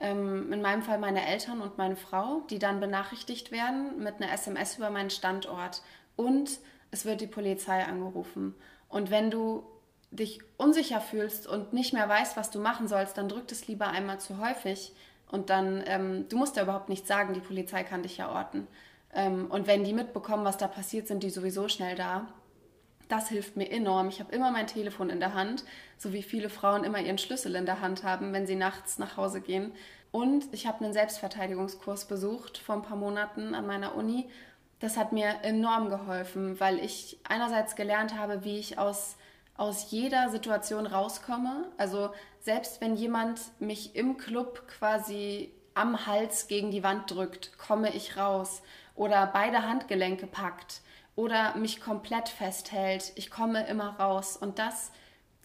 Ähm, 0.00 0.52
in 0.52 0.62
meinem 0.62 0.82
Fall 0.82 0.98
meine 0.98 1.26
Eltern 1.26 1.60
und 1.60 1.78
meine 1.78 1.96
Frau, 1.96 2.42
die 2.50 2.58
dann 2.58 2.80
benachrichtigt 2.80 3.52
werden 3.52 4.02
mit 4.02 4.16
einer 4.16 4.32
SMS 4.32 4.78
über 4.78 4.90
meinen 4.90 5.10
Standort. 5.10 5.82
Und 6.16 6.58
es 6.90 7.04
wird 7.04 7.20
die 7.20 7.26
Polizei 7.26 7.84
angerufen. 7.84 8.54
Und 8.88 9.10
wenn 9.10 9.30
du 9.30 9.64
dich 10.10 10.40
unsicher 10.56 11.00
fühlst 11.00 11.46
und 11.46 11.72
nicht 11.72 11.92
mehr 11.92 12.08
weißt, 12.08 12.36
was 12.36 12.50
du 12.50 12.58
machen 12.58 12.88
sollst, 12.88 13.16
dann 13.16 13.28
drück 13.28 13.50
es 13.52 13.68
lieber 13.68 13.88
einmal 13.88 14.18
zu 14.18 14.38
häufig 14.38 14.92
und 15.30 15.50
dann, 15.50 15.84
ähm, 15.86 16.28
du 16.28 16.36
musst 16.36 16.56
ja 16.56 16.64
überhaupt 16.64 16.88
nichts 16.88 17.06
sagen, 17.06 17.34
die 17.34 17.40
Polizei 17.40 17.84
kann 17.84 18.02
dich 18.02 18.16
ja 18.16 18.30
orten. 18.30 18.66
Ähm, 19.14 19.46
und 19.50 19.66
wenn 19.66 19.84
die 19.84 19.92
mitbekommen, 19.92 20.44
was 20.44 20.58
da 20.58 20.66
passiert, 20.66 21.06
sind 21.06 21.22
die 21.22 21.30
sowieso 21.30 21.68
schnell 21.68 21.94
da. 21.94 22.26
Das 23.10 23.28
hilft 23.28 23.56
mir 23.56 23.70
enorm. 23.70 24.08
Ich 24.08 24.20
habe 24.20 24.32
immer 24.32 24.52
mein 24.52 24.68
Telefon 24.68 25.10
in 25.10 25.18
der 25.18 25.34
Hand, 25.34 25.64
so 25.98 26.12
wie 26.12 26.22
viele 26.22 26.48
Frauen 26.48 26.84
immer 26.84 27.00
ihren 27.00 27.18
Schlüssel 27.18 27.56
in 27.56 27.66
der 27.66 27.80
Hand 27.80 28.04
haben, 28.04 28.32
wenn 28.32 28.46
sie 28.46 28.54
nachts 28.54 28.98
nach 28.98 29.16
Hause 29.16 29.40
gehen. 29.40 29.72
Und 30.12 30.44
ich 30.52 30.68
habe 30.68 30.84
einen 30.84 30.92
Selbstverteidigungskurs 30.92 32.06
besucht 32.06 32.58
vor 32.58 32.76
ein 32.76 32.82
paar 32.82 32.96
Monaten 32.96 33.56
an 33.56 33.66
meiner 33.66 33.96
Uni. 33.96 34.30
Das 34.78 34.96
hat 34.96 35.10
mir 35.10 35.40
enorm 35.42 35.90
geholfen, 35.90 36.60
weil 36.60 36.78
ich 36.78 37.18
einerseits 37.28 37.74
gelernt 37.74 38.16
habe, 38.16 38.44
wie 38.44 38.58
ich 38.58 38.78
aus 38.78 39.16
aus 39.56 39.90
jeder 39.90 40.30
Situation 40.30 40.86
rauskomme. 40.86 41.66
Also 41.76 42.14
selbst 42.38 42.80
wenn 42.80 42.96
jemand 42.96 43.40
mich 43.60 43.94
im 43.94 44.16
Club 44.16 44.66
quasi 44.68 45.52
am 45.74 46.06
Hals 46.06 46.48
gegen 46.48 46.70
die 46.70 46.82
Wand 46.82 47.10
drückt, 47.10 47.58
komme 47.58 47.94
ich 47.94 48.16
raus. 48.16 48.62
Oder 48.94 49.26
beide 49.26 49.68
Handgelenke 49.68 50.26
packt 50.26 50.80
oder 51.20 51.54
mich 51.54 51.82
komplett 51.82 52.30
festhält, 52.30 53.12
ich 53.14 53.30
komme 53.30 53.66
immer 53.66 53.90
raus. 54.00 54.38
Und 54.38 54.58
das 54.58 54.90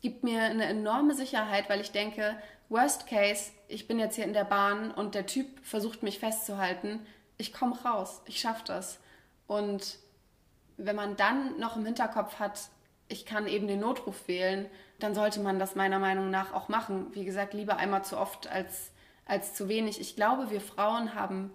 gibt 0.01 0.23
mir 0.23 0.43
eine 0.43 0.63
enorme 0.67 1.13
Sicherheit, 1.13 1.69
weil 1.69 1.81
ich 1.81 1.91
denke, 1.91 2.37
Worst 2.69 3.07
Case, 3.07 3.51
ich 3.67 3.85
bin 3.85 3.99
jetzt 3.99 4.15
hier 4.15 4.23
in 4.23 4.31
der 4.31 4.45
Bahn 4.45 4.91
und 4.91 5.15
der 5.15 5.25
Typ 5.25 5.47
versucht 5.63 6.01
mich 6.01 6.19
festzuhalten, 6.19 7.05
ich 7.37 7.51
komme 7.51 7.77
raus, 7.83 8.21
ich 8.25 8.39
schaffe 8.39 8.63
das. 8.65 9.01
Und 9.47 9.97
wenn 10.77 10.95
man 10.95 11.17
dann 11.17 11.59
noch 11.59 11.75
im 11.75 11.85
Hinterkopf 11.85 12.39
hat, 12.39 12.69
ich 13.09 13.25
kann 13.25 13.45
eben 13.45 13.67
den 13.67 13.81
Notruf 13.81 14.29
wählen, 14.29 14.67
dann 14.99 15.13
sollte 15.13 15.41
man 15.41 15.59
das 15.59 15.75
meiner 15.75 15.99
Meinung 15.99 16.29
nach 16.29 16.53
auch 16.53 16.69
machen. 16.69 17.07
Wie 17.13 17.25
gesagt, 17.25 17.53
lieber 17.53 17.75
einmal 17.75 18.05
zu 18.05 18.17
oft 18.17 18.47
als, 18.47 18.91
als 19.25 19.53
zu 19.53 19.67
wenig. 19.67 19.99
Ich 19.99 20.15
glaube, 20.15 20.51
wir 20.51 20.61
Frauen 20.61 21.15
haben 21.15 21.51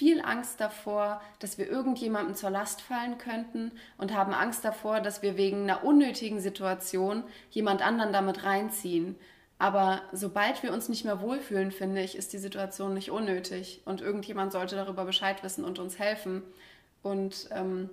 viel 0.00 0.22
Angst 0.22 0.62
davor, 0.62 1.20
dass 1.40 1.58
wir 1.58 1.68
irgendjemandem 1.68 2.34
zur 2.34 2.48
Last 2.48 2.80
fallen 2.80 3.18
könnten 3.18 3.70
und 3.98 4.14
haben 4.14 4.32
Angst 4.32 4.64
davor, 4.64 5.00
dass 5.00 5.20
wir 5.20 5.36
wegen 5.36 5.64
einer 5.64 5.84
unnötigen 5.84 6.40
Situation 6.40 7.22
jemand 7.50 7.82
anderen 7.82 8.10
damit 8.10 8.42
reinziehen. 8.42 9.14
Aber 9.58 10.00
sobald 10.10 10.62
wir 10.62 10.72
uns 10.72 10.88
nicht 10.88 11.04
mehr 11.04 11.20
wohlfühlen, 11.20 11.70
finde 11.70 12.00
ich, 12.00 12.16
ist 12.16 12.32
die 12.32 12.38
Situation 12.38 12.94
nicht 12.94 13.10
unnötig 13.10 13.82
und 13.84 14.00
irgendjemand 14.00 14.52
sollte 14.52 14.74
darüber 14.74 15.04
Bescheid 15.04 15.42
wissen 15.42 15.66
und 15.66 15.78
uns 15.78 15.98
helfen. 15.98 16.44
Und 17.02 17.50
ähm, 17.50 17.90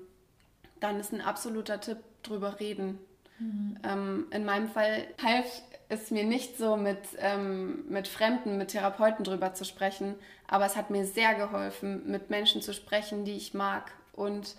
dann 0.79 1.01
ist 1.01 1.11
ein 1.11 1.19
absoluter 1.19 1.81
Tipp, 1.81 1.97
drüber 2.23 2.61
reden. 2.61 2.99
Mhm. 3.37 3.79
Ähm, 3.83 4.27
in 4.31 4.45
meinem 4.45 4.69
Fall 4.69 5.07
half 5.21 5.61
es 5.89 6.11
mir 6.11 6.23
nicht 6.23 6.57
so, 6.57 6.75
mit, 6.75 6.99
ähm, 7.19 7.85
mit 7.89 8.07
Fremden, 8.07 8.57
mit 8.57 8.69
Therapeuten 8.69 9.23
drüber 9.23 9.53
zu 9.53 9.63
sprechen, 9.63 10.15
aber 10.47 10.65
es 10.65 10.75
hat 10.75 10.89
mir 10.89 11.05
sehr 11.05 11.35
geholfen, 11.35 12.09
mit 12.09 12.29
Menschen 12.29 12.61
zu 12.61 12.73
sprechen, 12.73 13.25
die 13.25 13.37
ich 13.37 13.53
mag. 13.53 13.91
Und 14.13 14.55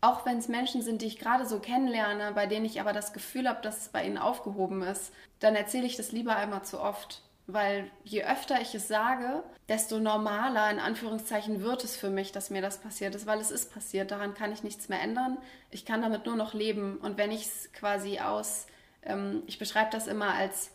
auch 0.00 0.26
wenn 0.26 0.38
es 0.38 0.48
Menschen 0.48 0.82
sind, 0.82 1.00
die 1.00 1.06
ich 1.06 1.18
gerade 1.18 1.46
so 1.46 1.60
kennenlerne, 1.60 2.32
bei 2.32 2.46
denen 2.46 2.66
ich 2.66 2.80
aber 2.80 2.92
das 2.92 3.12
Gefühl 3.12 3.48
habe, 3.48 3.62
dass 3.62 3.82
es 3.82 3.88
bei 3.88 4.04
ihnen 4.04 4.18
aufgehoben 4.18 4.82
ist, 4.82 5.12
dann 5.38 5.54
erzähle 5.54 5.86
ich 5.86 5.96
das 5.96 6.10
lieber 6.10 6.36
einmal 6.36 6.62
zu 6.64 6.80
oft. 6.80 7.22
Weil 7.46 7.90
je 8.02 8.24
öfter 8.24 8.60
ich 8.60 8.74
es 8.74 8.88
sage, 8.88 9.42
desto 9.68 9.98
normaler, 9.98 10.70
in 10.70 10.78
Anführungszeichen, 10.78 11.62
wird 11.62 11.84
es 11.84 11.96
für 11.96 12.10
mich, 12.10 12.32
dass 12.32 12.50
mir 12.50 12.62
das 12.62 12.78
passiert 12.78 13.14
ist, 13.14 13.26
weil 13.26 13.40
es 13.40 13.50
ist 13.50 13.72
passiert. 13.72 14.10
Daran 14.10 14.34
kann 14.34 14.52
ich 14.52 14.62
nichts 14.64 14.88
mehr 14.88 15.00
ändern. 15.00 15.38
Ich 15.70 15.84
kann 15.84 16.02
damit 16.02 16.26
nur 16.26 16.36
noch 16.36 16.54
leben. 16.54 16.98
Und 16.98 17.16
wenn 17.16 17.30
ich 17.30 17.46
es 17.46 17.72
quasi 17.72 18.18
aus, 18.18 18.66
ähm, 19.04 19.42
ich 19.46 19.58
beschreibe 19.58 19.90
das 19.90 20.06
immer 20.08 20.34
als 20.34 20.71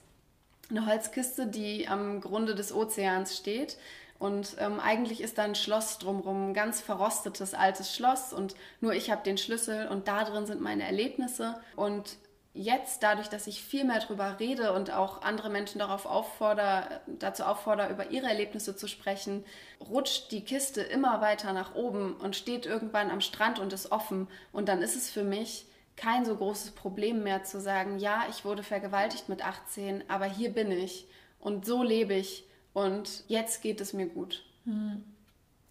eine 0.69 0.85
Holzkiste, 0.85 1.47
die 1.47 1.87
am 1.87 2.21
Grunde 2.21 2.55
des 2.55 2.73
Ozeans 2.73 3.37
steht. 3.37 3.77
Und 4.19 4.55
ähm, 4.59 4.79
eigentlich 4.79 5.21
ist 5.21 5.37
da 5.37 5.43
ein 5.43 5.55
Schloss 5.55 5.99
drumherum, 5.99 6.49
ein 6.49 6.53
ganz 6.53 6.81
verrostetes 6.81 7.53
altes 7.53 7.95
Schloss. 7.95 8.33
Und 8.33 8.55
nur 8.81 8.93
ich 8.93 9.11
habe 9.11 9.23
den 9.23 9.37
Schlüssel 9.37 9.87
und 9.87 10.07
da 10.07 10.23
drin 10.23 10.45
sind 10.45 10.59
meine 10.59 10.83
Erlebnisse. 10.83 11.59
Und 11.75 12.17
jetzt, 12.57 13.03
dadurch, 13.03 13.27
dass 13.27 13.45
ich 13.45 13.61
viel 13.61 13.83
mehr 13.83 13.99
darüber 13.99 14.39
rede 14.39 14.73
und 14.73 14.91
auch 14.91 15.21
andere 15.21 15.49
Menschen 15.49 15.79
darauf 15.79 16.07
auffordere, 16.07 17.01
dazu 17.05 17.43
auffordere, 17.43 17.91
über 17.91 18.09
ihre 18.09 18.27
Erlebnisse 18.27 18.75
zu 18.75 18.87
sprechen, 18.87 19.45
rutscht 19.87 20.31
die 20.31 20.43
Kiste 20.43 20.81
immer 20.81 21.21
weiter 21.21 21.53
nach 21.53 21.75
oben 21.75 22.15
und 22.15 22.35
steht 22.35 22.65
irgendwann 22.65 23.11
am 23.11 23.21
Strand 23.21 23.59
und 23.59 23.71
ist 23.71 23.91
offen. 23.91 24.27
Und 24.51 24.67
dann 24.67 24.81
ist 24.81 24.95
es 24.95 25.11
für 25.11 25.23
mich 25.23 25.67
kein 25.97 26.25
so 26.25 26.37
großes 26.37 26.71
Problem 26.71 27.23
mehr 27.23 27.43
zu 27.43 27.59
sagen, 27.59 27.99
ja, 27.99 28.25
ich 28.29 28.45
wurde 28.45 28.63
vergewaltigt 28.63 29.27
mit 29.27 29.45
18, 29.45 30.09
aber 30.09 30.25
hier 30.25 30.53
bin 30.53 30.71
ich 30.71 31.07
und 31.39 31.65
so 31.65 31.83
lebe 31.83 32.13
ich 32.13 32.45
und 32.73 33.23
jetzt 33.27 33.61
geht 33.61 33.81
es 33.81 33.93
mir 33.93 34.07
gut. 34.07 34.45
Hm. 34.63 35.03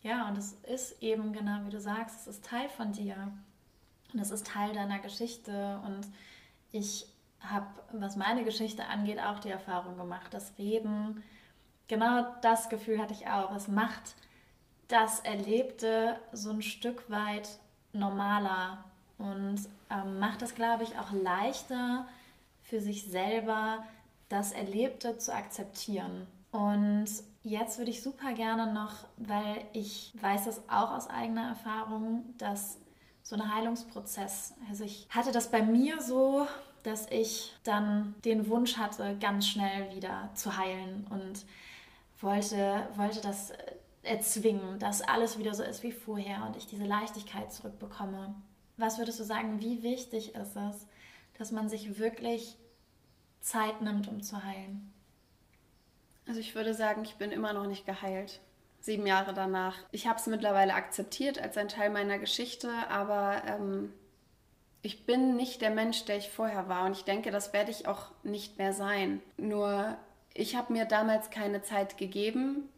Ja, 0.03 0.29
und 0.29 0.37
es 0.37 0.53
ist 0.65 1.03
eben 1.03 1.33
genau 1.33 1.65
wie 1.65 1.71
du 1.71 1.81
sagst, 1.81 2.21
es 2.21 2.27
ist 2.27 2.45
Teil 2.45 2.69
von 2.69 2.93
dir 2.93 3.33
und 4.13 4.21
es 4.21 4.31
ist 4.31 4.47
Teil 4.47 4.73
deiner 4.73 4.99
Geschichte 4.99 5.81
und 5.85 6.07
ich 6.73 7.07
habe, 7.41 7.67
was 7.93 8.17
meine 8.17 8.45
Geschichte 8.45 8.87
angeht, 8.87 9.21
auch 9.21 9.39
die 9.39 9.51
Erfahrung 9.51 9.97
gemacht, 9.97 10.35
dass 10.35 10.59
Reden, 10.59 11.23
genau 11.89 12.27
das 12.43 12.69
Gefühl 12.69 12.99
hatte 12.99 13.15
ich 13.15 13.29
auch, 13.29 13.55
es 13.55 13.69
macht 13.69 14.17
das 14.89 15.21
Erlebte 15.21 16.19
so 16.33 16.51
ein 16.51 16.63
Stück 16.63 17.09
weit 17.11 17.49
normaler 17.93 18.85
und 19.19 19.61
ähm, 19.91 20.19
macht 20.19 20.43
es, 20.43 20.55
glaube 20.55 20.85
ich, 20.85 20.99
auch 20.99 21.13
leichter 21.13 22.07
für 22.63 22.81
sich 22.81 23.05
selber, 23.05 23.85
das 24.29 24.53
Erlebte 24.53 25.19
zu 25.19 25.33
akzeptieren. 25.33 26.27
Und 26.51 27.07
jetzt 27.43 27.79
würde 27.79 27.91
ich 27.91 28.03
super 28.03 28.33
gerne 28.33 28.73
noch, 28.73 28.93
weil 29.17 29.65
ich 29.73 30.13
weiß 30.21 30.47
das 30.47 30.69
auch 30.69 30.91
aus 30.93 31.09
eigener 31.09 31.49
Erfahrung, 31.49 32.25
dass 32.39 32.79
so 33.23 33.37
ein 33.37 33.55
Heilungsprozess. 33.55 34.55
Also 34.69 34.85
ich 34.85 35.07
hatte 35.11 35.33
das 35.33 35.51
bei 35.51 35.63
mir 35.63 36.01
so, 36.01 36.47
dass 36.83 37.11
ich 37.11 37.53
dann 37.65 38.15
den 38.25 38.49
Wunsch 38.49 38.77
hatte, 38.77 39.17
ganz 39.21 39.49
schnell 39.49 39.95
wieder 39.95 40.31
zu 40.35 40.57
heilen 40.57 41.07
und 41.11 41.45
wollte, 42.21 42.89
wollte 42.95 43.21
das 43.21 43.53
erzwingen, 44.03 44.79
dass 44.79 45.03
alles 45.03 45.39
wieder 45.39 45.55
so 45.55 45.65
ist 45.65 45.83
wie 45.83 45.93
vorher 45.93 46.45
und 46.47 46.57
ich 46.57 46.67
diese 46.67 46.85
Leichtigkeit 46.85 47.53
zurückbekomme. 47.53 48.35
Was 48.77 48.99
würdest 48.99 49.21
du 49.21 49.25
sagen, 49.25 49.61
wie 49.61 49.83
wichtig 49.83 50.35
ist 50.35 50.57
es, 50.57 50.87
dass 51.39 51.53
man 51.53 51.69
sich 51.69 51.99
wirklich 51.99 52.57
Zeit 53.41 53.81
nimmt, 53.81 54.09
um 54.09 54.23
zu 54.23 54.43
heilen? 54.45 54.93
Also 56.27 56.41
ich 56.41 56.55
würde 56.55 56.75
sagen, 56.75 57.03
ich 57.05 57.15
bin 57.17 57.31
immer 57.31 57.53
noch 57.53 57.67
nicht 57.67 57.87
geheilt 57.87 58.41
sieben 58.87 59.07
Jahre 59.07 59.35
danach. 59.35 59.77
Ich 59.91 60.07
habe 60.07 60.19
es 60.19 60.27
mittlerweile 60.27 60.75
akzeptiert 60.75 61.39
als 61.39 61.59
ein 61.59 61.69
Teil 61.69 61.91
meiner 61.91 62.19
Geschichte, 62.19 62.71
aber 62.89 63.43
ähm, 63.47 63.93
ich 64.81 65.05
bin 65.05 65.37
nicht 65.37 65.61
der 65.61 65.71
Mensch, 65.71 66.05
der 66.05 66.17
ich 66.17 66.31
vorher 66.31 66.69
war 66.69 66.87
und 66.87 66.93
ich 66.93 67.05
denke, 67.05 67.31
das 67.31 67.53
werde 67.53 67.73
ich 67.73 67.87
auch 67.87 68.13
nicht 68.23 68.59
mehr 68.59 68.73
sein. 68.73 69.21
Nur 69.37 69.99
ich 70.33 70.55
habe 70.55 70.73
mir 70.73 70.85
damals 70.85 71.31
keine 71.31 71.63
Zeit 71.63 71.99
gegeben. 71.99 72.69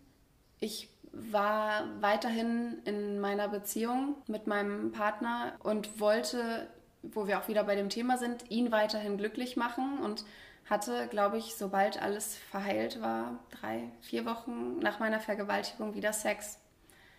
Ich 0.60 0.88
war 1.30 1.84
weiterhin 2.00 2.78
in 2.84 3.20
meiner 3.20 3.48
Beziehung 3.48 4.16
mit 4.26 4.46
meinem 4.46 4.92
Partner 4.92 5.52
und 5.62 6.00
wollte, 6.00 6.68
wo 7.02 7.26
wir 7.26 7.38
auch 7.38 7.48
wieder 7.48 7.64
bei 7.64 7.74
dem 7.74 7.88
Thema 7.88 8.18
sind, 8.18 8.50
ihn 8.50 8.72
weiterhin 8.72 9.16
glücklich 9.16 9.56
machen 9.56 9.98
und 9.98 10.24
hatte, 10.68 11.08
glaube 11.08 11.38
ich, 11.38 11.54
sobald 11.54 12.00
alles 12.00 12.36
verheilt 12.50 13.00
war, 13.00 13.38
drei, 13.50 13.90
vier 14.00 14.26
Wochen 14.26 14.78
nach 14.80 14.98
meiner 14.98 15.20
Vergewaltigung 15.20 15.94
wieder 15.94 16.12
Sex. 16.12 16.58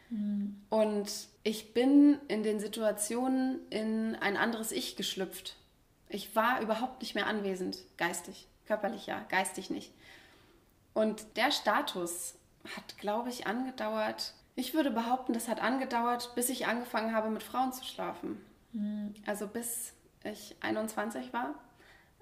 Mhm. 0.09 0.61
Und 0.69 1.11
ich 1.43 1.73
bin 1.73 2.19
in 2.27 2.43
den 2.43 2.59
Situationen 2.59 3.59
in 3.69 4.15
ein 4.15 4.37
anderes 4.37 4.71
Ich 4.71 4.95
geschlüpft. 4.95 5.55
Ich 6.09 6.35
war 6.35 6.61
überhaupt 6.61 7.01
nicht 7.01 7.15
mehr 7.15 7.27
anwesend, 7.27 7.77
geistig, 7.97 8.47
körperlich 8.65 9.07
ja, 9.07 9.25
geistig 9.29 9.69
nicht. 9.69 9.91
Und 10.93 11.37
der 11.37 11.51
Status 11.51 12.35
hat, 12.75 12.97
glaube 12.97 13.29
ich, 13.29 13.47
angedauert. 13.47 14.33
Ich 14.55 14.73
würde 14.73 14.91
behaupten, 14.91 15.33
das 15.33 15.47
hat 15.47 15.61
angedauert, 15.61 16.33
bis 16.35 16.49
ich 16.49 16.67
angefangen 16.67 17.13
habe, 17.13 17.29
mit 17.29 17.43
Frauen 17.43 17.71
zu 17.71 17.83
schlafen. 17.83 18.41
Mhm. 18.73 19.13
Also 19.25 19.47
bis 19.47 19.93
ich 20.23 20.55
21 20.61 21.33
war, 21.33 21.55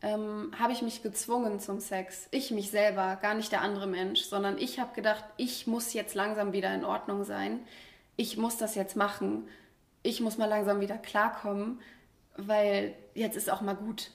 ähm, 0.02 0.52
habe 0.58 0.74
ich 0.74 0.82
mich 0.82 1.02
gezwungen 1.02 1.60
zum 1.60 1.80
Sex. 1.80 2.28
Ich 2.32 2.52
mich 2.52 2.70
selber, 2.70 3.16
gar 3.16 3.34
nicht 3.34 3.52
der 3.52 3.62
andere 3.62 3.88
Mensch, 3.88 4.22
sondern 4.22 4.58
ich 4.58 4.80
habe 4.80 4.94
gedacht, 4.94 5.24
ich 5.38 5.66
muss 5.66 5.94
jetzt 5.94 6.14
langsam 6.14 6.54
wieder 6.54 6.74
in 6.74 6.86
Ordnung 6.86 7.24
sein. 7.24 7.62
Ich 8.16 8.38
muss 8.38 8.58
das 8.58 8.76
jetzt 8.76 8.96
machen. 8.96 9.48
Ich 10.04 10.22
muss 10.22 10.38
mal 10.38 10.46
langsam 10.46 10.80
wieder 10.80 10.98
klarkommen, 10.98 11.82
weil 12.36 12.94
jetzt 13.16 13.36
ist 13.36 13.50
auch 13.50 13.62
mal 13.62 13.76
gut. 13.76 14.12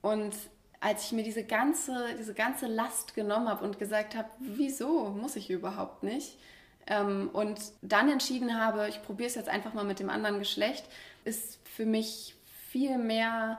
Und 0.00 0.34
als 0.80 1.04
ich 1.04 1.12
mir 1.12 1.22
diese 1.22 1.44
ganze, 1.44 2.16
diese 2.18 2.34
ganze 2.34 2.66
Last 2.66 3.14
genommen 3.14 3.48
habe 3.48 3.64
und 3.64 3.78
gesagt 3.78 4.16
habe, 4.16 4.28
wieso 4.38 5.10
muss 5.10 5.36
ich 5.36 5.50
überhaupt 5.50 6.02
nicht? 6.02 6.38
Ähm, 6.86 7.28
und 7.32 7.60
dann 7.82 8.10
entschieden 8.10 8.58
habe, 8.58 8.88
ich 8.88 9.02
probiere 9.02 9.28
es 9.28 9.34
jetzt 9.34 9.48
einfach 9.48 9.74
mal 9.74 9.84
mit 9.84 10.00
dem 10.00 10.08
anderen 10.08 10.38
Geschlecht, 10.38 10.84
ist 11.24 11.58
für 11.68 11.84
mich 11.84 12.34
viel 12.70 12.96
mehr 12.96 13.58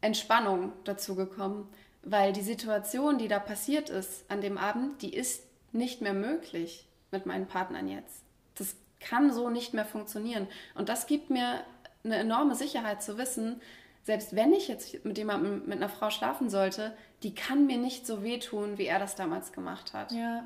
Entspannung 0.00 0.72
dazu 0.84 1.16
gekommen, 1.16 1.68
weil 2.02 2.32
die 2.32 2.42
Situation, 2.42 3.18
die 3.18 3.28
da 3.28 3.40
passiert 3.40 3.90
ist 3.90 4.30
an 4.30 4.40
dem 4.40 4.58
Abend, 4.58 5.02
die 5.02 5.14
ist 5.14 5.44
nicht 5.72 6.02
mehr 6.02 6.14
möglich 6.14 6.86
mit 7.10 7.26
meinen 7.26 7.46
Partnern 7.46 7.88
jetzt. 7.88 8.22
Das 8.54 8.76
kann 9.00 9.32
so 9.32 9.50
nicht 9.50 9.74
mehr 9.74 9.84
funktionieren. 9.84 10.46
Und 10.74 10.88
das 10.88 11.06
gibt 11.06 11.30
mir 11.30 11.64
eine 12.04 12.16
enorme 12.16 12.54
Sicherheit 12.54 13.02
zu 13.02 13.18
wissen, 13.18 13.60
selbst 14.04 14.36
wenn 14.36 14.52
ich 14.52 14.68
jetzt 14.68 15.04
mit 15.04 15.18
jemandem, 15.18 15.66
mit 15.66 15.78
einer 15.78 15.88
Frau 15.88 16.10
schlafen 16.10 16.50
sollte, 16.50 16.96
die 17.22 17.34
kann 17.34 17.66
mir 17.66 17.78
nicht 17.78 18.06
so 18.06 18.22
wehtun, 18.22 18.78
wie 18.78 18.86
er 18.86 18.98
das 18.98 19.16
damals 19.16 19.52
gemacht 19.52 19.94
hat. 19.94 20.12
Ja. 20.12 20.44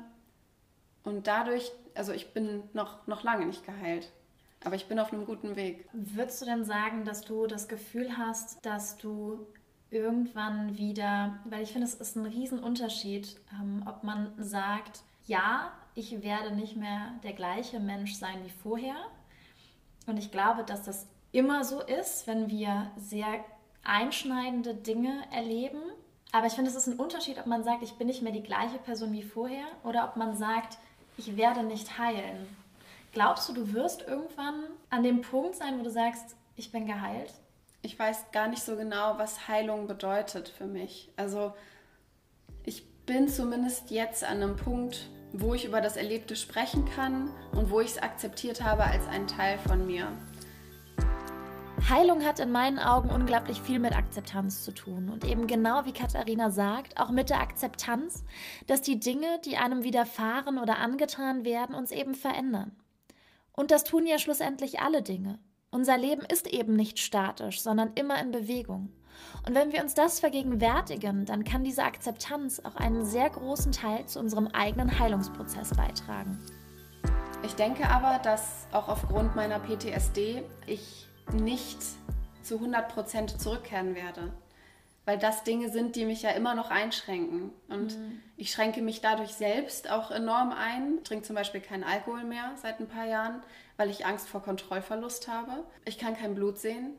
Und 1.03 1.27
dadurch, 1.27 1.71
also 1.93 2.13
ich 2.13 2.33
bin 2.33 2.63
noch, 2.73 3.05
noch 3.05 3.23
lange 3.23 3.45
nicht 3.45 3.65
geheilt. 3.65 4.11
Aber 4.63 4.75
ich 4.75 4.87
bin 4.87 4.99
auf 4.99 5.13
einem 5.13 5.25
guten 5.25 5.55
Weg. 5.55 5.87
Würdest 5.93 6.41
du 6.41 6.45
denn 6.45 6.65
sagen, 6.65 7.05
dass 7.05 7.21
du 7.21 7.47
das 7.47 7.67
Gefühl 7.67 8.17
hast, 8.17 8.65
dass 8.65 8.97
du 8.97 9.47
irgendwann 9.89 10.77
wieder, 10.77 11.39
weil 11.45 11.63
ich 11.63 11.71
finde, 11.71 11.87
es 11.87 11.95
ist 11.95 12.15
ein 12.15 12.25
Riesenunterschied, 12.25 13.39
ähm, 13.59 13.83
ob 13.85 14.03
man 14.03 14.31
sagt, 14.37 15.01
ja, 15.25 15.71
ich 15.95 16.21
werde 16.21 16.55
nicht 16.55 16.75
mehr 16.75 17.13
der 17.23 17.33
gleiche 17.33 17.79
Mensch 17.79 18.15
sein 18.15 18.43
wie 18.45 18.49
vorher. 18.49 18.95
Und 20.05 20.17
ich 20.17 20.31
glaube, 20.31 20.63
dass 20.63 20.83
das 20.83 21.07
immer 21.31 21.63
so 21.63 21.81
ist, 21.81 22.27
wenn 22.27 22.49
wir 22.49 22.91
sehr 22.97 23.43
einschneidende 23.83 24.73
Dinge 24.73 25.23
erleben. 25.31 25.81
Aber 26.31 26.47
ich 26.47 26.53
finde, 26.53 26.69
es 26.69 26.75
ist 26.75 26.87
ein 26.87 26.99
Unterschied, 26.99 27.39
ob 27.39 27.47
man 27.47 27.63
sagt, 27.63 27.83
ich 27.83 27.93
bin 27.93 28.07
nicht 28.07 28.21
mehr 28.21 28.31
die 28.31 28.43
gleiche 28.43 28.77
Person 28.77 29.13
wie 29.13 29.23
vorher 29.23 29.65
oder 29.83 30.05
ob 30.05 30.15
man 30.15 30.35
sagt, 30.35 30.77
ich 31.17 31.37
werde 31.37 31.63
nicht 31.63 31.97
heilen. 31.97 32.47
Glaubst 33.11 33.49
du, 33.49 33.53
du 33.53 33.73
wirst 33.73 34.07
irgendwann 34.07 34.63
an 34.89 35.03
dem 35.03 35.21
Punkt 35.21 35.55
sein, 35.55 35.79
wo 35.79 35.83
du 35.83 35.89
sagst, 35.89 36.35
ich 36.55 36.71
bin 36.71 36.85
geheilt? 36.85 37.33
Ich 37.81 37.97
weiß 37.97 38.31
gar 38.31 38.47
nicht 38.47 38.61
so 38.61 38.75
genau, 38.75 39.17
was 39.17 39.47
Heilung 39.47 39.87
bedeutet 39.87 40.49
für 40.49 40.65
mich. 40.65 41.09
Also 41.15 41.53
ich 42.63 42.85
bin 43.05 43.27
zumindest 43.27 43.89
jetzt 43.89 44.23
an 44.23 44.43
einem 44.43 44.55
Punkt, 44.55 45.09
wo 45.33 45.53
ich 45.53 45.65
über 45.65 45.81
das 45.81 45.95
Erlebte 45.95 46.35
sprechen 46.35 46.85
kann 46.85 47.31
und 47.51 47.71
wo 47.71 47.79
ich 47.79 47.91
es 47.91 47.97
akzeptiert 47.97 48.63
habe 48.63 48.83
als 48.83 49.07
einen 49.07 49.27
Teil 49.27 49.57
von 49.59 49.87
mir. 49.87 50.11
Heilung 51.87 52.25
hat 52.25 52.39
in 52.39 52.51
meinen 52.51 52.79
Augen 52.79 53.09
unglaublich 53.09 53.61
viel 53.61 53.79
mit 53.79 53.95
Akzeptanz 53.95 54.63
zu 54.63 54.73
tun 54.73 55.09
und 55.09 55.23
eben 55.23 55.47
genau 55.47 55.85
wie 55.85 55.93
Katharina 55.93 56.49
sagt, 56.49 56.99
auch 56.99 57.09
mit 57.09 57.29
der 57.29 57.39
Akzeptanz, 57.39 58.25
dass 58.67 58.81
die 58.81 58.99
Dinge, 58.99 59.39
die 59.45 59.57
einem 59.57 59.83
widerfahren 59.83 60.57
oder 60.57 60.79
angetan 60.79 61.45
werden, 61.45 61.75
uns 61.75 61.91
eben 61.91 62.15
verändern. 62.15 62.75
Und 63.53 63.71
das 63.71 63.83
tun 63.83 64.05
ja 64.05 64.19
schlussendlich 64.19 64.79
alle 64.81 65.01
Dinge. 65.01 65.39
Unser 65.71 65.97
Leben 65.97 66.23
ist 66.23 66.47
eben 66.47 66.75
nicht 66.75 66.99
statisch, 66.99 67.61
sondern 67.61 67.93
immer 67.93 68.19
in 68.21 68.31
Bewegung. 68.31 68.91
Und 69.45 69.55
wenn 69.55 69.71
wir 69.71 69.81
uns 69.81 69.93
das 69.93 70.19
vergegenwärtigen, 70.19 71.25
dann 71.25 71.43
kann 71.43 71.63
diese 71.63 71.83
Akzeptanz 71.83 72.61
auch 72.63 72.75
einen 72.75 73.05
sehr 73.05 73.29
großen 73.29 73.71
Teil 73.71 74.05
zu 74.05 74.19
unserem 74.19 74.47
eigenen 74.47 74.97
Heilungsprozess 74.97 75.75
beitragen. 75.75 76.39
Ich 77.43 77.55
denke 77.55 77.89
aber, 77.89 78.19
dass 78.19 78.67
auch 78.71 78.87
aufgrund 78.87 79.35
meiner 79.35 79.59
PTSD 79.59 80.43
ich 80.65 81.08
nicht 81.33 81.79
zu 82.43 82.55
100% 82.55 83.37
zurückkehren 83.37 83.95
werde 83.95 84.31
weil 85.09 85.17
das 85.17 85.43
Dinge 85.43 85.71
sind, 85.71 85.95
die 85.95 86.05
mich 86.05 86.21
ja 86.21 86.29
immer 86.29 86.53
noch 86.53 86.69
einschränken. 86.69 87.51
Und 87.67 87.97
mhm. 87.97 88.21
ich 88.37 88.51
schränke 88.51 88.83
mich 88.83 89.01
dadurch 89.01 89.33
selbst 89.33 89.89
auch 89.89 90.11
enorm 90.11 90.51
ein. 90.51 90.99
Ich 90.99 91.03
trinke 91.03 91.25
zum 91.25 91.35
Beispiel 91.35 91.61
keinen 91.61 91.83
Alkohol 91.83 92.23
mehr 92.23 92.51
seit 92.61 92.79
ein 92.79 92.87
paar 92.87 93.07
Jahren, 93.07 93.41
weil 93.75 93.89
ich 93.89 94.05
Angst 94.05 94.27
vor 94.27 94.43
Kontrollverlust 94.43 95.27
habe. 95.27 95.63
Ich 95.83 95.97
kann 95.97 96.15
kein 96.15 96.35
Blut 96.35 96.59
sehen, 96.59 96.91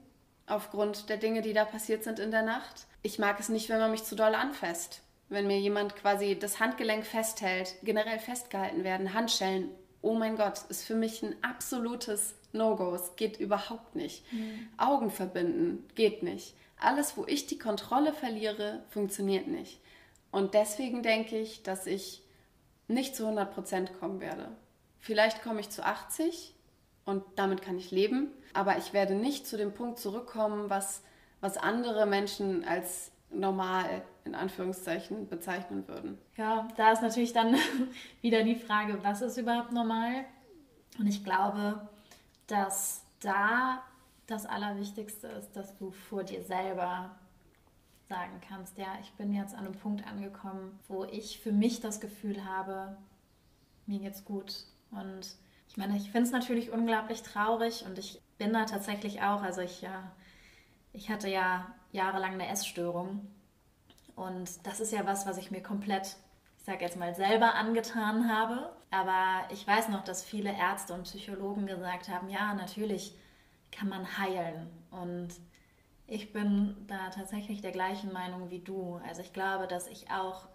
aufgrund 0.48 1.08
der 1.08 1.18
Dinge, 1.18 1.40
die 1.40 1.52
da 1.52 1.64
passiert 1.64 2.02
sind 2.02 2.18
in 2.18 2.32
der 2.32 2.42
Nacht. 2.42 2.88
Ich 3.02 3.20
mag 3.20 3.38
es 3.38 3.48
nicht, 3.48 3.68
wenn 3.68 3.78
man 3.78 3.92
mich 3.92 4.02
zu 4.02 4.16
doll 4.16 4.34
anfasst. 4.34 5.02
Wenn 5.28 5.46
mir 5.46 5.60
jemand 5.60 5.94
quasi 5.94 6.36
das 6.36 6.58
Handgelenk 6.58 7.06
festhält, 7.06 7.76
generell 7.84 8.18
festgehalten 8.18 8.82
werden, 8.82 9.14
Handschellen. 9.14 9.68
Oh 10.02 10.14
mein 10.14 10.34
Gott, 10.34 10.62
ist 10.68 10.82
für 10.82 10.96
mich 10.96 11.22
ein 11.22 11.36
absolutes 11.42 12.34
No-Go. 12.52 12.94
Es 12.94 13.16
geht 13.16 13.38
überhaupt 13.38 13.94
nicht. 13.96 14.30
Mhm. 14.32 14.68
Augen 14.76 15.10
verbinden 15.10 15.86
geht 15.94 16.22
nicht 16.22 16.54
alles, 16.80 17.16
wo 17.16 17.24
ich 17.26 17.46
die 17.46 17.58
Kontrolle 17.58 18.12
verliere, 18.12 18.82
funktioniert 18.88 19.46
nicht. 19.46 19.80
Und 20.32 20.54
deswegen 20.54 21.02
denke 21.02 21.38
ich, 21.38 21.62
dass 21.62 21.86
ich 21.86 22.22
nicht 22.88 23.14
zu 23.14 23.24
100 23.24 23.52
Prozent 23.52 24.00
kommen 24.00 24.20
werde. 24.20 24.48
Vielleicht 24.98 25.42
komme 25.42 25.60
ich 25.60 25.70
zu 25.70 25.84
80 25.84 26.54
und 27.04 27.22
damit 27.36 27.62
kann 27.62 27.78
ich 27.78 27.90
leben, 27.90 28.28
aber 28.52 28.78
ich 28.78 28.92
werde 28.92 29.14
nicht 29.14 29.46
zu 29.46 29.56
dem 29.56 29.72
Punkt 29.72 29.98
zurückkommen, 29.98 30.70
was, 30.70 31.02
was 31.40 31.56
andere 31.56 32.06
Menschen 32.06 32.64
als 32.64 33.12
normal 33.30 34.02
in 34.24 34.34
Anführungszeichen 34.34 35.28
bezeichnen 35.28 35.86
würden. 35.88 36.18
Ja, 36.36 36.68
da 36.76 36.92
ist 36.92 37.02
natürlich 37.02 37.32
dann 37.32 37.56
wieder 38.20 38.42
die 38.42 38.56
Frage, 38.56 38.98
was 39.02 39.22
ist 39.22 39.36
überhaupt 39.36 39.72
normal? 39.72 40.24
Und 40.98 41.06
ich 41.06 41.24
glaube, 41.24 41.88
dass 42.50 43.04
da 43.20 43.82
das 44.26 44.46
Allerwichtigste 44.46 45.26
ist, 45.28 45.52
dass 45.56 45.76
du 45.76 45.90
vor 45.90 46.24
dir 46.24 46.42
selber 46.42 47.10
sagen 48.08 48.40
kannst, 48.48 48.76
ja, 48.76 48.98
ich 49.00 49.12
bin 49.12 49.32
jetzt 49.32 49.54
an 49.54 49.66
einem 49.66 49.74
Punkt 49.74 50.06
angekommen, 50.06 50.78
wo 50.88 51.04
ich 51.04 51.40
für 51.40 51.52
mich 51.52 51.80
das 51.80 52.00
Gefühl 52.00 52.44
habe, 52.44 52.96
mir 53.86 54.00
geht's 54.00 54.24
gut. 54.24 54.64
Und 54.90 55.36
ich 55.68 55.76
meine, 55.76 55.96
ich 55.96 56.10
finde 56.10 56.26
es 56.26 56.32
natürlich 56.32 56.72
unglaublich 56.72 57.22
traurig 57.22 57.84
und 57.86 57.98
ich 57.98 58.20
bin 58.38 58.52
da 58.52 58.64
tatsächlich 58.64 59.22
auch, 59.22 59.42
also 59.42 59.60
ich 59.60 59.80
ja, 59.80 60.10
ich 60.92 61.08
hatte 61.08 61.28
ja 61.28 61.72
jahrelang 61.92 62.32
eine 62.32 62.48
Essstörung 62.48 63.28
und 64.16 64.66
das 64.66 64.80
ist 64.80 64.92
ja 64.92 65.06
was, 65.06 65.26
was 65.26 65.38
ich 65.38 65.52
mir 65.52 65.62
komplett, 65.62 66.16
sage 66.70 66.84
jetzt 66.84 66.96
mal, 66.96 67.14
selber 67.14 67.54
angetan 67.54 68.32
habe. 68.32 68.70
Aber 68.90 69.52
ich 69.52 69.66
weiß 69.66 69.88
noch, 69.88 70.04
dass 70.04 70.22
viele 70.22 70.56
Ärzte 70.56 70.94
und 70.94 71.02
Psychologen 71.02 71.66
gesagt 71.66 72.08
haben, 72.08 72.28
ja, 72.28 72.54
natürlich 72.54 73.16
kann 73.72 73.88
man 73.88 74.18
heilen. 74.18 74.68
Und 74.90 75.28
ich 76.06 76.32
bin 76.32 76.76
da 76.86 77.10
tatsächlich 77.10 77.60
der 77.60 77.72
gleichen 77.72 78.12
Meinung 78.12 78.50
wie 78.50 78.60
du. 78.60 79.00
Also 79.06 79.20
ich 79.22 79.32
glaube, 79.32 79.66
dass 79.66 79.88
ich 79.88 80.10
auch 80.10 80.48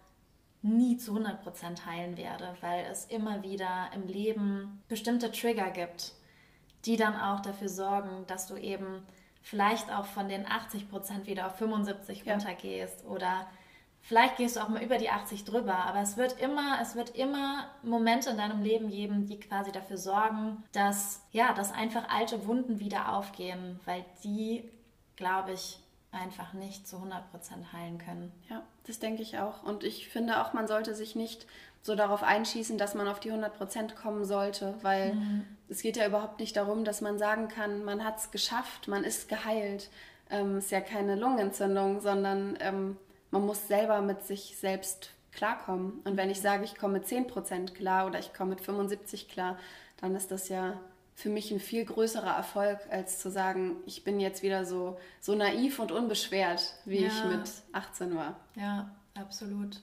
nie 0.62 0.96
zu 0.96 1.16
100% 1.16 1.84
heilen 1.86 2.16
werde, 2.16 2.56
weil 2.60 2.86
es 2.90 3.04
immer 3.06 3.42
wieder 3.42 3.90
im 3.94 4.06
Leben 4.06 4.82
bestimmte 4.88 5.30
Trigger 5.30 5.70
gibt, 5.70 6.12
die 6.86 6.96
dann 6.96 7.14
auch 7.14 7.40
dafür 7.40 7.68
sorgen, 7.68 8.26
dass 8.26 8.46
du 8.46 8.56
eben 8.56 9.02
vielleicht 9.42 9.92
auch 9.92 10.06
von 10.06 10.28
den 10.28 10.46
80% 10.46 11.26
wieder 11.26 11.46
auf 11.46 11.56
75 11.56 12.24
ja. 12.24 12.32
runtergehst 12.32 13.04
oder 13.04 13.46
Vielleicht 14.06 14.36
gehst 14.36 14.54
du 14.54 14.60
auch 14.60 14.68
mal 14.68 14.84
über 14.84 14.98
die 14.98 15.10
80 15.10 15.44
drüber, 15.44 15.74
aber 15.74 16.00
es 16.00 16.16
wird 16.16 16.40
immer, 16.40 16.78
es 16.80 16.94
wird 16.94 17.16
immer 17.16 17.66
Momente 17.82 18.30
in 18.30 18.36
deinem 18.36 18.62
Leben 18.62 18.88
geben, 18.88 19.26
die 19.26 19.40
quasi 19.40 19.72
dafür 19.72 19.98
sorgen, 19.98 20.62
dass, 20.70 21.26
ja, 21.32 21.52
dass 21.52 21.72
einfach 21.72 22.08
alte 22.08 22.46
Wunden 22.46 22.78
wieder 22.78 23.12
aufgehen, 23.12 23.80
weil 23.84 24.04
die, 24.22 24.70
glaube 25.16 25.54
ich, 25.54 25.80
einfach 26.12 26.52
nicht 26.52 26.86
zu 26.86 26.98
100% 26.98 27.72
heilen 27.72 27.98
können. 27.98 28.32
Ja, 28.48 28.62
das 28.86 29.00
denke 29.00 29.22
ich 29.22 29.40
auch. 29.40 29.64
Und 29.64 29.82
ich 29.82 30.08
finde 30.08 30.40
auch, 30.40 30.52
man 30.52 30.68
sollte 30.68 30.94
sich 30.94 31.16
nicht 31.16 31.44
so 31.82 31.96
darauf 31.96 32.22
einschießen, 32.22 32.78
dass 32.78 32.94
man 32.94 33.08
auf 33.08 33.18
die 33.18 33.32
100% 33.32 33.96
kommen 33.96 34.24
sollte, 34.24 34.76
weil 34.82 35.14
mhm. 35.14 35.46
es 35.68 35.82
geht 35.82 35.96
ja 35.96 36.06
überhaupt 36.06 36.38
nicht 36.38 36.56
darum, 36.56 36.84
dass 36.84 37.00
man 37.00 37.18
sagen 37.18 37.48
kann, 37.48 37.84
man 37.84 38.04
hat 38.04 38.18
es 38.18 38.30
geschafft, 38.30 38.86
man 38.86 39.02
ist 39.02 39.28
geheilt. 39.28 39.90
Ähm, 40.30 40.58
ist 40.58 40.70
ja 40.70 40.80
keine 40.80 41.16
Lungenentzündung, 41.16 42.00
sondern 42.00 42.56
ähm, 42.60 42.96
man 43.30 43.44
muss 43.44 43.68
selber 43.68 44.00
mit 44.02 44.22
sich 44.24 44.56
selbst 44.58 45.10
klarkommen. 45.32 46.00
Und 46.04 46.16
wenn 46.16 46.30
ich 46.30 46.40
sage, 46.40 46.64
ich 46.64 46.74
komme 46.74 46.94
mit 46.94 47.06
10% 47.06 47.72
klar 47.74 48.06
oder 48.06 48.18
ich 48.18 48.32
komme 48.32 48.50
mit 48.50 48.60
75 48.60 49.28
klar, 49.28 49.58
dann 50.00 50.14
ist 50.14 50.30
das 50.30 50.48
ja 50.48 50.80
für 51.14 51.30
mich 51.30 51.50
ein 51.50 51.60
viel 51.60 51.84
größerer 51.84 52.36
Erfolg, 52.36 52.78
als 52.90 53.18
zu 53.18 53.30
sagen, 53.30 53.76
ich 53.86 54.04
bin 54.04 54.20
jetzt 54.20 54.42
wieder 54.42 54.66
so, 54.66 54.98
so 55.20 55.34
naiv 55.34 55.78
und 55.78 55.92
unbeschwert, 55.92 56.74
wie 56.84 57.02
ja. 57.02 57.08
ich 57.08 57.24
mit 57.24 57.50
18 57.72 58.14
war. 58.14 58.38
Ja, 58.54 58.90
absolut. 59.14 59.80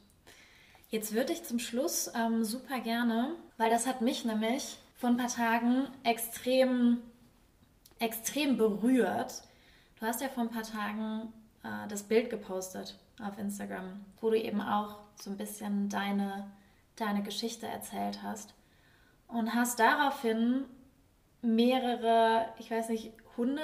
Jetzt 0.89 1.13
würde 1.13 1.33
ich 1.33 1.43
zum 1.43 1.57
Schluss 1.57 2.11
ähm, 2.15 2.43
super 2.43 2.79
gerne, 2.79 3.35
weil 3.57 3.71
das 3.71 3.87
hat 3.87 4.01
mich 4.01 4.25
nämlich 4.25 4.77
vor 4.95 5.09
ein 5.09 5.17
paar 5.17 5.27
Tagen 5.27 5.87
extrem, 6.03 6.99
extrem 7.97 8.57
berührt. 8.57 9.41
Du 9.99 10.05
hast 10.05 10.21
ja 10.21 10.29
vor 10.29 10.43
ein 10.43 10.51
paar 10.51 10.63
Tagen 10.63 11.33
äh, 11.63 11.87
das 11.87 12.03
Bild 12.03 12.29
gepostet 12.29 12.99
auf 13.21 13.37
Instagram, 13.37 14.05
wo 14.21 14.29
du 14.29 14.39
eben 14.39 14.61
auch 14.61 14.99
so 15.15 15.29
ein 15.29 15.37
bisschen 15.37 15.89
deine, 15.89 16.51
deine 16.95 17.23
Geschichte 17.23 17.67
erzählt 17.67 18.23
hast 18.23 18.53
und 19.27 19.53
hast 19.53 19.79
daraufhin 19.79 20.65
mehrere, 21.41 22.47
ich 22.57 22.71
weiß 22.71 22.89
nicht, 22.89 23.11
100 23.31 23.61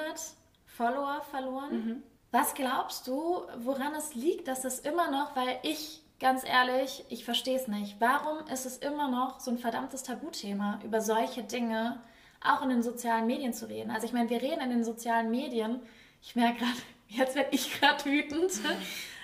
Follower 0.65 1.21
verloren. 1.31 1.71
Mhm. 1.71 2.03
Was 2.31 2.53
glaubst 2.53 3.07
du, 3.07 3.41
woran 3.57 3.95
es 3.95 4.13
liegt, 4.13 4.47
dass 4.47 4.65
es 4.65 4.79
immer 4.79 5.09
noch, 5.09 5.35
weil 5.35 5.57
ich, 5.63 6.01
ganz 6.19 6.43
ehrlich, 6.43 7.03
ich 7.09 7.25
verstehe 7.25 7.57
es 7.57 7.67
nicht, 7.67 7.95
warum 7.99 8.45
ist 8.47 8.65
es 8.65 8.77
immer 8.77 9.09
noch 9.09 9.39
so 9.39 9.49
ein 9.49 9.57
verdammtes 9.57 10.03
Tabuthema, 10.03 10.79
über 10.83 11.01
solche 11.01 11.43
Dinge 11.43 11.99
auch 12.43 12.61
in 12.61 12.69
den 12.69 12.83
sozialen 12.83 13.25
Medien 13.25 13.53
zu 13.53 13.67
reden? 13.67 13.89
Also 13.89 14.05
ich 14.05 14.13
meine, 14.13 14.29
wir 14.29 14.41
reden 14.41 14.61
in 14.61 14.69
den 14.69 14.83
sozialen 14.83 15.31
Medien, 15.31 15.79
ich 16.21 16.35
merke 16.35 16.59
gerade, 16.59 16.77
jetzt 17.07 17.35
werde 17.35 17.49
ich 17.51 17.79
gerade 17.79 18.05
wütend. 18.05 18.51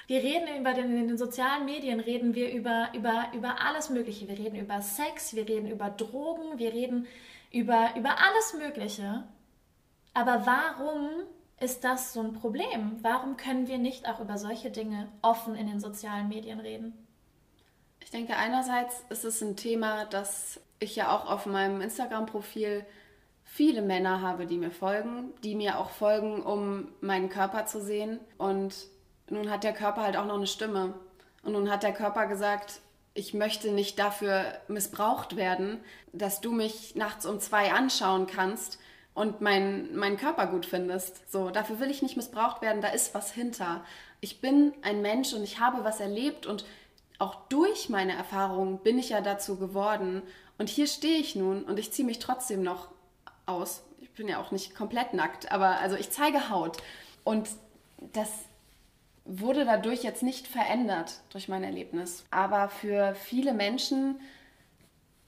Wir 0.08 0.22
reden 0.22 0.60
über 0.60 0.74
den, 0.74 0.96
in 0.96 1.08
den 1.08 1.18
sozialen 1.18 1.66
Medien, 1.66 2.00
reden 2.00 2.36
wir 2.36 2.54
über, 2.54 2.90
über, 2.94 3.32
über 3.34 3.62
alles 3.62 3.90
Mögliche. 3.90 4.28
Wir 4.28 4.38
reden 4.38 4.56
über 4.56 4.82
Sex, 4.82 5.36
wir 5.36 5.48
reden 5.48 5.70
über 5.70 5.90
Drogen, 5.90 6.60
wir 6.60 6.74
reden 6.74 7.08
über, 7.52 7.90
über 7.96 8.22
alles 8.22 8.54
Mögliche. 8.54 9.24
Aber 10.14 10.46
warum 10.46 11.10
ist 11.60 11.84
das 11.84 12.14
so 12.14 12.22
ein 12.22 12.34
Problem? 12.34 12.98
Warum 13.02 13.38
können 13.38 13.68
wir 13.68 13.78
nicht 13.78 14.08
auch 14.08 14.20
über 14.20 14.38
solche 14.38 14.70
Dinge 14.70 15.08
offen 15.22 15.56
in 15.56 15.68
den 15.68 15.80
sozialen 15.80 16.28
Medien 16.28 16.60
reden? 16.60 16.94
Ich 18.00 18.12
denke, 18.12 18.36
einerseits 18.36 19.04
ist 19.10 19.26
es 19.26 19.42
ein 19.42 19.56
Thema, 19.56 20.06
das 20.06 20.60
ich 20.80 20.96
ja 20.96 21.16
auch 21.16 21.30
auf 21.30 21.48
meinem 21.48 21.82
Instagram-Profil 21.82 22.86
viele 23.44 23.82
Männer 23.82 24.22
habe, 24.22 24.46
die 24.46 24.58
mir 24.58 24.70
folgen, 24.70 25.34
die 25.44 25.56
mir 25.56 25.80
auch 25.80 25.90
folgen, 25.90 26.44
um 26.44 26.90
meinen 27.02 27.30
Körper 27.30 27.66
zu 27.66 27.82
sehen. 27.82 28.20
Und 28.38 28.76
nun 29.30 29.50
hat 29.50 29.64
der 29.64 29.74
Körper 29.74 30.04
halt 30.04 30.18
auch 30.18 30.26
noch 30.26 30.36
eine 30.36 30.48
Stimme. 30.48 30.94
Und 31.44 31.54
nun 31.54 31.70
hat 31.70 31.84
der 31.84 31.94
Körper 31.94 32.28
gesagt, 32.28 32.80
ich 33.14 33.34
möchte 33.34 33.72
nicht 33.72 33.98
dafür 33.98 34.44
missbraucht 34.68 35.36
werden, 35.36 35.80
dass 36.12 36.42
du 36.42 36.52
mich 36.52 36.96
nachts 36.96 37.26
um 37.26 37.40
zwei 37.40 37.72
anschauen 37.72 38.28
kannst 38.28 38.78
und 39.14 39.42
meinen 39.42 39.96
mein 39.96 40.18
Körper 40.18 40.48
gut 40.48 40.66
findest. 40.66 41.32
So, 41.32 41.50
dafür 41.50 41.80
will 41.80 41.90
ich 41.90 42.02
nicht 42.02 42.18
missbraucht 42.18 42.62
werden, 42.62 42.82
da 42.82 42.90
ist 42.90 43.16
was 43.16 43.32
hinter. 43.32 43.84
Ich 44.20 44.42
bin 44.42 44.74
ein 44.82 45.02
Mensch 45.02 45.34
und 45.34 45.44
ich 45.44 45.60
habe 45.60 45.84
was 45.84 46.00
erlebt 46.00 46.46
und 46.46 46.66
auch 47.18 47.36
durch 47.48 47.88
meine 47.88 48.14
Erfahrungen 48.14 48.80
bin 48.80 49.00
ich 49.00 49.10
ja 49.10 49.22
dazu 49.22 49.56
geworden. 49.56 50.22
Und 50.58 50.70
hier 50.70 50.88
stehe 50.88 51.18
ich 51.18 51.36
nun 51.36 51.64
und 51.64 51.80
ich 51.80 51.94
ziehe 51.94 52.06
mich 52.06 52.20
trotzdem 52.20 52.62
noch 52.62 52.90
aus. 53.46 53.84
Ich 54.02 54.12
bin 54.12 54.28
ja 54.28 54.42
auch 54.42 54.52
nicht 54.52 54.76
komplett 54.76 55.14
nackt, 55.14 55.52
aber 55.52 55.80
also 55.80 55.96
ich 55.96 56.12
zeige 56.12 56.50
Haut. 56.50 56.78
Und 57.24 57.48
das 58.14 58.30
wurde 59.26 59.66
dadurch 59.66 60.04
jetzt 60.04 60.24
nicht 60.24 60.48
verändert 60.48 61.22
durch 61.30 61.50
mein 61.50 61.64
Erlebnis. 61.64 62.24
Aber 62.30 62.70
für 62.70 63.16
viele 63.16 63.54
Menschen 63.54 64.20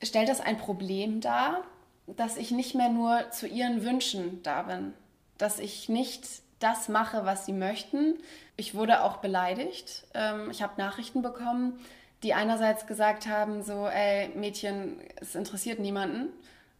stellt 0.03 0.29
das 0.29 0.39
ein 0.39 0.57
Problem 0.57 1.19
dar, 1.19 1.63
dass 2.05 2.37
ich 2.37 2.51
nicht 2.51 2.75
mehr 2.75 2.89
nur 2.89 3.31
zu 3.31 3.47
ihren 3.47 3.83
Wünschen 3.83 4.41
da 4.43 4.61
bin, 4.61 4.93
dass 5.37 5.59
ich 5.59 5.89
nicht 5.89 6.25
das 6.59 6.89
mache, 6.89 7.25
was 7.25 7.45
sie 7.45 7.53
möchten. 7.53 8.15
Ich 8.55 8.75
wurde 8.75 9.03
auch 9.03 9.17
beleidigt. 9.17 10.05
Ähm, 10.13 10.49
ich 10.51 10.61
habe 10.61 10.79
Nachrichten 10.81 11.21
bekommen, 11.21 11.79
die 12.23 12.33
einerseits 12.33 12.87
gesagt 12.87 13.27
haben, 13.27 13.61
so, 13.63 13.87
ey 13.87 14.29
Mädchen, 14.29 14.99
es 15.17 15.35
interessiert 15.35 15.79
niemanden. 15.79 16.29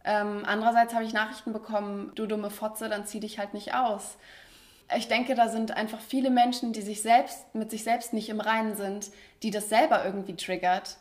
Ähm, 0.04 0.42
andererseits 0.46 0.94
habe 0.94 1.04
ich 1.04 1.12
Nachrichten 1.12 1.52
bekommen, 1.52 2.12
du 2.14 2.26
dumme 2.26 2.50
Fotze, 2.50 2.88
dann 2.88 3.06
zieh 3.06 3.20
dich 3.20 3.38
halt 3.38 3.54
nicht 3.54 3.74
aus 3.74 4.16
ich 4.96 5.08
denke, 5.08 5.34
da 5.34 5.48
sind 5.48 5.76
einfach 5.76 6.00
viele 6.00 6.30
Menschen, 6.30 6.72
die 6.72 6.82
sich 6.82 7.02
selbst 7.02 7.54
mit 7.54 7.70
sich 7.70 7.84
selbst 7.84 8.12
nicht 8.12 8.28
im 8.28 8.40
Reinen 8.40 8.76
sind, 8.76 9.10
die 9.42 9.50
das 9.50 9.68
selber 9.68 10.04
irgendwie 10.04 10.36
triggert. 10.36 10.96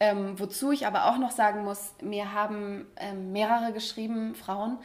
Ähm, 0.00 0.38
wozu 0.38 0.72
ich 0.72 0.86
aber 0.86 1.06
auch 1.06 1.18
noch 1.18 1.30
sagen 1.30 1.64
muss, 1.64 1.92
mir 2.02 2.32
haben 2.32 2.86
ähm, 2.96 3.32
mehrere 3.32 3.72
geschrieben, 3.72 4.34
Frauen, 4.34 4.78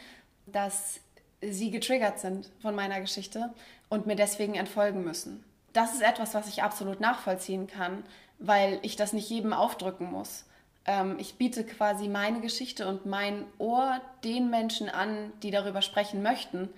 dass 0.45 0.99
sie 1.41 1.71
getriggert 1.71 2.19
sind 2.19 2.49
von 2.61 2.75
meiner 2.75 3.01
Geschichte 3.01 3.53
und 3.89 4.05
mir 4.05 4.15
deswegen 4.15 4.55
entfolgen 4.55 5.03
müssen. 5.03 5.43
Das 5.73 5.93
ist 5.93 6.01
etwas, 6.01 6.33
was 6.33 6.47
ich 6.47 6.63
absolut 6.63 6.99
nachvollziehen 6.99 7.67
kann, 7.67 8.03
weil 8.39 8.79
ich 8.81 8.95
das 8.95 9.13
nicht 9.13 9.29
jedem 9.29 9.53
aufdrücken 9.53 10.09
muss. 10.09 10.45
Ähm, 10.85 11.17
ich 11.19 11.35
biete 11.35 11.65
quasi 11.65 12.07
meine 12.07 12.39
Geschichte 12.39 12.87
und 12.87 13.05
mein 13.05 13.45
Ohr 13.57 13.99
den 14.23 14.49
Menschen 14.49 14.87
an, 14.89 15.33
die 15.43 15.51
darüber 15.51 15.81
sprechen 15.81 16.21
möchten 16.21 16.69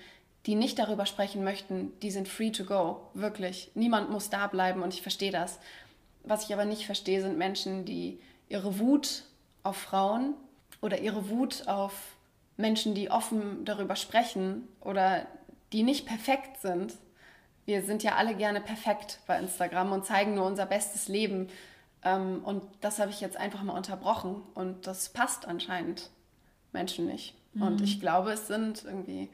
die 0.46 0.56
nicht 0.56 0.80
darüber 0.80 1.06
sprechen 1.06 1.44
möchten, 1.44 1.92
die 2.02 2.12
sind 2.12 2.28
free 2.28 2.52
to 2.52 2.64
go. 2.64 3.10
Wirklich. 3.14 3.72
Niemand 3.76 4.10
muss 4.10 4.30
da 4.30 4.48
bleiben 4.48 4.82
und 4.82 4.94
ich 4.94 5.02
verstehe 5.02 5.32
das. 5.32 5.60
Was 6.24 6.46
ich 6.46 6.54
aber 6.54 6.66
nicht 6.66 6.86
verstehe, 6.86 7.22
sind 7.22 7.38
Menschen, 7.38 7.86
die 7.86 8.20
ihre 8.48 8.80
Wut 8.80 9.24
auf 9.64 9.78
Frauen 9.78 10.34
oder 10.82 11.00
ihre 11.00 11.30
Wut 11.30 11.68
auf 11.68 11.94
Menschen, 12.58 12.94
die 12.94 13.12
offen 13.12 13.66
darüber 13.66 13.96
sprechen 13.96 14.68
oder 14.82 15.28
die 15.72 15.84
nicht 15.84 16.06
perfekt 16.06 16.62
sind. 16.62 16.94
Wir 17.66 17.84
sind 17.84 18.04
ja 18.04 18.16
alle 18.16 18.36
gerne 18.36 18.62
perfekt 18.62 19.20
bei 19.28 19.38
Instagram 19.38 19.92
und 19.92 20.06
zeigen 20.06 20.36
nur 20.36 20.46
unser 20.46 20.66
bestes 20.66 21.08
Leben. 21.08 21.50
Ähm, 22.04 22.42
und 22.44 22.64
das 22.82 23.00
habe 23.00 23.12
ich 23.12 23.22
jetzt 23.22 23.38
einfach 23.38 23.64
mal 23.64 23.78
unterbrochen. 23.78 24.42
Und 24.56 24.88
das 24.88 25.10
passt 25.10 25.48
anscheinend 25.48 26.10
Menschen 26.74 27.06
nicht. 27.06 27.36
Mhm. 27.54 27.62
Und 27.62 27.82
ich 27.82 28.00
glaube, 28.00 28.32
es 28.32 28.48
sind 28.48 28.84
irgendwie 28.84 29.30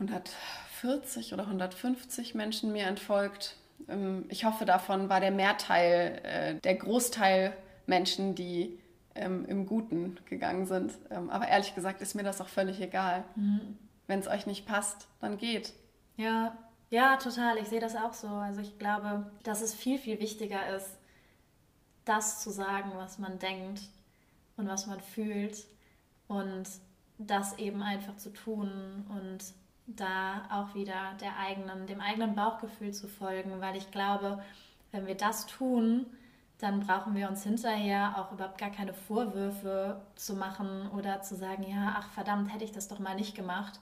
140 0.00 1.34
oder 1.34 1.44
150 1.44 2.34
Menschen 2.34 2.72
mir 2.72 2.86
entfolgt. 2.86 3.56
Ähm, 3.88 4.24
ich 4.28 4.44
hoffe, 4.44 4.64
davon 4.64 5.08
war 5.08 5.20
der 5.20 5.30
Mehrteil, 5.30 6.20
äh, 6.22 6.54
der 6.56 6.74
Großteil 6.76 7.56
Menschen, 7.86 8.34
die 8.34 8.78
ähm, 9.14 9.44
im 9.46 9.66
Guten 9.66 10.18
gegangen 10.24 10.66
sind. 10.66 10.92
Ähm, 11.10 11.30
aber 11.30 11.48
ehrlich 11.48 11.74
gesagt 11.74 12.00
ist 12.00 12.14
mir 12.14 12.22
das 12.22 12.40
auch 12.40 12.48
völlig 12.48 12.80
egal. 12.80 13.24
Mhm. 13.36 13.78
Wenn 14.06 14.20
es 14.20 14.28
euch 14.28 14.46
nicht 14.46 14.66
passt, 14.66 15.08
dann 15.20 15.36
geht. 15.36 15.72
Ja, 16.16 16.56
ja, 16.90 17.16
total. 17.16 17.58
Ich 17.58 17.68
sehe 17.68 17.80
das 17.80 17.94
auch 17.94 18.14
so. 18.14 18.28
Also 18.28 18.60
ich 18.60 18.78
glaube, 18.78 19.30
dass 19.44 19.60
es 19.60 19.74
viel, 19.74 19.98
viel 19.98 20.18
wichtiger 20.18 20.74
ist, 20.74 20.98
das 22.04 22.40
zu 22.40 22.50
sagen, 22.50 22.92
was 22.94 23.18
man 23.18 23.38
denkt 23.38 23.82
und 24.56 24.66
was 24.66 24.86
man 24.86 25.00
fühlt 25.00 25.64
und 26.26 26.64
das 27.18 27.58
eben 27.58 27.82
einfach 27.82 28.16
zu 28.16 28.30
tun 28.30 29.06
und 29.10 29.38
da 29.86 30.42
auch 30.50 30.74
wieder 30.74 31.14
der 31.20 31.36
eigenen, 31.38 31.86
dem 31.86 32.00
eigenen 32.00 32.34
Bauchgefühl 32.34 32.92
zu 32.92 33.08
folgen, 33.08 33.60
weil 33.60 33.76
ich 33.76 33.90
glaube, 33.90 34.42
wenn 34.92 35.06
wir 35.06 35.16
das 35.16 35.46
tun, 35.46 36.06
dann 36.58 36.80
brauchen 36.80 37.14
wir 37.14 37.28
uns 37.28 37.42
hinterher 37.42 38.14
auch 38.18 38.32
überhaupt 38.32 38.58
gar 38.58 38.70
keine 38.70 38.92
Vorwürfe 38.92 40.02
zu 40.14 40.34
machen 40.34 40.90
oder 40.90 41.22
zu 41.22 41.34
sagen, 41.34 41.62
ja, 41.62 41.96
ach 41.98 42.10
verdammt, 42.10 42.52
hätte 42.52 42.64
ich 42.64 42.72
das 42.72 42.88
doch 42.88 42.98
mal 42.98 43.14
nicht 43.14 43.34
gemacht. 43.34 43.80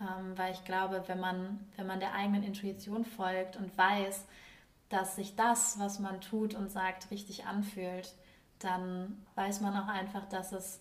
Ähm, 0.00 0.36
weil 0.36 0.52
ich 0.52 0.64
glaube, 0.64 1.04
wenn 1.06 1.20
man, 1.20 1.64
wenn 1.76 1.86
man 1.86 2.00
der 2.00 2.14
eigenen 2.14 2.42
Intuition 2.42 3.04
folgt 3.04 3.56
und 3.56 3.76
weiß, 3.78 4.26
dass 4.88 5.16
sich 5.16 5.36
das, 5.36 5.78
was 5.78 6.00
man 6.00 6.20
tut 6.20 6.54
und 6.54 6.70
sagt, 6.70 7.10
richtig 7.10 7.46
anfühlt, 7.46 8.14
dann 8.58 9.24
weiß 9.36 9.60
man 9.60 9.76
auch 9.76 9.88
einfach, 9.88 10.28
dass 10.28 10.52
es, 10.52 10.80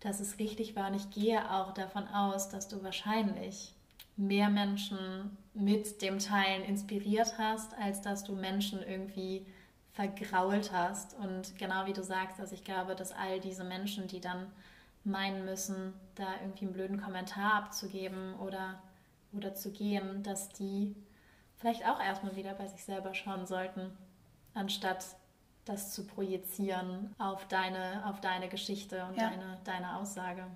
dass 0.00 0.20
es 0.20 0.38
richtig 0.38 0.76
war. 0.76 0.88
Und 0.88 0.94
ich 0.94 1.10
gehe 1.10 1.50
auch 1.52 1.72
davon 1.72 2.08
aus, 2.08 2.48
dass 2.48 2.68
du 2.68 2.82
wahrscheinlich 2.82 3.74
mehr 4.16 4.48
Menschen 4.48 5.36
mit 5.54 6.02
dem 6.02 6.18
Teilen 6.18 6.64
inspiriert 6.64 7.38
hast, 7.38 7.74
als 7.74 8.02
dass 8.02 8.24
du 8.24 8.34
Menschen 8.34 8.82
irgendwie 8.82 9.46
vergrault 9.92 10.72
hast. 10.72 11.14
Und 11.14 11.58
genau 11.58 11.86
wie 11.86 11.92
du 11.92 12.02
sagst, 12.02 12.40
also 12.40 12.54
ich 12.54 12.64
glaube, 12.64 12.94
dass 12.94 13.12
all 13.12 13.40
diese 13.40 13.64
Menschen, 13.64 14.06
die 14.06 14.20
dann 14.20 14.46
meinen 15.04 15.44
müssen, 15.44 15.94
da 16.14 16.26
irgendwie 16.42 16.66
einen 16.66 16.74
blöden 16.74 17.00
Kommentar 17.00 17.54
abzugeben 17.54 18.34
oder, 18.34 18.82
oder 19.32 19.54
zu 19.54 19.70
gehen, 19.70 20.22
dass 20.22 20.48
die 20.50 20.94
vielleicht 21.56 21.86
auch 21.86 22.00
erstmal 22.00 22.36
wieder 22.36 22.54
bei 22.54 22.66
sich 22.66 22.84
selber 22.84 23.14
schauen 23.14 23.46
sollten, 23.46 23.96
anstatt 24.54 25.04
das 25.64 25.92
zu 25.92 26.06
projizieren 26.06 27.14
auf 27.18 27.46
deine, 27.48 28.06
auf 28.06 28.20
deine 28.20 28.48
Geschichte 28.48 29.04
und 29.06 29.16
ja. 29.16 29.30
deine, 29.30 29.58
deine 29.64 29.96
Aussage. 29.96 30.46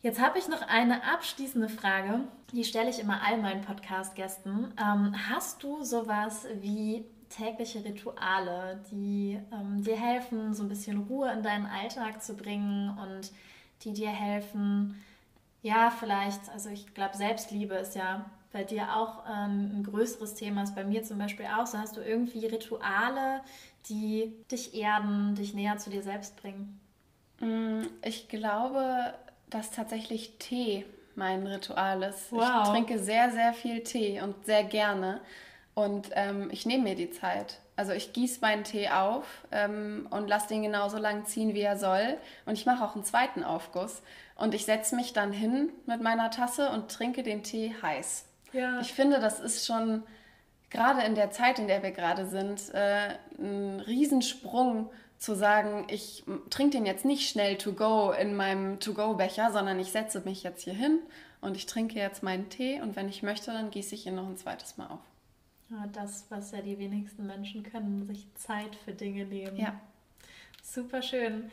Jetzt 0.00 0.20
habe 0.20 0.38
ich 0.38 0.46
noch 0.48 0.62
eine 0.62 1.02
abschließende 1.12 1.68
Frage, 1.68 2.20
die 2.52 2.62
stelle 2.62 2.88
ich 2.88 3.00
immer 3.00 3.20
all 3.26 3.38
meinen 3.38 3.62
Podcast-Gästen. 3.62 4.72
Ähm, 4.80 5.14
hast 5.28 5.62
du 5.64 5.82
sowas 5.82 6.46
wie 6.60 7.04
tägliche 7.28 7.84
Rituale, 7.84 8.80
die 8.92 9.40
ähm, 9.52 9.82
dir 9.82 9.96
helfen, 9.96 10.54
so 10.54 10.62
ein 10.62 10.68
bisschen 10.68 11.02
Ruhe 11.08 11.32
in 11.32 11.42
deinen 11.42 11.66
Alltag 11.66 12.22
zu 12.22 12.36
bringen 12.36 12.96
und 12.96 13.32
die 13.82 13.92
dir 13.92 14.10
helfen, 14.10 15.02
ja, 15.62 15.90
vielleicht, 15.90 16.48
also 16.50 16.68
ich 16.70 16.94
glaube, 16.94 17.16
Selbstliebe 17.16 17.74
ist 17.74 17.96
ja 17.96 18.24
bei 18.52 18.62
dir 18.62 18.96
auch 18.96 19.24
ähm, 19.26 19.78
ein 19.78 19.82
größeres 19.82 20.34
Thema, 20.34 20.62
ist 20.62 20.76
bei 20.76 20.84
mir 20.84 21.02
zum 21.02 21.18
Beispiel 21.18 21.46
auch. 21.46 21.66
So 21.66 21.76
hast 21.76 21.96
du 21.96 22.00
irgendwie 22.00 22.46
Rituale, 22.46 23.40
die 23.88 24.32
dich 24.50 24.74
erden, 24.74 25.34
dich 25.34 25.54
näher 25.54 25.76
zu 25.78 25.90
dir 25.90 26.02
selbst 26.02 26.40
bringen. 26.40 26.80
Mm, 27.40 27.82
ich 28.02 28.28
glaube, 28.28 29.14
dass 29.50 29.70
tatsächlich 29.70 30.38
Tee 30.38 30.84
mein 31.14 31.46
Ritual 31.46 32.02
ist. 32.02 32.30
Wow. 32.30 32.62
Ich 32.64 32.70
trinke 32.70 32.98
sehr, 32.98 33.30
sehr 33.30 33.52
viel 33.52 33.82
Tee 33.82 34.20
und 34.20 34.46
sehr 34.46 34.64
gerne. 34.64 35.20
Und 35.74 36.10
ähm, 36.14 36.48
ich 36.50 36.66
nehme 36.66 36.84
mir 36.84 36.94
die 36.94 37.10
Zeit. 37.10 37.60
Also 37.76 37.92
ich 37.92 38.12
gieße 38.12 38.40
meinen 38.40 38.64
Tee 38.64 38.88
auf 38.88 39.24
ähm, 39.52 40.08
und 40.10 40.26
lasse 40.26 40.48
den 40.48 40.62
genauso 40.62 40.98
lang 40.98 41.24
ziehen, 41.26 41.54
wie 41.54 41.60
er 41.60 41.78
soll. 41.78 42.16
Und 42.46 42.54
ich 42.54 42.66
mache 42.66 42.84
auch 42.84 42.94
einen 42.94 43.04
zweiten 43.04 43.44
Aufguss. 43.44 44.02
Und 44.34 44.54
ich 44.54 44.64
setze 44.64 44.96
mich 44.96 45.12
dann 45.12 45.32
hin 45.32 45.70
mit 45.86 46.00
meiner 46.00 46.30
Tasse 46.30 46.70
und 46.70 46.90
trinke 46.90 47.22
den 47.22 47.42
Tee 47.42 47.74
heiß. 47.82 48.24
Ja. 48.52 48.80
Ich 48.80 48.92
finde, 48.92 49.20
das 49.20 49.40
ist 49.40 49.66
schon 49.66 50.02
gerade 50.70 51.02
in 51.02 51.14
der 51.14 51.30
Zeit, 51.30 51.58
in 51.58 51.68
der 51.68 51.82
wir 51.82 51.92
gerade 51.92 52.26
sind, 52.26 52.74
äh, 52.74 53.14
ein 53.38 53.80
Riesensprung 53.80 54.90
zu 55.18 55.34
sagen, 55.34 55.86
ich 55.88 56.24
trinke 56.48 56.76
den 56.76 56.86
jetzt 56.86 57.04
nicht 57.04 57.28
schnell 57.28 57.58
to 57.58 57.72
go 57.72 58.12
in 58.12 58.36
meinem 58.36 58.78
To-Go-Becher, 58.78 59.50
sondern 59.52 59.80
ich 59.80 59.90
setze 59.90 60.20
mich 60.20 60.42
jetzt 60.42 60.62
hier 60.62 60.74
hin 60.74 61.00
und 61.40 61.56
ich 61.56 61.66
trinke 61.66 61.98
jetzt 61.98 62.22
meinen 62.22 62.48
Tee 62.50 62.80
und 62.80 62.94
wenn 62.94 63.08
ich 63.08 63.22
möchte, 63.22 63.50
dann 63.50 63.70
gieße 63.70 63.94
ich 63.94 64.06
ihn 64.06 64.14
noch 64.14 64.28
ein 64.28 64.36
zweites 64.36 64.76
Mal 64.76 64.86
auf. 64.86 65.00
Ja, 65.70 65.86
das, 65.92 66.26
was 66.30 66.52
ja 66.52 66.62
die 66.62 66.78
wenigsten 66.78 67.26
Menschen 67.26 67.62
können, 67.62 68.06
sich 68.06 68.26
Zeit 68.34 68.76
für 68.76 68.92
Dinge 68.92 69.24
nehmen. 69.24 69.56
Ja. 69.56 69.78
Super 70.62 71.02
schön. 71.02 71.50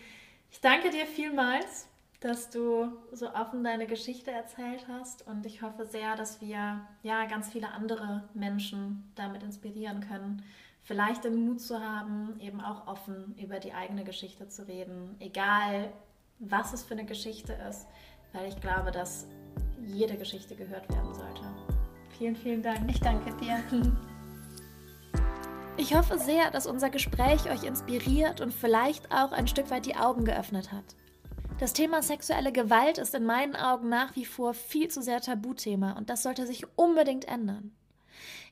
Ich 0.52 0.62
danke 0.62 0.90
dir 0.90 1.06
vielmals, 1.06 1.88
dass 2.20 2.50
du 2.50 2.94
so 3.12 3.34
offen 3.34 3.64
deine 3.64 3.88
Geschichte 3.88 4.32
erzählt 4.32 4.86
hast 4.88 5.28
und 5.28 5.46
ich 5.46 5.62
hoffe 5.62 5.86
sehr, 5.86 6.16
dass 6.16 6.40
wir 6.40 6.82
ja 7.04 7.26
ganz 7.26 7.50
viele 7.50 7.72
andere 7.72 8.24
Menschen 8.34 9.12
damit 9.16 9.44
inspirieren 9.44 10.02
können 10.08 10.44
vielleicht 10.86 11.24
den 11.24 11.46
Mut 11.46 11.60
zu 11.60 11.80
haben, 11.80 12.40
eben 12.40 12.62
auch 12.62 12.88
offen 12.88 13.36
über 13.38 13.60
die 13.60 13.74
eigene 13.74 14.04
Geschichte 14.04 14.48
zu 14.48 14.68
reden, 14.68 15.16
egal 15.20 15.92
was 16.40 16.74
es 16.74 16.84
für 16.84 16.94
eine 16.94 17.06
Geschichte 17.06 17.54
ist, 17.70 17.88
weil 18.34 18.48
ich 18.48 18.60
glaube, 18.62 18.92
dass 18.92 19.28
jede 19.82 20.16
Geschichte 20.18 20.56
gehört 20.56 20.88
werden 20.90 21.14
sollte. 21.14 21.42
Vielen, 22.18 22.36
vielen 22.36 22.62
Dank. 22.62 22.90
Ich 22.90 23.00
danke 23.00 23.36
dir. 23.38 23.62
Ich 25.78 25.94
hoffe 25.94 26.18
sehr, 26.18 26.52
dass 26.52 26.68
unser 26.68 26.90
Gespräch 26.90 27.52
euch 27.52 27.64
inspiriert 27.66 28.40
und 28.40 28.54
vielleicht 28.54 29.12
auch 29.12 29.34
ein 29.34 29.46
Stück 29.46 29.70
weit 29.70 29.86
die 29.86 29.98
Augen 29.98 30.24
geöffnet 30.24 30.72
hat. 30.72 30.96
Das 31.60 31.74
Thema 31.74 32.02
sexuelle 32.02 32.54
Gewalt 32.54 32.98
ist 32.98 33.14
in 33.14 33.26
meinen 33.26 33.58
Augen 33.58 33.90
nach 33.90 34.16
wie 34.16 34.24
vor 34.24 34.54
viel 34.54 34.88
zu 34.88 35.02
sehr 35.02 35.20
Tabuthema 35.20 35.92
und 35.98 36.10
das 36.10 36.24
sollte 36.24 36.48
sich 36.48 36.66
unbedingt 36.78 37.26
ändern. 37.26 37.76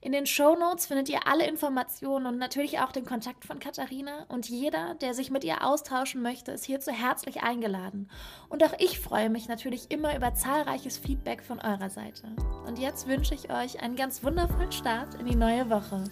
In 0.03 0.11
den 0.11 0.25
Show 0.25 0.57
Notes 0.57 0.87
findet 0.87 1.07
ihr 1.07 1.27
alle 1.27 1.47
Informationen 1.47 2.25
und 2.25 2.37
natürlich 2.37 2.79
auch 2.79 2.91
den 2.91 3.05
Kontakt 3.05 3.45
von 3.45 3.59
Katharina. 3.59 4.25
Und 4.27 4.49
jeder, 4.49 4.95
der 4.95 5.13
sich 5.13 5.31
mit 5.31 5.45
ihr 5.45 5.65
austauschen 5.65 6.21
möchte, 6.21 6.51
ist 6.51 6.65
hierzu 6.65 6.91
herzlich 6.91 7.41
eingeladen. 7.41 8.09
Und 8.49 8.65
auch 8.65 8.73
ich 8.79 8.99
freue 8.99 9.29
mich 9.29 9.47
natürlich 9.47 9.91
immer 9.91 10.13
über 10.13 10.33
zahlreiches 10.33 10.97
Feedback 10.97 11.41
von 11.41 11.59
eurer 11.61 11.89
Seite. 11.89 12.27
Und 12.67 12.79
jetzt 12.79 13.07
wünsche 13.07 13.33
ich 13.33 13.49
euch 13.49 13.81
einen 13.81 13.95
ganz 13.95 14.25
wundervollen 14.25 14.73
Start 14.73 15.15
in 15.15 15.25
die 15.25 15.37
neue 15.37 15.69
Woche. 15.69 16.03